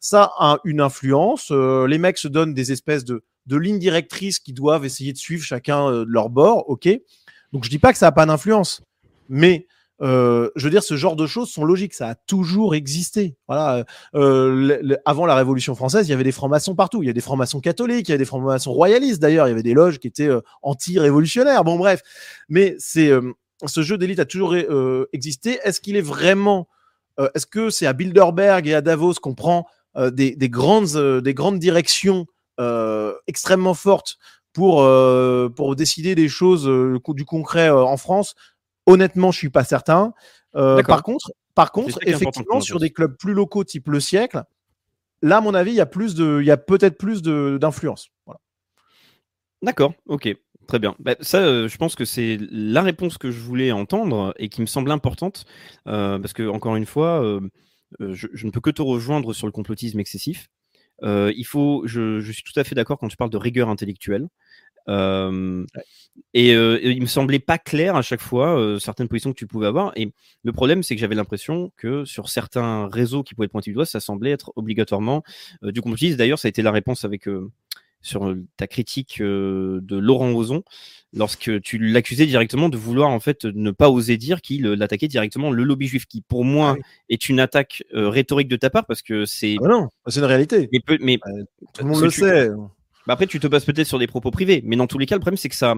[0.00, 1.50] Ça a une influence.
[1.50, 5.90] les mecs se donnent des espèces de, lignes directrices qui doivent essayer de suivre chacun
[5.90, 6.68] de leur bord.
[6.68, 6.88] Ok.
[7.52, 8.82] Donc je dis pas que ça a pas d'influence,
[9.28, 9.66] mais
[10.02, 11.94] euh, je veux dire, ce genre de choses sont logiques.
[11.94, 13.36] Ça a toujours existé.
[13.48, 13.84] Voilà.
[14.14, 17.02] Euh, le- avant la Révolution française, il y avait des francs-maçons partout.
[17.02, 19.46] Il y a des francs-maçons catholiques, il y a des francs-maçons royalistes d'ailleurs.
[19.46, 21.64] Il y avait des loges qui étaient euh, anti-révolutionnaires.
[21.64, 22.02] Bon, bref.
[22.48, 23.32] Mais c'est euh,
[23.66, 25.58] ce jeu d'élite a toujours euh, existé.
[25.64, 26.68] Est-ce qu'il est vraiment
[27.20, 29.66] euh, Est-ce que c'est à Bilderberg et à Davos qu'on prend
[29.96, 32.26] euh, des, des grandes, euh, des grandes directions
[32.60, 34.18] euh, extrêmement fortes
[34.52, 38.34] pour, euh, pour décider des choses euh, du concret euh, en France?
[38.86, 40.12] Honnêtement, je suis pas certain.
[40.56, 41.72] Euh, par contre, par
[42.06, 44.42] effectivement, sur des clubs plus locaux type le siècle,
[45.22, 47.58] là, à mon avis, il y a plus de, il y a peut-être plus de-
[47.60, 48.08] d'influence.
[48.26, 48.40] Voilà.
[49.62, 50.28] D'accord, ok,
[50.68, 50.94] très bien.
[50.98, 54.60] Bah, ça, euh, je pense que c'est la réponse que je voulais entendre et qui
[54.60, 55.46] me semble importante,
[55.86, 57.40] euh, parce que encore une fois, euh,
[58.00, 60.48] je, je ne peux que te rejoindre sur le complotisme excessif.
[61.02, 64.28] Il faut, je, je suis tout à fait d'accord quand tu parles de rigueur intellectuelle.
[64.88, 65.64] Euh,
[66.32, 69.92] et, il me semblait pas clair à chaque fois certaines positions que tu pouvais avoir.
[69.96, 70.12] Et
[70.42, 73.74] le problème, c'est que j'avais l'impression que sur certains réseaux qui pouvaient être pointés du
[73.74, 75.22] doigt, ça semblait être obligatoirement
[75.62, 76.16] du complotisme.
[76.16, 77.28] D'ailleurs, ça a été la réponse avec
[78.00, 80.62] sur ta critique de Laurent Ozon
[81.14, 85.50] lorsque tu l'accusais directement de vouloir en fait ne pas oser dire qu'il attaquait directement
[85.50, 86.82] le lobby juif, qui pour moi Ah oui.
[87.08, 90.26] est une attaque euh, rhétorique de ta part parce que c'est Ah non, c'est une
[90.26, 90.68] réalité.
[90.70, 91.18] mais, peu- mais
[91.72, 92.50] Tout le monde le tu- sait.
[93.06, 95.14] Bah après tu te bases peut-être sur des propos privés, mais dans tous les cas
[95.16, 95.74] le problème c'est que ça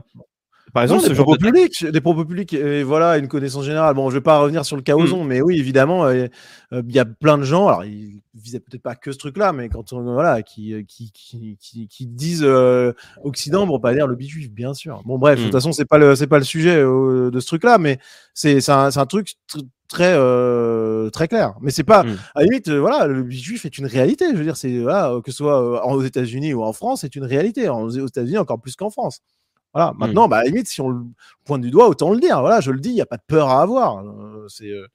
[0.73, 3.29] par Non, exemple des ce genre propos de publics, des propos publics, et voilà, une
[3.29, 3.95] connaissance générale.
[3.95, 5.25] Bon, je vais pas revenir sur le cas Hmm.
[5.25, 6.27] Mais oui, évidemment, euh,
[6.73, 7.69] euh, il y a plein de gens.
[7.69, 11.13] Alors, ils visaient peut-être pas que ce truc-là, mais quand on voilà, qui euh, qui
[11.13, 15.03] qui, qui, qui disent euh, Occident pour pas dire le juif, bien sûr.
[15.05, 15.45] Bon, bref, de Hmm.
[15.45, 17.99] toute façon, c'est pas le c'est pas le sujet de ce truc-là, mais
[18.35, 21.55] c'est c'est un, c'est un truc tr- très euh, très clair.
[21.61, 22.17] Mais c'est pas Hmm.
[22.35, 24.27] à la limite, euh, voilà, le juif est une réalité.
[24.33, 27.01] Je veux dire, c'est voilà, euh, que ce soit euh, aux États-Unis ou en France,
[27.03, 27.69] c'est une réalité.
[27.69, 29.21] En- Aux États-Unis encore plus qu'en France.
[29.75, 29.93] Voilà.
[29.99, 31.01] Maintenant, bah, à la limite, si on le
[31.45, 32.41] pointe du doigt, autant le dire.
[32.41, 33.99] Voilà, je le dis, il n'y a pas de peur à avoir.
[34.05, 34.87] Euh, c'est, euh,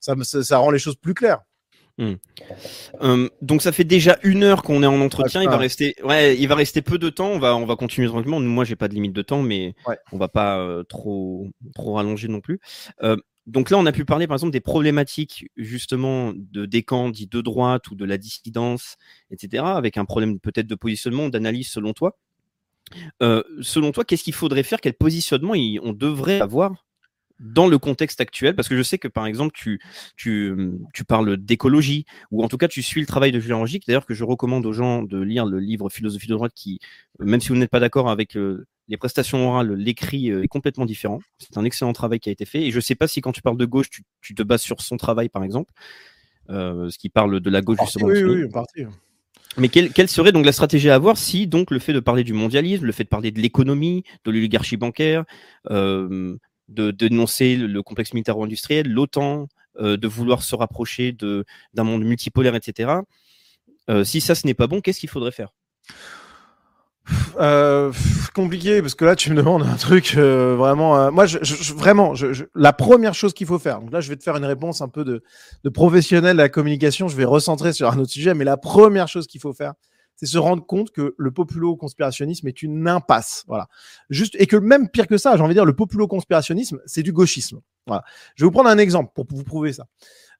[0.00, 1.40] ça, ça, ça rend les choses plus claires.
[3.02, 5.42] Euh, donc ça fait déjà une heure qu'on est en entretien.
[5.42, 5.60] Il va putain.
[5.60, 7.28] rester, ouais, il va rester peu de temps.
[7.28, 8.40] On va, on va continuer tranquillement.
[8.40, 9.98] Moi, j'ai pas de limite de temps, mais Ouais.
[10.12, 12.58] on va pas euh, trop, trop rallonger non plus.
[13.46, 17.26] Donc là, on a pu parler par exemple des problématiques justement de des camps dits
[17.26, 18.96] de droite ou de la dissidence,
[19.30, 19.64] etc.
[19.66, 22.16] Avec un problème peut-être de positionnement, d'analyse selon toi.
[23.22, 24.80] Euh, selon toi, qu'est-ce qu'il faudrait faire?
[24.80, 26.86] Quel positionnement on devrait avoir
[27.40, 28.54] dans le contexte actuel?
[28.54, 29.80] Parce que je sais que par exemple, tu,
[30.16, 30.54] tu,
[30.94, 33.62] tu parles d'écologie, ou en tout cas, tu suis le travail de Julien.
[33.86, 36.78] D'ailleurs, que je recommande aux gens de lire le livre Philosophie de droite, qui,
[37.18, 40.86] même si vous n'êtes pas d'accord avec euh, les prestations orales, l'écrit euh, est complètement
[40.86, 41.20] différent.
[41.38, 42.62] C'est un excellent travail qui a été fait.
[42.62, 44.80] Et je sais pas si quand tu parles de gauche, tu, tu te bases sur
[44.80, 45.72] son travail, par exemple,
[46.50, 48.06] euh, ce qui parle de la gauche justement.
[48.06, 48.84] oui, oui, parti.
[49.56, 52.24] Mais quelle, quelle serait donc la stratégie à avoir si donc le fait de parler
[52.24, 55.24] du mondialisme, le fait de parler de l'économie, de l'oligarchie bancaire,
[55.70, 56.36] euh,
[56.68, 62.56] de, dénoncer le, le complexe militaro-industriel, l'OTAN, euh, de vouloir se rapprocher d'un monde multipolaire,
[62.56, 62.94] etc.
[64.02, 65.50] si ça ce n'est pas bon, qu'est-ce qu'il faudrait faire?
[67.38, 67.92] Euh,
[68.34, 70.96] compliqué parce que là tu me demandes un truc euh, vraiment.
[70.98, 73.80] euh, moi, je, je- vraiment, je- je- la première chose qu'il faut faire.
[73.80, 75.22] Donc là, je vais te faire une réponse un peu de,
[75.64, 77.08] de professionnel de la communication.
[77.08, 79.74] Je vais recentrer sur un autre sujet, mais la première chose qu'il faut faire,
[80.16, 83.44] c'est se rendre compte que le populo-conspirationnisme est une impasse.
[83.48, 83.68] Voilà.
[84.10, 87.12] Juste et que même pire que ça, j'ai envie de dire, le populo-conspirationnisme, c'est du
[87.12, 87.60] gauchisme.
[87.86, 88.04] Voilà.
[88.36, 89.86] Je vais vous prendre un exemple pour vous prouver ça.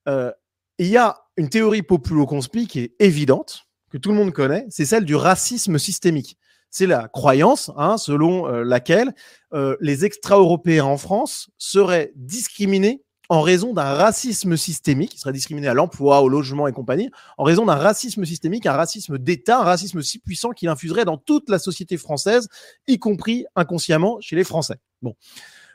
[0.08, 0.30] Euh,
[0.78, 4.84] il y a une théorie populo-conspi qui est évidente, que tout le monde connaît, c'est
[4.84, 6.36] celle du racisme systémique.
[6.76, 9.14] C'est la croyance hein, selon euh, laquelle
[9.52, 15.68] euh, les extra-européens en France seraient discriminés en raison d'un racisme systémique, ils seraient discriminés
[15.68, 19.62] à l'emploi, au logement et compagnie, en raison d'un racisme systémique, un racisme d'État, un
[19.62, 22.48] racisme si puissant qu'il infuserait dans toute la société française,
[22.88, 24.78] y compris inconsciemment chez les Français.
[25.00, 25.14] Bon.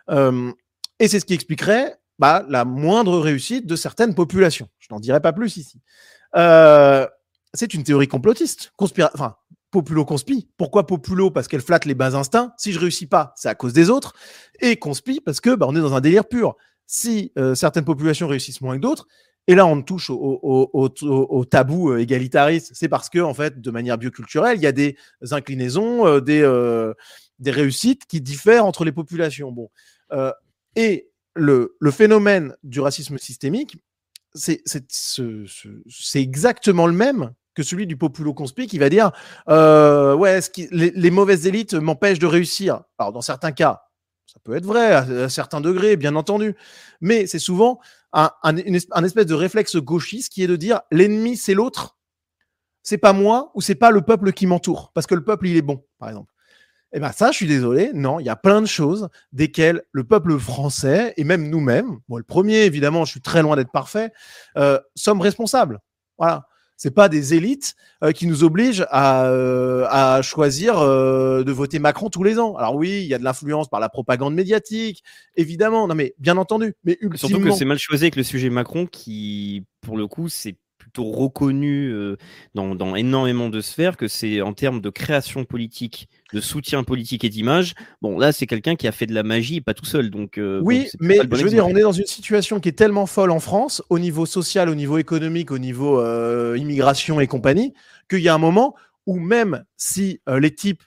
[0.09, 0.51] Euh,
[0.99, 4.67] et c'est ce qui expliquerait bah, la moindre réussite de certaines populations.
[4.79, 5.79] Je n'en dirai pas plus ici.
[6.35, 7.07] Euh,
[7.53, 9.39] c'est une théorie complotiste, conspira
[9.71, 10.49] populo-conspi.
[10.57, 11.31] Pourquoi populo?
[11.31, 12.53] Parce qu'elle flatte les bas instincts.
[12.57, 14.13] Si je réussis pas, c'est à cause des autres.
[14.59, 16.55] Et conspi parce que bah, on est dans un délire pur.
[16.85, 19.07] Si euh, certaines populations réussissent moins que d'autres,
[19.47, 23.33] et là on touche au, au, au, au, tabou euh, égalitariste, c'est parce que en
[23.33, 24.95] fait, de manière bioculturelle, il y a des
[25.31, 26.93] inclinaisons, euh, des, euh,
[27.39, 29.51] des réussites qui diffèrent entre les populations.
[29.51, 29.69] Bon,
[30.13, 30.31] euh,
[30.75, 33.77] et le, le phénomène du racisme systémique,
[34.33, 38.89] c'est c'est ce- ce- c'est exactement le même que celui du populo conspi qui va
[38.89, 39.11] dire
[39.49, 42.81] euh, ouais ce les, mauvaises élites m'empêchent de réussir.
[42.97, 43.83] Alors dans certains cas,
[44.25, 46.55] ça peut être vrai à, à certains degrés, bien entendu,
[47.01, 47.79] mais c'est souvent
[48.13, 51.97] un, espèce de réflexe gauchiste qui est de dire l'ennemi c'est l'autre,
[52.81, 55.57] c'est pas moi ou c'est pas le peuple qui m'entoure parce que le peuple il
[55.57, 56.33] est bon par exemple.
[56.91, 57.91] Eh ben ça, je suis désolé.
[57.93, 62.19] Non, il y a plein de choses desquelles le peuple français et même nous-mêmes, moi
[62.19, 64.11] le premier évidemment, je suis très loin d'être parfait,
[64.57, 65.79] euh, sommes responsables.
[66.17, 66.47] Voilà.
[66.81, 67.75] C'est pas des élites
[68.05, 72.55] euh, qui nous obligent à, euh, à choisir euh, de voter Macron tous les ans.
[72.55, 75.03] Alors oui, il y a de l'influence par la propagande médiatique,
[75.35, 75.89] évidemment.
[75.89, 76.75] Non mais bien entendu.
[76.85, 80.55] Mais Surtout que c'est mal choisi avec le sujet Macron qui, pour le coup, c'est
[80.77, 82.15] plutôt reconnu euh,
[82.55, 87.23] dans, dans énormément de sphères que c'est en termes de création politique, de soutien politique
[87.23, 87.73] et d'image.
[88.01, 90.09] Bon, là, c'est quelqu'un qui a fait de la magie et pas tout seul.
[90.09, 92.69] Donc, euh, Oui, bon, mais bon je veux dire, on est dans une situation qui
[92.69, 97.19] est tellement folle en France, au niveau social, au niveau économique, au niveau euh, immigration
[97.19, 97.73] et compagnie,
[98.09, 98.75] qu'il y a un moment
[99.05, 100.83] où même si euh, les types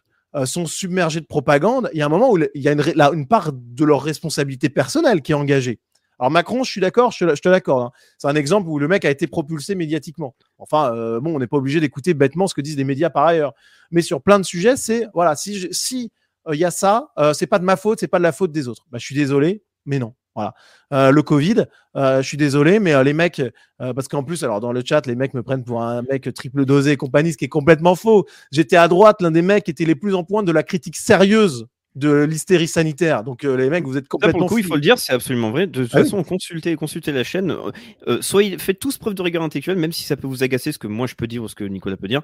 [0.46, 3.10] sont submergés de propagande, il y a un moment où il y a une, là,
[3.12, 5.78] une part de leur responsabilité personnelle qui est engagée.
[6.22, 7.86] Alors Macron, je suis d'accord, je, te- l'accorde.
[7.86, 7.90] hein.
[8.16, 10.36] C'est un exemple où le mec a été propulsé médiatiquement.
[10.56, 13.24] Enfin, euh, bon, on n'est pas obligé d'écouter bêtement ce que disent les médias par
[13.26, 13.54] ailleurs.
[13.90, 16.12] Mais sur plein de sujets, c'est voilà, si je- si
[16.46, 18.30] euh, il y a ça, euh, c'est pas de ma faute, c'est pas de la
[18.30, 18.84] faute des autres.
[18.92, 20.14] Bah, je suis désolé, mais non.
[20.36, 20.54] Voilà.
[20.92, 21.64] Euh, le Covid,
[21.96, 23.42] euh, je suis désolé, mais les mecs,
[23.78, 26.64] parce qu'en plus, alors dans le chat, les mecs me prennent pour un mec triple
[26.64, 28.26] dosé et compagnie, ce qui est complètement faux.
[28.52, 30.96] J'étais à droite, l'un des mecs qui était les plus en pointe de la critique
[30.96, 33.22] sérieuse de l'hystérie sanitaire.
[33.24, 35.12] Donc euh, les mecs, vous êtes pour complètement le coup, il faut le dire, c'est
[35.12, 35.66] absolument vrai.
[35.66, 36.04] De toute Ah oui.
[36.04, 37.50] façon, consultez, consultez la chaîne.
[37.50, 37.70] Euh,
[38.08, 40.78] euh, soyez, faites tous preuve de rigueur intellectuelle, même si ça peut vous agacer, ce
[40.78, 42.22] que moi je peux dire ou ce que Nicolas peut dire.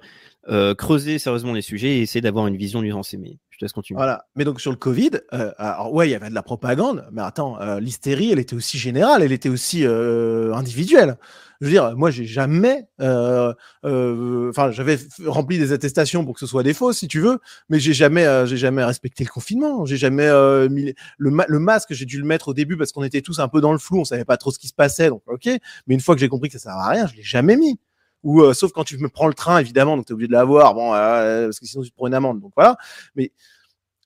[0.49, 3.19] Euh, creusez sérieusement les sujets et essayez d'avoir une vision nuancée.
[3.19, 3.99] Mais je te laisse continuer.
[3.99, 4.27] Voilà.
[4.37, 7.23] Mais donc sur le Covid, euh, alors ouais, il y avait de la propagande, mais
[7.23, 11.17] attends, euh, l'hystérie, elle était aussi générale, elle était aussi euh, individuelle.
[11.61, 13.53] Je veux dire, moi, j'ai jamais, euh,
[13.85, 14.97] euh, enfin, j'avais
[15.27, 18.25] rempli des attestations pour que ce soit des fausses, si tu veux, mais j'ai jamais,
[18.27, 19.85] euh, j'ai jamais respecté le confinement.
[19.85, 20.29] J'ai jamais
[20.69, 23.49] mis le, le masque, j'ai dû le mettre au début parce qu'on était tous un
[23.49, 25.47] peu dans le flou, on savait pas trop ce qui se passait, donc ok.
[25.89, 27.81] Mais une fois que j'ai compris que ça servait à rien, je l'ai jamais mis.
[28.25, 30.33] Ou euh, sauf quand tu me prends le train, évidemment, donc tu es obligé de
[30.33, 32.41] l'avoir, bon, euh, parce que sinon tu te prends une amende.
[32.41, 32.77] Donc voilà.
[33.15, 33.31] Mais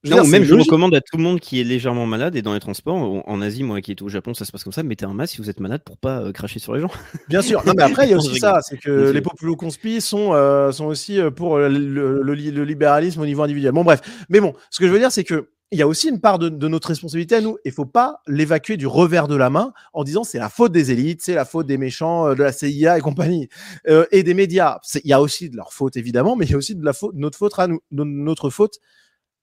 [0.05, 2.43] je Non, dire, même, je recommande à tout le monde qui est légèrement malade et
[2.43, 4.73] dans les transports, en, en Asie, moi qui étais au Japon, ça se passe comme
[4.73, 6.91] ça, mettez un masque si vous êtes malade pour pas euh, cracher sur les gens.
[7.29, 7.65] Bien sûr.
[7.65, 10.73] Non, mais après, il y a aussi ça, c'est que les populo conspi sont, euh,
[10.73, 13.73] sont aussi euh, pour euh, le, le, li- le libéralisme au niveau individuel.
[13.73, 14.01] Bon, bref.
[14.29, 16.39] Mais bon, ce que je veux dire, c'est que il y a aussi une part
[16.39, 17.57] de, de notre responsabilité à nous.
[17.65, 20.91] Il faut pas l'évacuer du revers de la main en disant c'est la faute des
[20.93, 23.49] élites, c'est la faute des méchants, euh, de la CIA et compagnie,
[23.89, 24.79] euh, et des médias.
[25.03, 26.93] Il y a aussi de leur faute évidemment, mais il y a aussi de la
[26.93, 28.79] faute, notre faute à nous, no- notre faute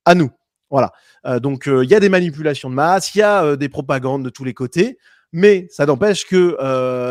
[0.05, 0.29] à nous.
[0.69, 0.91] Voilà.
[1.25, 4.29] Euh, donc il y a des manipulations de masse, il y a des propagandes de
[4.29, 4.97] tous les côtés.
[5.31, 6.57] Mais ça n'empêche que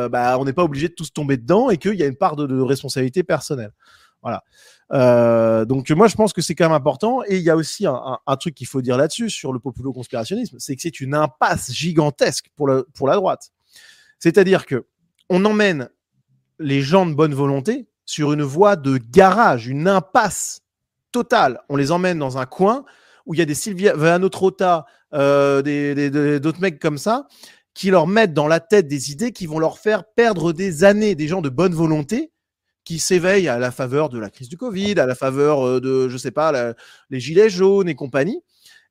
[0.09, 2.35] bah, on n'est pas obligé de tous tomber dedans et qu'il y a une part
[2.35, 3.70] de, de responsabilité personnelle.
[4.23, 4.43] Voilà.
[4.90, 7.23] Euh, donc moi je pense que c'est quand même important.
[7.27, 10.77] Et il y a aussi un, truc qu'il faut dire là-dessus sur le populo-conspirationnisme, c'est
[10.77, 13.51] que c'est une impasse gigantesque pour, pour la droite.
[14.19, 14.86] C'est-à-dire que
[15.28, 15.90] on emmène
[16.59, 20.62] les gens de bonne volonté sur une voie de garage, une impasse
[21.12, 21.60] totale.
[21.69, 22.85] On les emmène dans un coin
[23.27, 27.27] où il y a des Silviano Trotta, euh, des- d'autres mecs comme ça,
[27.74, 31.15] qui leur mettent dans la tête des idées qui vont leur faire perdre des années,
[31.15, 32.32] des gens de bonne volonté
[32.89, 36.09] qui s'éveillent à la faveur de la crise du Covid, à la faveur euh, de,
[36.09, 36.73] je sais pas,
[37.10, 38.40] les gilets jaunes et compagnie.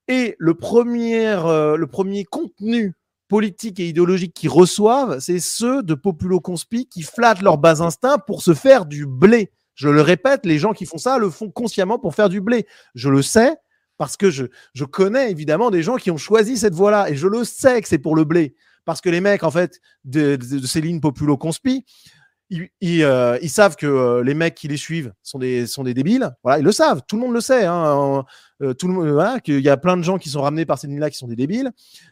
[0.08, 2.94] Et le premier, euh, le premier contenu
[3.28, 8.44] politique et idéologique qu'ils reçoivent, c'est ceux de populo-conspi qui flattent leurs bas instincts pour
[8.44, 9.50] se faire du blé.
[9.74, 12.68] Je le répète, les gens qui font ça le font consciemment pour faire du blé.
[12.94, 13.56] Je le sais
[13.98, 14.46] parce que je,
[14.76, 17.88] je connais évidemment des gens qui ont choisi cette voie-là et je le sais que
[17.88, 18.54] c'est pour le blé.
[18.86, 21.84] Parce que les mecs, en fait, de, de- de ces lignes populo-conspi,
[22.50, 26.34] ils, euh, savent que euh, les mecs qui les suivent sont des, sont des débiles.
[26.44, 27.02] Voilà, ils le savent.
[27.08, 27.66] Tout le monde le sait.
[27.66, 28.24] Hein.
[28.62, 30.80] Euh, tout le monde, voilà, qu'il y a plein de gens qui sont ramenés par
[30.80, 31.72] ces lignes-là qui sont des débiles.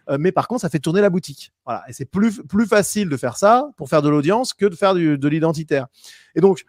[0.10, 1.54] Euh, mais par contre, ça fait tourner la boutique.
[1.66, 1.84] Voilà.
[1.88, 4.94] Et c'est plus, plus facile de faire ça pour faire de l'audience que de faire
[4.94, 5.88] du- de l'identitaire.
[6.36, 6.64] Et donc,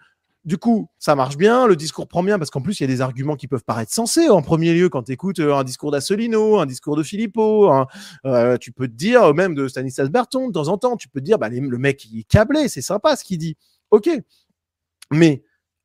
[0.46, 2.86] du coup, ça marche bien, le discours prend bien parce qu'en plus, il y a
[2.86, 4.28] des arguments qui peuvent paraître sensés.
[4.28, 7.88] En premier lieu, quand tu écoutes un discours d'Assolino, un discours de Filippo, un-
[8.26, 11.08] euh, tu peux te dire, euh, même de Stanislas Berton, de temps en temps, tu
[11.08, 13.56] peux te dire, bah, le mec, il est câblé, c'est sympa ce qu'il dit.
[13.90, 14.08] Ok.
[15.10, 15.42] Mais,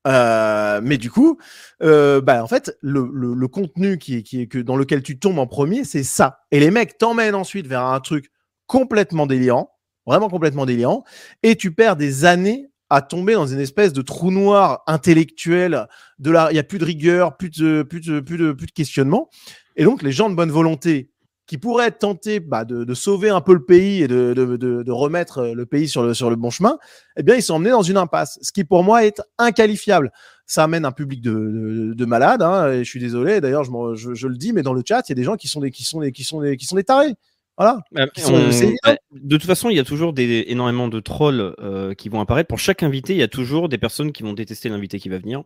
[0.08, 1.40] euh, mais du coup,
[1.82, 5.48] euh, bah, en fait, le, contenu qui est, qui est dans lequel tu tombes en
[5.48, 6.42] premier, c'est ça.
[6.52, 8.32] Et les mecs t'emmènent ensuite vers un truc
[8.68, 9.72] complètement délirant,
[10.06, 11.04] vraiment complètement délirant,
[11.42, 15.88] et tu perds des années à tomber dans une espèce de trou noir intellectuel.
[16.20, 18.68] De la, il y a plus de rigueur, plus de, plus de, plus de, plus
[18.68, 19.30] de questionnement.
[19.78, 21.10] Et donc, les gens de bonne volonté
[21.48, 24.58] qui pourraient être tentés bah, de, de sauver un peu le pays et de, de,
[24.58, 26.78] de, remettre euh, le pays sur le, sur le bon chemin,
[27.16, 30.12] eh bien, ils sont emmenés dans une impasse, ce qui pour moi est inqualifiable.
[30.46, 33.40] Ça amène un public de, de, de malades, hein, et je suis désolé.
[33.40, 35.38] D'ailleurs, je, je, je le dis, mais dans le chat, il y a des gens
[35.38, 37.16] qui sont des, qui sont des, qui sont des, qui sont des tarés.
[37.58, 37.80] Voilà.
[38.28, 38.74] On- évident.
[38.84, 42.20] bah, de toute façon, il y a toujours des, énormément de trolls euh, qui vont
[42.22, 42.48] apparaître.
[42.48, 45.18] Pour chaque invité, il y a toujours des personnes qui vont détester l'invité qui va
[45.20, 45.44] venir.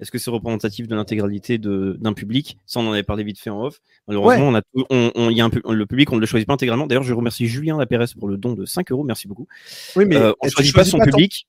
[0.00, 2.56] Est-ce que c'est représentatif de l'intégralité d'un public?
[2.66, 3.80] Ça, on en avait parlé vite fait en off.
[4.06, 6.26] Malheureusement, on a tout- on, on- il y a un, le public, on ne le
[6.26, 6.86] choisit pas intégralement.
[6.86, 9.02] D'ailleurs, je remercie Julien Lapérez pour le don de 5 euros.
[9.02, 9.48] Merci beaucoup.
[9.96, 11.46] Oui, mais Euh, on ne choisit pas son public.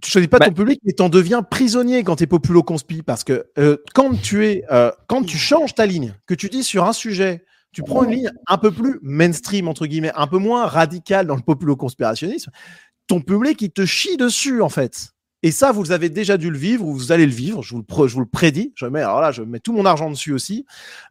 [0.00, 3.24] tu choisis pas Bah- ton public, mais t'en deviens prisonnier quand t'es populo conspi parce
[3.24, 6.84] que euh, quand tu es, euh, quand tu changes ta ligne, que tu dis sur
[6.84, 10.66] un sujet, tu prends une ligne un peu plus mainstream entre guillemets, un peu moins
[10.66, 12.50] radicale dans le populo conspirationnisme,
[13.06, 15.12] ton public il te chie dessus en fait.
[15.42, 17.84] Et ça, vous avez déjà dû le vivre, ou vous allez le vivre, je vous
[17.88, 18.72] le, je vous le prédis.
[18.74, 20.66] Je mets, alors là, je mets tout mon argent dessus aussi.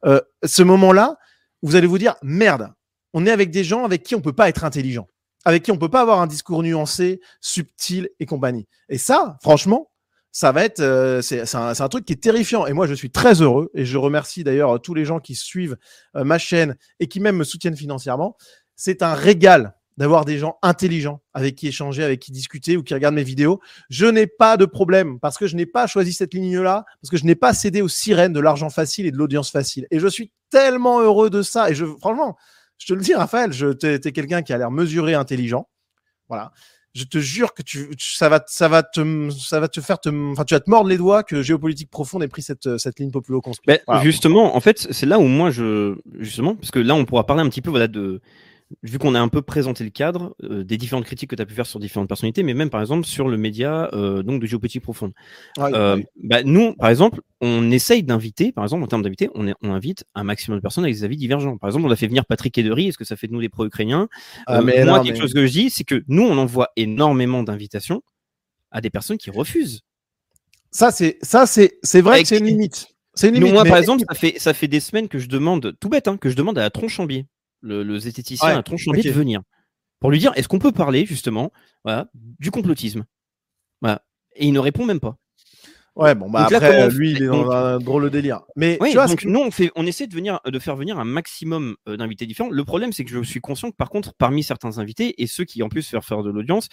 [0.05, 1.17] Euh, ce moment-là,
[1.61, 2.73] vous allez vous dire merde,
[3.13, 5.07] on est avec des gens avec qui on peut pas être intelligent,
[5.45, 8.67] avec qui on peut pas avoir un discours nuancé, subtil et compagnie.
[8.89, 9.89] Et ça, franchement,
[10.31, 12.67] ça va être, euh, c'est un, truc qui est terrifiant.
[12.67, 15.35] Et moi, je suis très heureux et je remercie d'ailleurs euh, tous les gens qui
[15.35, 15.77] suivent
[16.15, 18.37] euh, ma chaîne et qui même me soutiennent financièrement.
[18.75, 22.93] C'est un régal d'avoir des gens intelligents avec qui échanger, avec qui discuter ou qui
[22.93, 23.59] regardent mes vidéos.
[23.89, 27.17] Je n'ai pas de problème parce que je n'ai pas choisi cette ligne-là, parce que
[27.17, 29.87] je n'ai pas cédé aux sirènes de l'argent facile et de l'audience facile.
[29.89, 31.71] Et je suis tellement heureux de ça.
[31.71, 32.37] Et je, franchement,
[32.77, 35.67] je te le dis, Raphaël, je, t'es, t'es quelqu'un qui a l'air mesuré, intelligent.
[36.29, 36.51] Voilà.
[36.97, 40.09] Je te jure que tu, ça va, ça va te, ça va te faire te,
[40.31, 43.11] enfin, tu vas te mordre les doigts que géopolitique profonde ait pris cette, cette ligne
[43.11, 43.41] populo.
[43.67, 47.25] Ben, Justement, en fait, c'est là où moi je justement parce que là on pourra
[47.25, 48.21] parler un petit peu voilà de
[48.83, 51.45] vu qu'on a un peu présenté le cadre euh, des différentes critiques que tu as
[51.45, 54.47] pu faire sur différentes personnalités, mais même par exemple sur le média euh, donc de
[54.47, 55.13] géopolitique profonde.
[55.59, 60.05] Euh, bah, nous, par exemple, on essaye d'inviter, par exemple en termes d'invités, on, invite
[60.15, 61.57] un maximum de personnes avec des avis divergents.
[61.57, 62.87] Par exemple, on a fait venir Patrick Edery.
[62.87, 64.07] Est-ce que ça fait de nous des pro-ukrainiens
[64.45, 67.43] Ah, Moi, non, quelque mais- chose que je dis, c'est que nous, on envoie énormément
[67.43, 68.01] d'invitations
[68.71, 69.81] à des personnes qui refusent.
[70.71, 72.87] Ça, c'est, ça, c'est, c'est vrai que c'est une limite.
[73.13, 73.53] C'est une limite.
[73.53, 76.07] moi, mais- par exemple, ça fait, ça fait des semaines que je demande, tout bête,
[76.07, 77.25] hein, que je demande à la Tronchambier,
[77.61, 79.07] le, le zététicien Ouais, à Tronchambier, ok.
[79.07, 79.41] de venir.
[79.99, 81.51] Pour lui dire, est-ce qu'on peut parler, justement,
[81.83, 83.05] voilà, du complotisme?
[83.81, 84.03] Voilà.
[84.35, 85.17] Et il ne répond même pas.
[85.97, 88.41] Ouais, bon, bah Donc après, lui, il est dans Donc- un drôle de délire.
[88.55, 90.99] Mais tu vois, donc que- nous, on, fait, on essaie de, venir, de faire venir
[90.99, 92.51] un maximum euh, d'invités différents.
[92.51, 95.43] Le problème, c'est que je suis conscient que, par contre, parmi certains invités, et ceux
[95.43, 96.67] qui, en plus, faire faire de l'audience,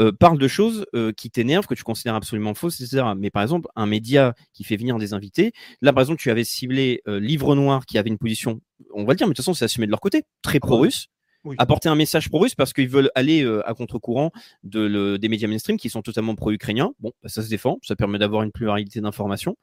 [0.00, 3.04] euh, parlent de choses euh, qui t'énervent, que tu considères absolument fausses, etc.
[3.16, 6.42] Mais par exemple, un média qui fait venir des invités, là, par exemple, tu avais
[6.42, 8.60] ciblé euh, Livre Noir, qui avait une position,
[8.92, 11.06] on va le dire, mais de toute façon, c'est assumé de leur côté, très pro-russe.
[11.44, 11.56] Oui.
[11.58, 15.46] apporter un message pro-russe parce qu'ils veulent aller euh, à contre-courant de le- des médias
[15.46, 16.92] mainstream qui sont totalement pro-ukrainiens.
[17.00, 19.56] Bon, bah, ça se défend, ça permet d'avoir une pluralité d'informations.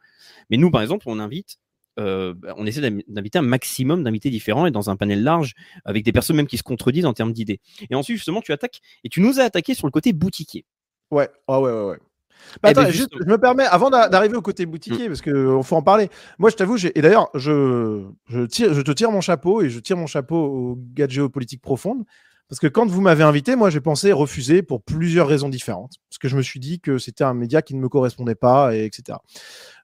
[0.49, 1.57] Mais nous, par exemple, on invite,
[1.99, 5.53] euh, bah, on essaie d'inviter un maximum d'invités différents et dans un panel large
[5.83, 7.59] avec des personnes même qui se contredisent en termes d'idées.
[7.89, 10.65] Et ensuite, justement, tu attaques et tu nous as attaqué sur le côté boutiquier.
[11.09, 11.97] Ouais, ah ouais, ouais, ouais.
[12.61, 15.59] Bah, Eh ben, juste, je me permets, avant d'a- d'arriver au côté boutiquier, parce qu'il
[15.63, 16.09] faut en parler.
[16.39, 19.79] Moi, je t'avoue, et d'ailleurs, je, je, tire, je te tire mon chapeau et je
[19.79, 22.03] tire mon chapeau au gars de géopolitique profonde,
[22.51, 25.93] Parce que quand vous m'avez invité, moi, j'ai pensé refuser pour plusieurs raisons différentes.
[26.09, 28.75] Parce que je me suis dit que c'était un média qui ne me correspondait pas,
[28.75, 29.19] et etc.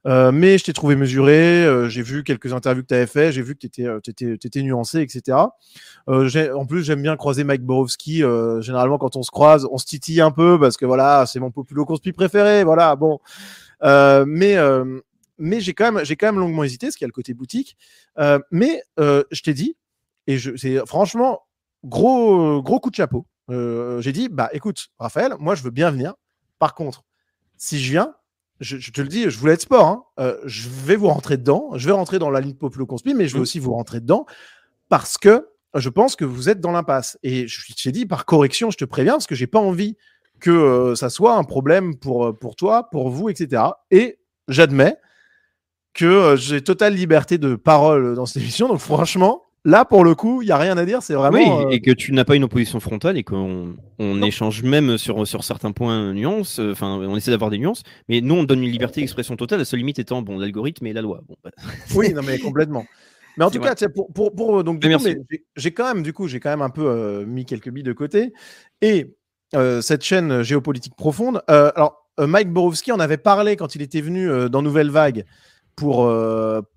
[0.05, 3.31] Euh, mais je t'ai trouvé mesuré, euh, j'ai vu quelques interviews que tu avais fait,
[3.31, 5.37] j'ai vu que tu étais, étais, nuancé, etc.
[6.09, 8.21] Euh, en plus, j'aime bien croiser Mike Borowski.
[8.21, 11.39] Euh, généralement, quand on se croise, on se titille un peu parce que voilà, c'est
[11.39, 12.65] mon populo conspi préféré.
[12.65, 13.19] Voilà, bon.
[13.83, 17.77] Euh, mais j'ai quand même longuement hésité, ce qui a le côté boutique.
[18.51, 19.77] mais je t'ai dit,
[20.29, 21.46] et je, franchement
[21.87, 23.25] gros gros coup de chapeau.
[23.49, 26.13] j'ai dit, bah écoute, Raphaël, moi je veux bien venir.
[26.59, 27.03] Par contre,
[27.57, 28.13] si je viens,
[28.59, 29.85] je, te le dis, je voulais être sport.
[29.85, 30.03] Hein.
[30.19, 31.71] Euh, je vais vous rentrer dedans.
[31.75, 33.43] Je vais rentrer dans la ligne Populo Conspi, mais je vais mmh.
[33.43, 34.25] aussi vous rentrer dedans
[34.89, 37.19] parce que je pense que vous êtes dans l'impasse.
[37.23, 39.95] Et je t'ai dit, par correction, je te préviens, parce que j'ai pas envie
[40.39, 43.63] que euh, ça soit un problème pour, euh, pour toi, pour vous, etc.
[43.91, 44.97] Et j'admets
[45.93, 48.67] que j'ai totale liberté de parole dans cette émission.
[48.67, 51.03] Donc franchement, Là, pour le coup, il n'y a rien à dire.
[51.03, 51.37] C'est vraiment.
[51.37, 54.97] Oui, euh, et que tu n'as pas une opposition frontale et qu'on on échange même
[54.97, 56.59] sur, sur certains points nuances.
[56.59, 57.83] Euh, enfin, on essaie d'avoir des nuances.
[58.07, 59.59] Mais nous, on donne une liberté d'expression totale.
[59.59, 61.19] La seule limite étant bon, l'algorithme et la loi.
[61.27, 61.51] Bon, bah,
[61.95, 62.85] oui, non, mais complètement.
[63.35, 64.81] Mais en tout cas, pour, pour, pour, donc
[65.57, 67.93] j'ai quand même du coup j'ai quand même un peu euh, mis quelques billes de
[67.93, 68.33] côté
[68.81, 69.13] et
[69.81, 71.41] cette chaîne géopolitique profonde.
[71.47, 75.25] alors Mike Borowski en avait parlé quand il était venu dans Nouvelle Vague
[75.75, 76.11] pour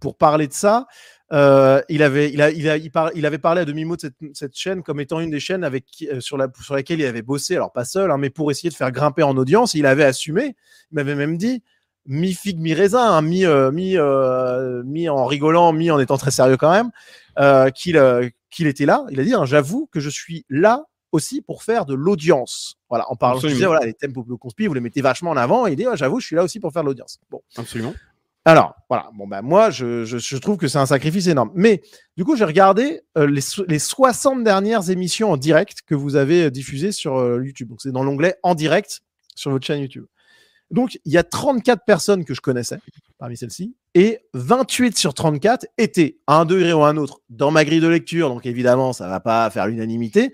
[0.01, 0.87] pour parler de ça.
[1.33, 2.77] Euh, il, avait, il, a, il, a,
[3.15, 5.85] il, avait parlé à demi-mot de cette, cette, chaîne comme étant une des chaînes avec,
[6.11, 8.69] euh, sur, la, sur laquelle il avait bossé, alors pas seul, hein, mais pour essayer
[8.69, 9.75] de faire grimper en audience.
[9.75, 10.57] Il avait assumé,
[10.91, 11.63] il m'avait même dit,
[12.07, 13.97] mi-figue, mi-raisin, hein, mi, euh, mi,
[14.91, 16.91] mi, en rigolant, mi en étant très sérieux quand même,
[17.73, 19.05] qu'il qu'il était là.
[19.11, 22.77] Il a dit, hein, j'avoue que je suis là aussi pour faire de l'audience.
[22.89, 25.37] Voilà, en parlant, je disais, voilà, les thèmes populaires conspi, vous les mettez vachement en
[25.37, 25.69] avant.
[25.69, 27.19] Et il dit, j'avoue, je suis là aussi pour faire de l'audience.
[27.31, 27.41] Bon.
[27.57, 27.95] Absolument.
[28.47, 31.51] Alors, voilà, bon, ben, moi, je, je, trouve que c'est un sacrifice énorme.
[31.55, 31.83] Mais
[32.17, 36.45] du coup, j'ai regardé euh, les, les 60 dernières émissions en direct que vous avez
[36.45, 37.69] euh, diffusées sur euh, YouTube.
[37.69, 39.03] Donc, c'est dans l'onglet en direct
[39.35, 40.07] sur votre chaîne YouTube.
[40.71, 42.79] Donc, il y a 34 personnes que je connaissais
[43.19, 47.51] parmi celles-ci, et 28 sur 34 étaient à un degré ou à un autre dans
[47.51, 48.31] ma grille de lecture.
[48.31, 50.33] Donc, évidemment, ça ne va pas faire l'unanimité,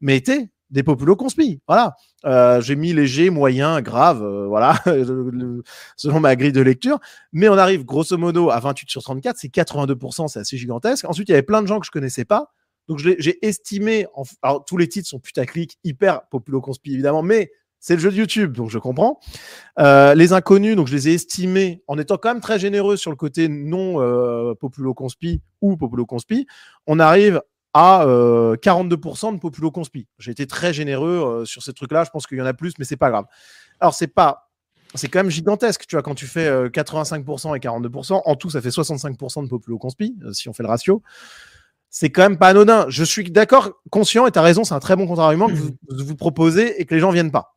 [0.00, 1.60] mais étaient des populo conspi.
[1.66, 1.94] Voilà.
[2.24, 4.74] Euh, j'ai mis léger, moyen, grave, euh, voilà,
[5.96, 6.98] selon ma grille de lecture.
[7.32, 11.04] Mais on arrive grosso modo à 28 sur 34, c'est 82%, c'est assez gigantesque.
[11.08, 12.52] Ensuite, il y avait plein de gens que je connaissais pas.
[12.88, 14.06] Donc j'ai estimé,
[14.40, 18.16] alors tous les titres sont putaclic, hyper populo conspi évidemment, mais c'est le jeu de
[18.16, 19.20] YouTube, donc je comprends.
[19.78, 23.10] Euh, les inconnus, donc je les ai estimés en étant quand même très généreux sur
[23.10, 23.96] le côté non
[24.54, 26.46] populo conspi ou populo conspi.
[26.86, 27.42] On arrive
[27.78, 30.08] à 42% euh, de populo conspi.
[30.18, 32.02] J'ai été très généreux euh, sur ces trucs-là.
[32.02, 33.26] Je pense qu'il y en a plus, mais c'est pas grave.
[33.78, 34.50] Alors, c'est pas.
[34.94, 38.50] C'est quand même gigantesque, tu vois, quand tu fais 85% euh, et 42%, en tout,
[38.50, 41.02] ça fait 65% de populo conspi, si on fait le ratio.
[41.90, 42.86] C'est quand même pas anodin.
[42.88, 45.70] Je suis d'accord, conscient, et tu as raison, c'est un très bon contre-argument que vous,
[45.90, 47.54] vous proposez et que les gens viennent pas.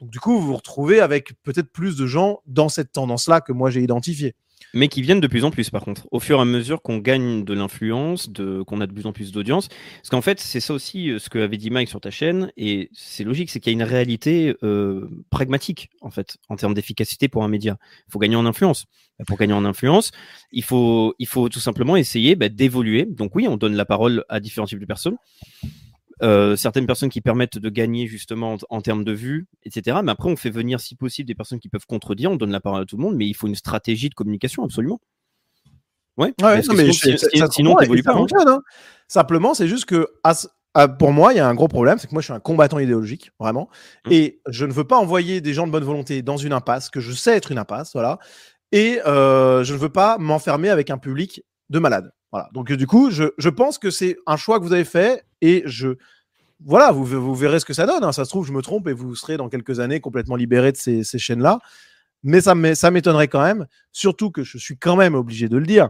[0.00, 3.52] Donc, du coup, vous vous retrouvez avec peut-être plus de gens dans cette tendance-là que
[3.52, 4.36] moi j'ai identifiée
[4.74, 6.98] mais qui viennent de plus en plus par contre, au fur et à mesure qu'on
[6.98, 8.30] gagne de l'influence,
[8.66, 9.68] qu'on a de plus en plus d'audience.
[9.68, 12.52] Parce qu'en fait, c'est ça aussi euh, ce que avait dit Mike sur ta chaîne,
[12.56, 16.74] et c'est logique, c'est qu'il y a une réalité euh, pragmatique en fait, en termes
[16.74, 17.78] d'efficacité pour un média.
[18.08, 18.86] Il faut gagner en influence.
[19.18, 20.12] Bah, pour gagner en influence,
[20.50, 23.04] il faut, il faut tout simplement essayer bah, d'évoluer.
[23.04, 25.16] Donc oui, on donne la parole à différents types de personnes.
[26.22, 29.98] Euh, certaines personnes qui permettent de gagner justement en, termes de vues, etc.
[30.04, 32.30] Mais après, on fait venir, si possible, des personnes qui peuvent contredire.
[32.30, 34.64] On donne la parole à tout le monde, mais il faut une stratégie de communication,
[34.64, 35.00] absolument.
[36.16, 38.14] Ouais, mais sinon, tu pas.
[38.14, 38.26] Hein.
[38.46, 38.60] Hein.
[39.08, 40.06] Simplement, c'est juste que
[40.98, 42.78] pour moi, il y a un gros problème, c'est que moi, je suis un combattant
[42.78, 43.70] idéologique, vraiment,
[44.06, 44.12] mmh.
[44.12, 47.00] et je ne veux pas envoyer des gens de bonne volonté dans une impasse que
[47.00, 48.18] je sais être une impasse, voilà,
[48.72, 52.12] et euh, je ne veux pas m'enfermer avec un public de malades.
[52.30, 52.48] Voilà.
[52.52, 55.62] Donc du coup, je, je pense que c'est un choix que vous avez fait et
[55.66, 55.96] je
[56.64, 58.04] voilà, vous, vous verrez ce que ça donne.
[58.04, 58.12] Hein.
[58.12, 60.76] Ça se trouve, je me trompe et vous serez dans quelques années complètement libéré de
[60.76, 61.58] ces, ces chaînes-là.
[62.22, 62.54] Mais ça
[62.90, 65.88] m'étonnerait quand même, surtout que je suis quand même obligé de le dire.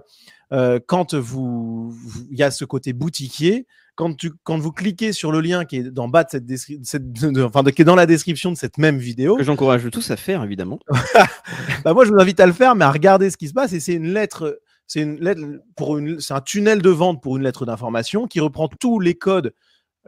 [0.53, 1.97] Euh, quand vous,
[2.31, 3.67] il y a ce côté boutiquier,
[3.97, 7.03] quand, tu, quand vous cliquez sur le lien qui est dans bas de cette, cette
[7.39, 10.45] enfin, qui est dans la description de cette même vidéo, que j'encourage tous à faire
[10.45, 10.79] évidemment.
[11.85, 13.73] bah moi, je vous invite à le faire, mais à regarder ce qui se passe.
[13.73, 15.41] Et c'est une lettre c'est une lettre
[15.77, 19.15] pour une, c'est un tunnel de vente pour une lettre d'information qui reprend tous les
[19.15, 19.55] codes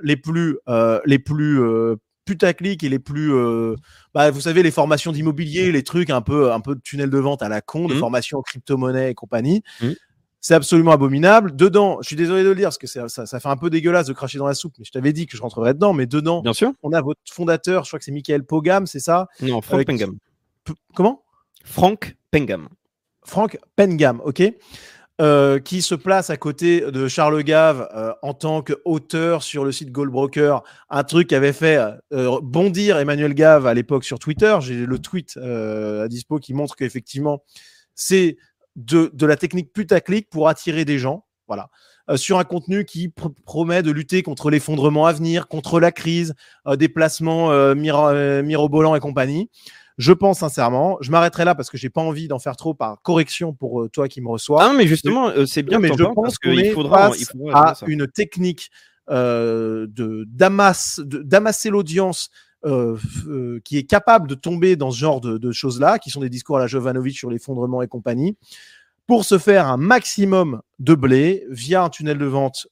[0.02, 1.94] les plus, euh, les plus euh,
[2.24, 3.76] putaclic et les plus, euh,
[4.12, 7.18] bah, vous savez, les formations d'immobilier, les trucs un peu, un peu de tunnel de
[7.18, 7.98] vente à la con, de mmh.
[7.98, 9.62] formation en crypto-monnaie et compagnie.
[9.80, 9.90] Mmh.
[10.40, 11.54] C'est absolument abominable.
[11.54, 14.08] Dedans, je suis désolé de le dire parce que ça, ça, fait un peu dégueulasse
[14.08, 15.92] de cracher dans la soupe, mais je t'avais dit que je rentrerais dedans.
[15.92, 16.72] Mais dedans, Bien sûr.
[16.82, 19.28] on a votre fondateur, je crois que c'est Michael Pogam, c'est ça?
[19.42, 20.18] Non, Frank Pengam.
[20.92, 21.22] Comment?
[21.62, 22.68] Frank Pengam.
[23.24, 24.42] Frank Pengam, ok.
[25.20, 29.70] euh, qui se place à côté de Charles Gave euh, en tant qu'auteur sur le
[29.70, 31.78] site Goldbroker, un truc qui avait fait
[32.12, 34.56] euh, bondir Emmanuel Gave à l'époque sur Twitter.
[34.60, 37.44] J'ai le tweet à dispo qui montre qu'effectivement,
[37.94, 38.36] c'est
[38.74, 41.26] de, de, la technique putaclic pour attirer des gens.
[41.46, 41.68] Voilà.
[42.16, 43.12] sur un contenu qui
[43.44, 46.34] promet de lutter contre l'effondrement à venir, contre la crise,
[46.66, 49.50] des placements mirobolants et compagnie.
[49.98, 53.00] Je pense sincèrement, je m'arrêterai là parce que j'ai pas envie d'en faire trop par
[53.02, 54.64] correction pour euh, toi qui me reçois.
[54.64, 55.78] Ah mais justement, euh, c'est bien.
[55.78, 58.70] mais je pense qu'il faudra, il faudra à une technique
[59.10, 62.30] euh, de d'amasser l'audience
[62.64, 62.96] euh,
[63.64, 66.60] qui est capable de tomber dans ce genre de, choses-là, qui sont des discours à
[66.60, 68.36] la Jovanovic sur l'effondrement et compagnie,
[69.06, 72.68] pour se faire un maximum de blé via un tunnel de vente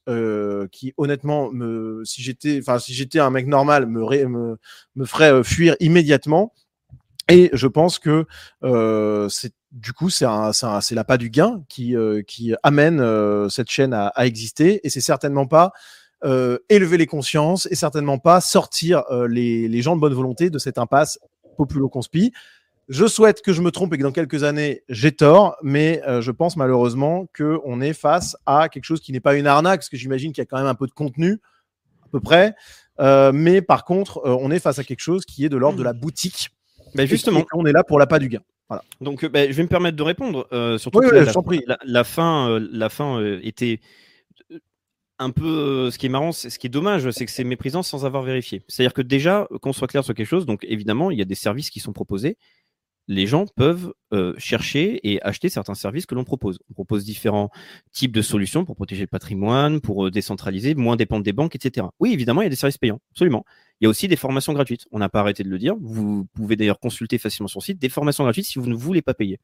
[0.70, 4.56] qui, honnêtement, me, si j'étais, enfin, si j'étais un mec normal, me, me,
[4.94, 6.52] me ferait fuir immédiatement.
[7.30, 8.26] Et je pense que
[8.64, 13.70] euh, c'est du coup c'est c'est l'appât du gain qui euh, qui amène euh, cette
[13.70, 14.80] chaîne à, à, exister.
[14.84, 15.72] Et c'est certainement pas
[16.24, 20.50] euh, élever les consciences et certainement pas sortir euh, les, les, gens de bonne volonté
[20.50, 21.20] de cette impasse
[21.56, 22.32] populo-conspi.
[22.88, 26.32] Je souhaite que je me trompe et que dans quelques années j'ai tort, mais je
[26.32, 29.88] pense malheureusement que on est face à quelque chose qui n'est pas une arnaque, parce
[29.88, 31.40] que j'imagine qu'il y a quand même un peu de contenu
[32.04, 32.56] à peu près,
[32.98, 35.92] mais par contre on est face à quelque chose qui est de l'ordre de la
[35.92, 36.50] boutique
[36.94, 38.40] bah, justement, on est là pour l'appât du gain.
[38.68, 38.84] Voilà.
[39.00, 40.46] Donc, euh, bah, je vais me permettre de répondre.
[40.52, 41.14] Euh, surtout que
[41.84, 43.80] la, fin, euh, la fin était
[45.18, 45.90] un peu.
[45.90, 48.62] ce qui est marrant, ce qui est dommage, c'est que c'est méprisant sans avoir vérifié.
[48.68, 51.34] C'est-à-dire que déjà, qu'on soit clair sur quelque chose, donc évidemment, il y a des
[51.34, 52.36] services qui sont proposés
[53.10, 56.60] les gens peuvent euh, chercher et acheter certains services que l'on propose.
[56.70, 57.50] On propose différents
[57.90, 61.88] types de solutions pour protéger le patrimoine, pour euh, décentraliser, moins dépendre des banques, etc.
[61.98, 63.44] Oui, évidemment, il y a des services payants, absolument.
[63.80, 64.86] Il y a aussi des formations gratuites.
[64.92, 65.74] On n'a pas arrêté de le dire.
[65.80, 69.02] Vous pouvez d'ailleurs consulter facilement sur le site des formations gratuites si vous ne voulez
[69.02, 69.40] pas payer.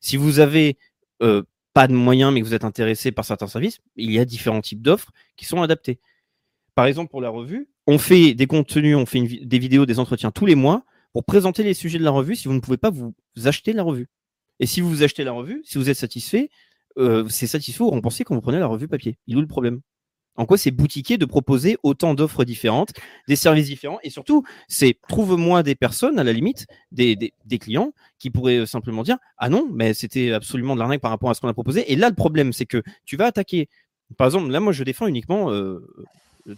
[0.00, 0.78] Si vous avez
[1.22, 1.42] euh,
[1.74, 4.62] pas de moyens mais que vous êtes intéressé par certains services, il y a différents
[4.62, 6.00] types d'offres qui sont adaptés.
[6.74, 10.30] Par exemple, pour la revue, on fait des contenus, on fait des vidéos, des entretiens
[10.30, 12.90] tous les mois pour présenter les sujets de la revue si vous ne pouvez pas
[12.90, 14.08] vous acheter la revue.
[14.58, 16.50] Et si vous vous achetez la revue, si vous êtes satisfait,
[16.98, 19.18] euh, c'est satisfait ou remboursé quand vous prenez la revue papier.
[19.26, 19.80] Il est le problème?
[20.36, 22.90] En quoi c'est boutiquier de proposer autant d'offres différentes,
[23.28, 27.92] des services différents Et surtout, c'est trouve-moi des personnes, à la limite, des, des, clients
[28.18, 31.34] qui pourraient euh, simplement dire Ah non, mais c'était absolument de l'arnaque par rapport à
[31.34, 31.90] ce qu'on a proposé.
[31.92, 33.68] Et là, le problème, c'est que tu vas attaquer.
[34.16, 35.86] Par exemple, là, moi, je défends uniquement, euh,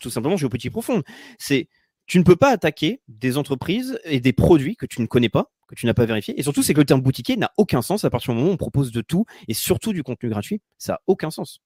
[0.00, 1.02] tout simplement, petit profond.
[1.38, 1.68] C'est
[2.08, 5.52] tu ne peux pas attaquer des entreprises et des produits que tu ne connais pas,
[5.68, 6.38] que tu n'as pas vérifié.
[6.40, 8.54] Et surtout, c'est que le terme boutiquier n'a aucun sens à partir du moment où
[8.54, 10.62] on propose de tout et surtout du contenu gratuit.
[10.78, 11.60] Ça n'a aucun sens.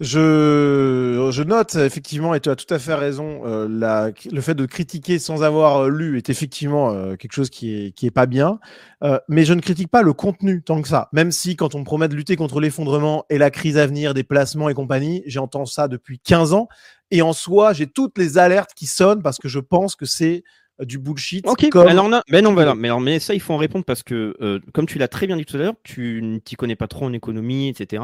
[0.00, 4.54] Je, je note effectivement, et tu as tout à fait raison, euh, la, le fait
[4.54, 8.26] de critiquer sans avoir lu est effectivement euh, quelque chose qui est, qui est pas
[8.26, 8.58] bien.
[9.02, 11.08] Euh, mais je ne critique pas le contenu tant que ça.
[11.12, 14.14] Même si quand on me promet de lutter contre l'effondrement et la crise à venir,
[14.14, 16.68] des placements et compagnie, j'entends ça depuis 15 ans.
[17.10, 20.44] Et en soi, j'ai toutes les alertes qui sonnent parce que je pense que c'est
[20.80, 21.46] du bullshit.
[21.46, 22.22] Ok, alors on a...
[22.30, 22.74] mais non, voilà.
[22.74, 24.34] mais, alors, mais ça, il faut en répondre parce que,
[24.72, 27.04] comme tu l'as très bien dit tout à l'heure, tu ne t'y connais pas trop
[27.04, 28.02] en économie, etc.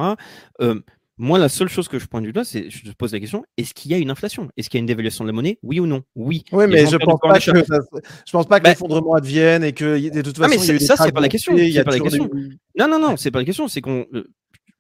[1.19, 3.45] Moi, la seule chose que je pointe du doigt, c'est je te pose la question
[3.57, 4.49] est-ce qu'il y a une inflation?
[4.57, 5.59] Est-ce qu'il y a une dévaluation de la monnaie?
[5.63, 6.03] Oui ou non?
[6.15, 6.45] Oui.
[6.53, 9.99] Oui, mais je pense, pas que je pense pas que bah l'effondrement advienne et que
[10.11, 10.55] de toute façon.
[10.57, 11.55] Ah, mais ça, c'est pas la question.
[11.57, 12.31] Pas la question.
[12.79, 13.67] Non, non, non, c'est pas la question.
[13.67, 14.29] C'est qu'on euh,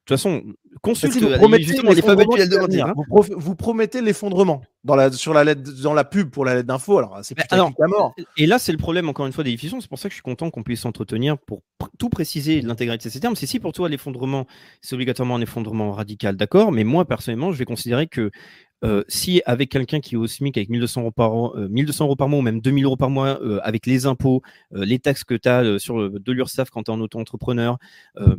[0.08, 0.42] toute façon,
[0.80, 2.94] consulte vous promettez hein.
[3.10, 6.98] vous, promettez l'effondrement dans la, sur la lettre, dans la pub pour la lettre d'info.
[6.98, 7.36] Alors, c'est
[7.88, 8.14] mort.
[8.38, 9.82] Et là, c'est le problème, encore une fois, des diffusions.
[9.82, 11.60] C'est pour ça que je suis content qu'on puisse s'entretenir pour
[11.98, 13.36] tout préciser l'intégralité de ces termes.
[13.36, 14.46] C'est si pour toi, l'effondrement,
[14.80, 16.72] c'est obligatoirement un effondrement radical, d'accord.
[16.72, 18.30] Mais moi, personnellement, je vais considérer que
[18.84, 22.06] euh, si avec quelqu'un qui est au SMIC avec 1200 euros par, an, 1200 euh,
[22.06, 24.42] euros par mois ou même 2000 euros par mois, euh, avec les impôts,
[24.72, 27.78] les taxes que tu as sur de l'URSSAF quand tu es en auto-entrepreneur,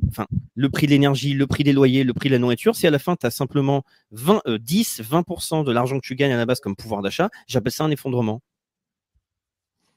[0.08, 0.26] enfin
[0.56, 2.92] le prix de l'énergie, le prix des loyers, le prix de la nourriture, si à
[2.92, 6.46] la fin tu as simplement 20, 10, 20% de l'argent que tu gagnes à la
[6.46, 8.42] base comme pouvoir d'achat, j'appelle ça un effondrement.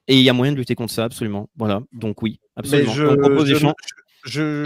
[0.09, 1.49] Et il y a moyen de lutter contre ça, absolument.
[1.57, 2.93] Voilà, donc oui, absolument.
[2.93, 3.55] Je, On propose des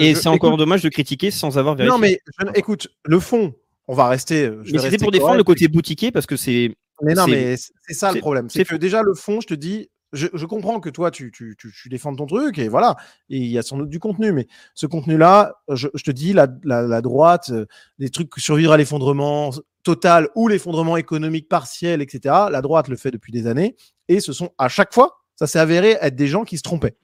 [0.01, 1.94] et c'est encore dommage de critiquer sans avoir vérifié.
[1.94, 2.20] Non, mais
[2.55, 3.55] écoute, le fond,
[3.88, 4.46] on va rester.
[4.46, 6.74] Euh, mais c'était pour défendre le côté boutiquier parce que c'est.
[7.02, 8.48] Mais non, mais c'est ça le problème.
[8.48, 11.88] C'est que déjà, le fond, je te dis, je, comprends que toi, tu, tu, tu,
[11.90, 12.96] défends ton truc et voilà.
[13.28, 16.48] Et il y a sans doute du contenu, mais ce contenu-là, je, te dis, la,
[16.64, 17.66] la, droite, euh,
[17.98, 19.50] des trucs survivre à l'effondrement
[19.82, 22.34] total ou l'effondrement économique partiel, etc.
[22.50, 23.76] La droite le fait depuis des années
[24.08, 26.96] et ce sont à chaque fois, ça s'est avéré être des gens qui se trompaient.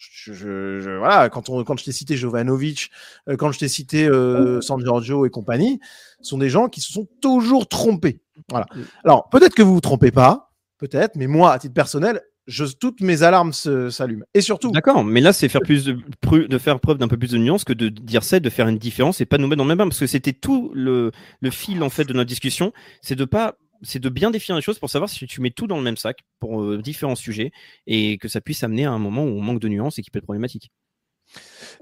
[0.00, 2.90] Je, je, voilà, quand, on, quand je t'ai cité Jovanovic,
[3.28, 5.78] euh, quand je t'ai cité euh, San Giorgio et compagnie,
[6.22, 8.22] sont des gens qui se sont toujours trompés.
[8.48, 8.64] Voilà.
[9.04, 13.02] Alors, peut-être que vous vous trompez pas, peut-être, mais moi, à titre personnel, je, toutes
[13.02, 14.24] mes alarmes s'allument.
[14.32, 15.98] Et surtout, D'accord, mais là, c'est faire plus de,
[16.46, 18.68] de faire preuve d'un peu plus de nuance que de dire ça, et de faire
[18.68, 21.12] une différence et pas nous mettre dans le même bain, parce que c'était tout le,
[21.40, 22.72] le fil en fait de notre discussion,
[23.02, 25.66] c'est de pas, c'est de bien définir les choses pour savoir si tu mets tout
[25.66, 27.52] dans le même sac pour euh, différents sujets
[27.86, 30.10] et que ça puisse amener à un moment où on manque de nuance et qui
[30.10, 30.70] peut être problématique.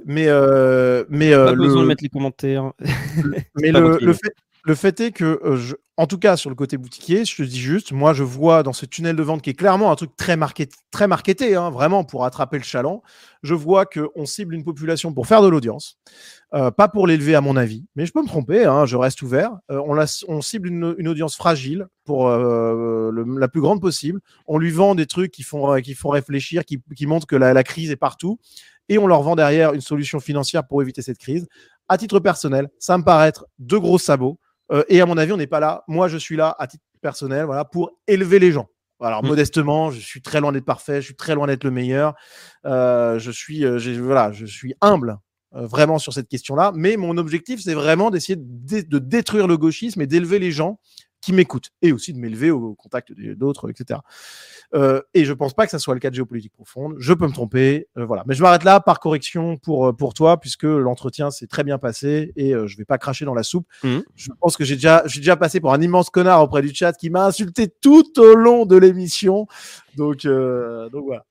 [0.05, 2.73] mais, euh, mais, euh, pas besoin le, de mettre les commentaires.
[3.57, 4.35] mais le, le fait,
[4.69, 7.59] le fait est que, euh, en tout cas sur le côté boutiquier, je te dis
[7.59, 10.36] juste, moi je vois dans ce tunnel de vente qui est clairement un truc très,
[10.90, 13.03] très marketé, hein, vraiment pour attraper le chaland,
[13.43, 15.99] je vois qu'on cible une population pour faire de l'audience,
[16.53, 19.23] euh, pas pour l'élever à mon avis, mais je peux me tromper, hein, je reste
[19.23, 19.57] ouvert.
[19.70, 19.81] Euh,
[20.28, 24.20] on, cible une, audience fragile pour la plus grande possible.
[24.47, 27.55] On lui vend des trucs qui font, qui font réfléchir, qui, qui montrent que la,
[27.55, 28.39] la crise est partout,
[28.90, 31.47] et on leur vend derrière une solution financière pour éviter cette crise.
[31.89, 34.39] À titre personnel, ça me paraît être deux gros sabots.
[34.73, 35.85] Euh, et à mon avis, on n'est pas là.
[35.89, 38.69] Moi, je suis là à titre personnel, voilà, pour élever les gens.
[39.01, 39.28] Alors Mm.
[39.28, 42.15] modestement, je suis très loin d'être parfait, je suis très loin d'être le meilleur.
[42.66, 45.19] Euh, je suis, euh, voilà, je suis humble
[45.55, 46.73] euh, vraiment sur cette question-là.
[46.74, 50.51] Mais mon objectif, c'est vraiment d'essayer de, dé- de détruire le gauchisme et d'élever les
[50.51, 50.81] gens
[51.28, 54.00] qui m'écoutent et aussi de m'élever au contact d'autres, etc.
[54.74, 56.94] Euh, et je pense pas que ça soit le cas de géopolitique profonde.
[56.98, 58.24] Je peux me tromper, euh, voilà.
[58.26, 61.76] Mais je m'arrête là par correction pour euh, pour toi puisque l'entretien s'est très bien
[61.76, 63.66] passé et euh, je vais pas cracher dans la soupe.
[63.84, 64.05] Mhm.
[64.16, 66.94] Je pense que j'ai déjà j'ai déjà passé pour un immense connard auprès du chat
[66.94, 69.46] qui m'a insulté tout au long de l'émission.
[69.98, 71.26] Donc donc voilà.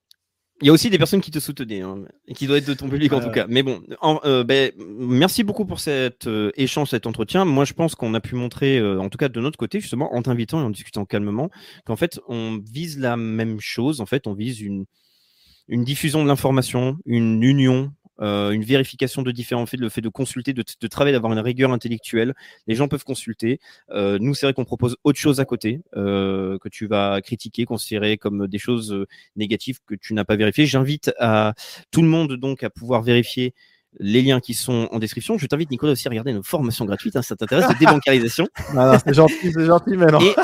[0.60, 1.98] Il y a aussi des personnes qui te soutenaient, hein,
[2.34, 3.46] qui doivent être de ton public en Ouais, tout cas.
[3.48, 7.44] Mais bon, en- euh, ben, merci beaucoup pour cet euh, échange, cet entretien.
[7.44, 10.12] Moi, je pense qu'on a pu montrer, euh, en tout cas de notre côté, justement,
[10.14, 11.48] en t'invitant et en discutant calmement,
[11.84, 14.00] qu'en fait, on vise la même chose.
[14.00, 14.84] En fait, on vise une,
[15.68, 17.92] une diffusion de l'information, une union.
[18.20, 21.38] Euh, une vérification de différents faits, le fait de consulter, de, de travailler, d'avoir une
[21.38, 22.34] rigueur intellectuelle.
[22.66, 23.60] Les gens peuvent consulter.
[23.90, 27.64] Euh, nous, c'est vrai qu'on propose autre chose à côté euh, que tu vas critiquer,
[27.64, 30.66] considérer comme des choses euh, négatives que tu n'as pas vérifiées.
[30.66, 31.54] J'invite à
[31.90, 33.54] tout le monde donc à pouvoir vérifier
[34.00, 35.38] les liens qui sont en description.
[35.38, 38.48] Je t'invite Nicolas aussi à regarder nos formations gratuites, hein, ça t'intéresse, de débancarisation.
[38.74, 40.20] Non, non, c'est gentil, c'est gentil, mais non.
[40.20, 40.34] Et,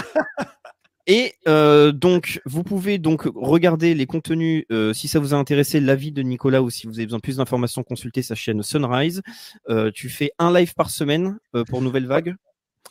[1.06, 5.78] et euh, donc, vous pouvez donc regarder les contenus euh, si ça vous a intéressé,
[5.78, 9.22] l'avis de Nicolas ou si vous avez besoin de plus d'informations, consultez sa chaîne Sunrise.
[9.68, 12.34] Euh, tu fais un live par semaine pour Nouvelle Vague.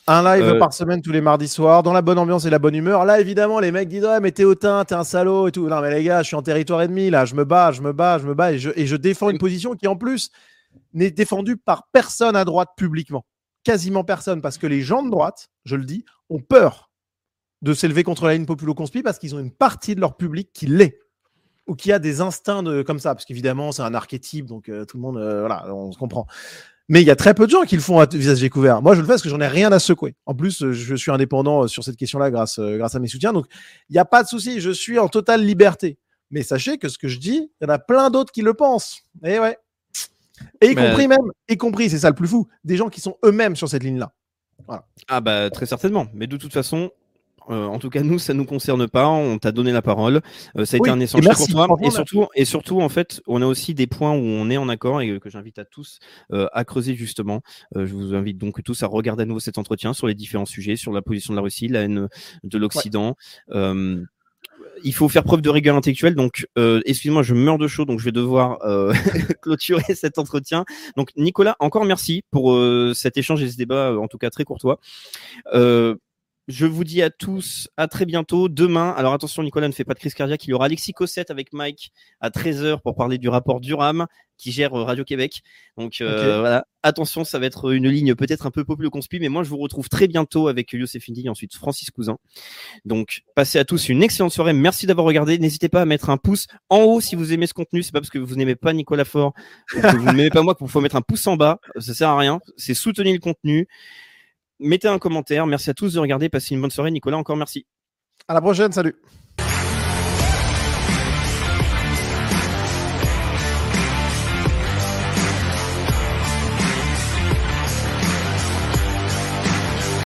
[0.06, 2.76] Un live par semaine tous les mardis soirs, dans la bonne ambiance et la bonne
[2.76, 3.06] humeur.
[3.06, 5.68] Là, évidemment, les mecs disent Ouais, mais t'es hautain, t'es un salaud et tout.
[5.68, 7.26] Non, mais les gars, je suis en territoire ennemi, là.
[7.26, 9.38] Je me bats, je me bats, je me bats et je, et je défends une
[9.38, 10.30] position qui, en plus,
[10.94, 13.26] n'est défendue par personne à droite publiquement.
[13.64, 16.90] Quasiment personne, parce que les gens de droite, je le dis, ont peur
[17.64, 20.68] de s'élever contre la ligne populo-conspi parce qu'ils ont une partie de leur public qui
[20.68, 21.00] l'est
[21.66, 24.84] ou qui a des instincts de, comme ça, parce qu'évidemment, c'est un archétype, donc euh,
[24.84, 26.28] tout le monde, euh, voilà, on se comprend.
[26.90, 28.82] Mais il y a très peu de gens qui le font à visage découvert.
[28.82, 30.16] Moi, je le fais parce que j'en ai rien à secouer.
[30.26, 33.32] En plus, euh, je suis indépendant sur cette question-là grâce, euh, grâce à mes soutiens.
[33.32, 33.46] Donc,
[33.90, 34.60] il n'y a pas de souci.
[34.60, 35.98] Je suis en totale liberté.
[36.30, 38.54] Mais sachez que ce que je dis, il y en a plein d'autres qui le
[38.54, 39.04] pensent.
[39.24, 39.58] Et ouais.
[40.60, 43.00] Et y Mais- compris même, y compris, c'est ça le plus fou, des gens qui
[43.00, 44.12] sont eux-mêmes sur cette ligne-là.
[45.08, 46.08] Ah bah très certainement.
[46.14, 46.92] Mais de toute façon,
[47.50, 49.08] euh, en tout cas nous ça nous concerne pas.
[49.08, 50.22] On t'a donné la parole.
[50.58, 51.66] Euh, ça a Oui, été un très courtois.
[51.66, 54.58] franchement, Et surtout, et surtout en fait, on a aussi des points où on est
[54.58, 56.00] en accord et que j'invite à tous
[56.32, 57.42] euh, à creuser justement.
[57.76, 60.76] Je vous invite donc tous à regarder à nouveau cet entretien sur les différents sujets,
[60.76, 62.08] sur la position de la Russie, la haine
[62.44, 63.16] de l'Occident.
[64.84, 66.16] Il faut faire preuve de rigueur intellectuelle.
[66.16, 68.94] Donc, euh, excuse-moi, je meurs de chaud, donc je vais devoir euh,
[69.42, 70.66] clôturer cet entretien.
[70.98, 74.44] Donc, Nicolas, encore merci pour euh, cet échange et ce débat, en tout cas très
[74.44, 74.80] courtois.
[76.50, 78.50] Je vous dis à tous à très bientôt.
[78.50, 80.46] Demain, alors attention, Nicolas ne fait pas de crise cardiaque.
[80.46, 84.08] Il y aura Alexis Cossette avec Mike à 13h pour parler du rapport Durham
[84.38, 85.42] qui gère euh, Radio-Québec.
[85.78, 89.30] Donc euh, voilà, attention, ça va être une ligne peut-être un peu popule conspi, mais
[89.30, 92.18] moi je vous retrouve très bientôt avec Youssef Indy et ensuite Francis Cousin.
[92.84, 94.52] Donc passez à tous une excellente soirée.
[94.52, 95.38] Merci d'avoir regardé.
[95.40, 97.84] N'hésitez pas à mettre un pouce en haut si vous aimez ce contenu.
[97.84, 99.34] C'est pas parce que vous n'aimez pas Nicolas Fort
[99.78, 101.60] ou que vous n'aimez pas moi qu'il faut mettre un pouce en bas.
[101.78, 102.42] Ça sert à rien.
[102.58, 103.68] C'est soutenir le contenu.
[104.64, 105.46] Mettez un commentaire.
[105.46, 106.30] Merci à tous de regarder.
[106.30, 106.90] Passez une bonne soirée.
[106.90, 107.66] Nicolas, encore merci.
[108.28, 108.96] À la prochaine, salut.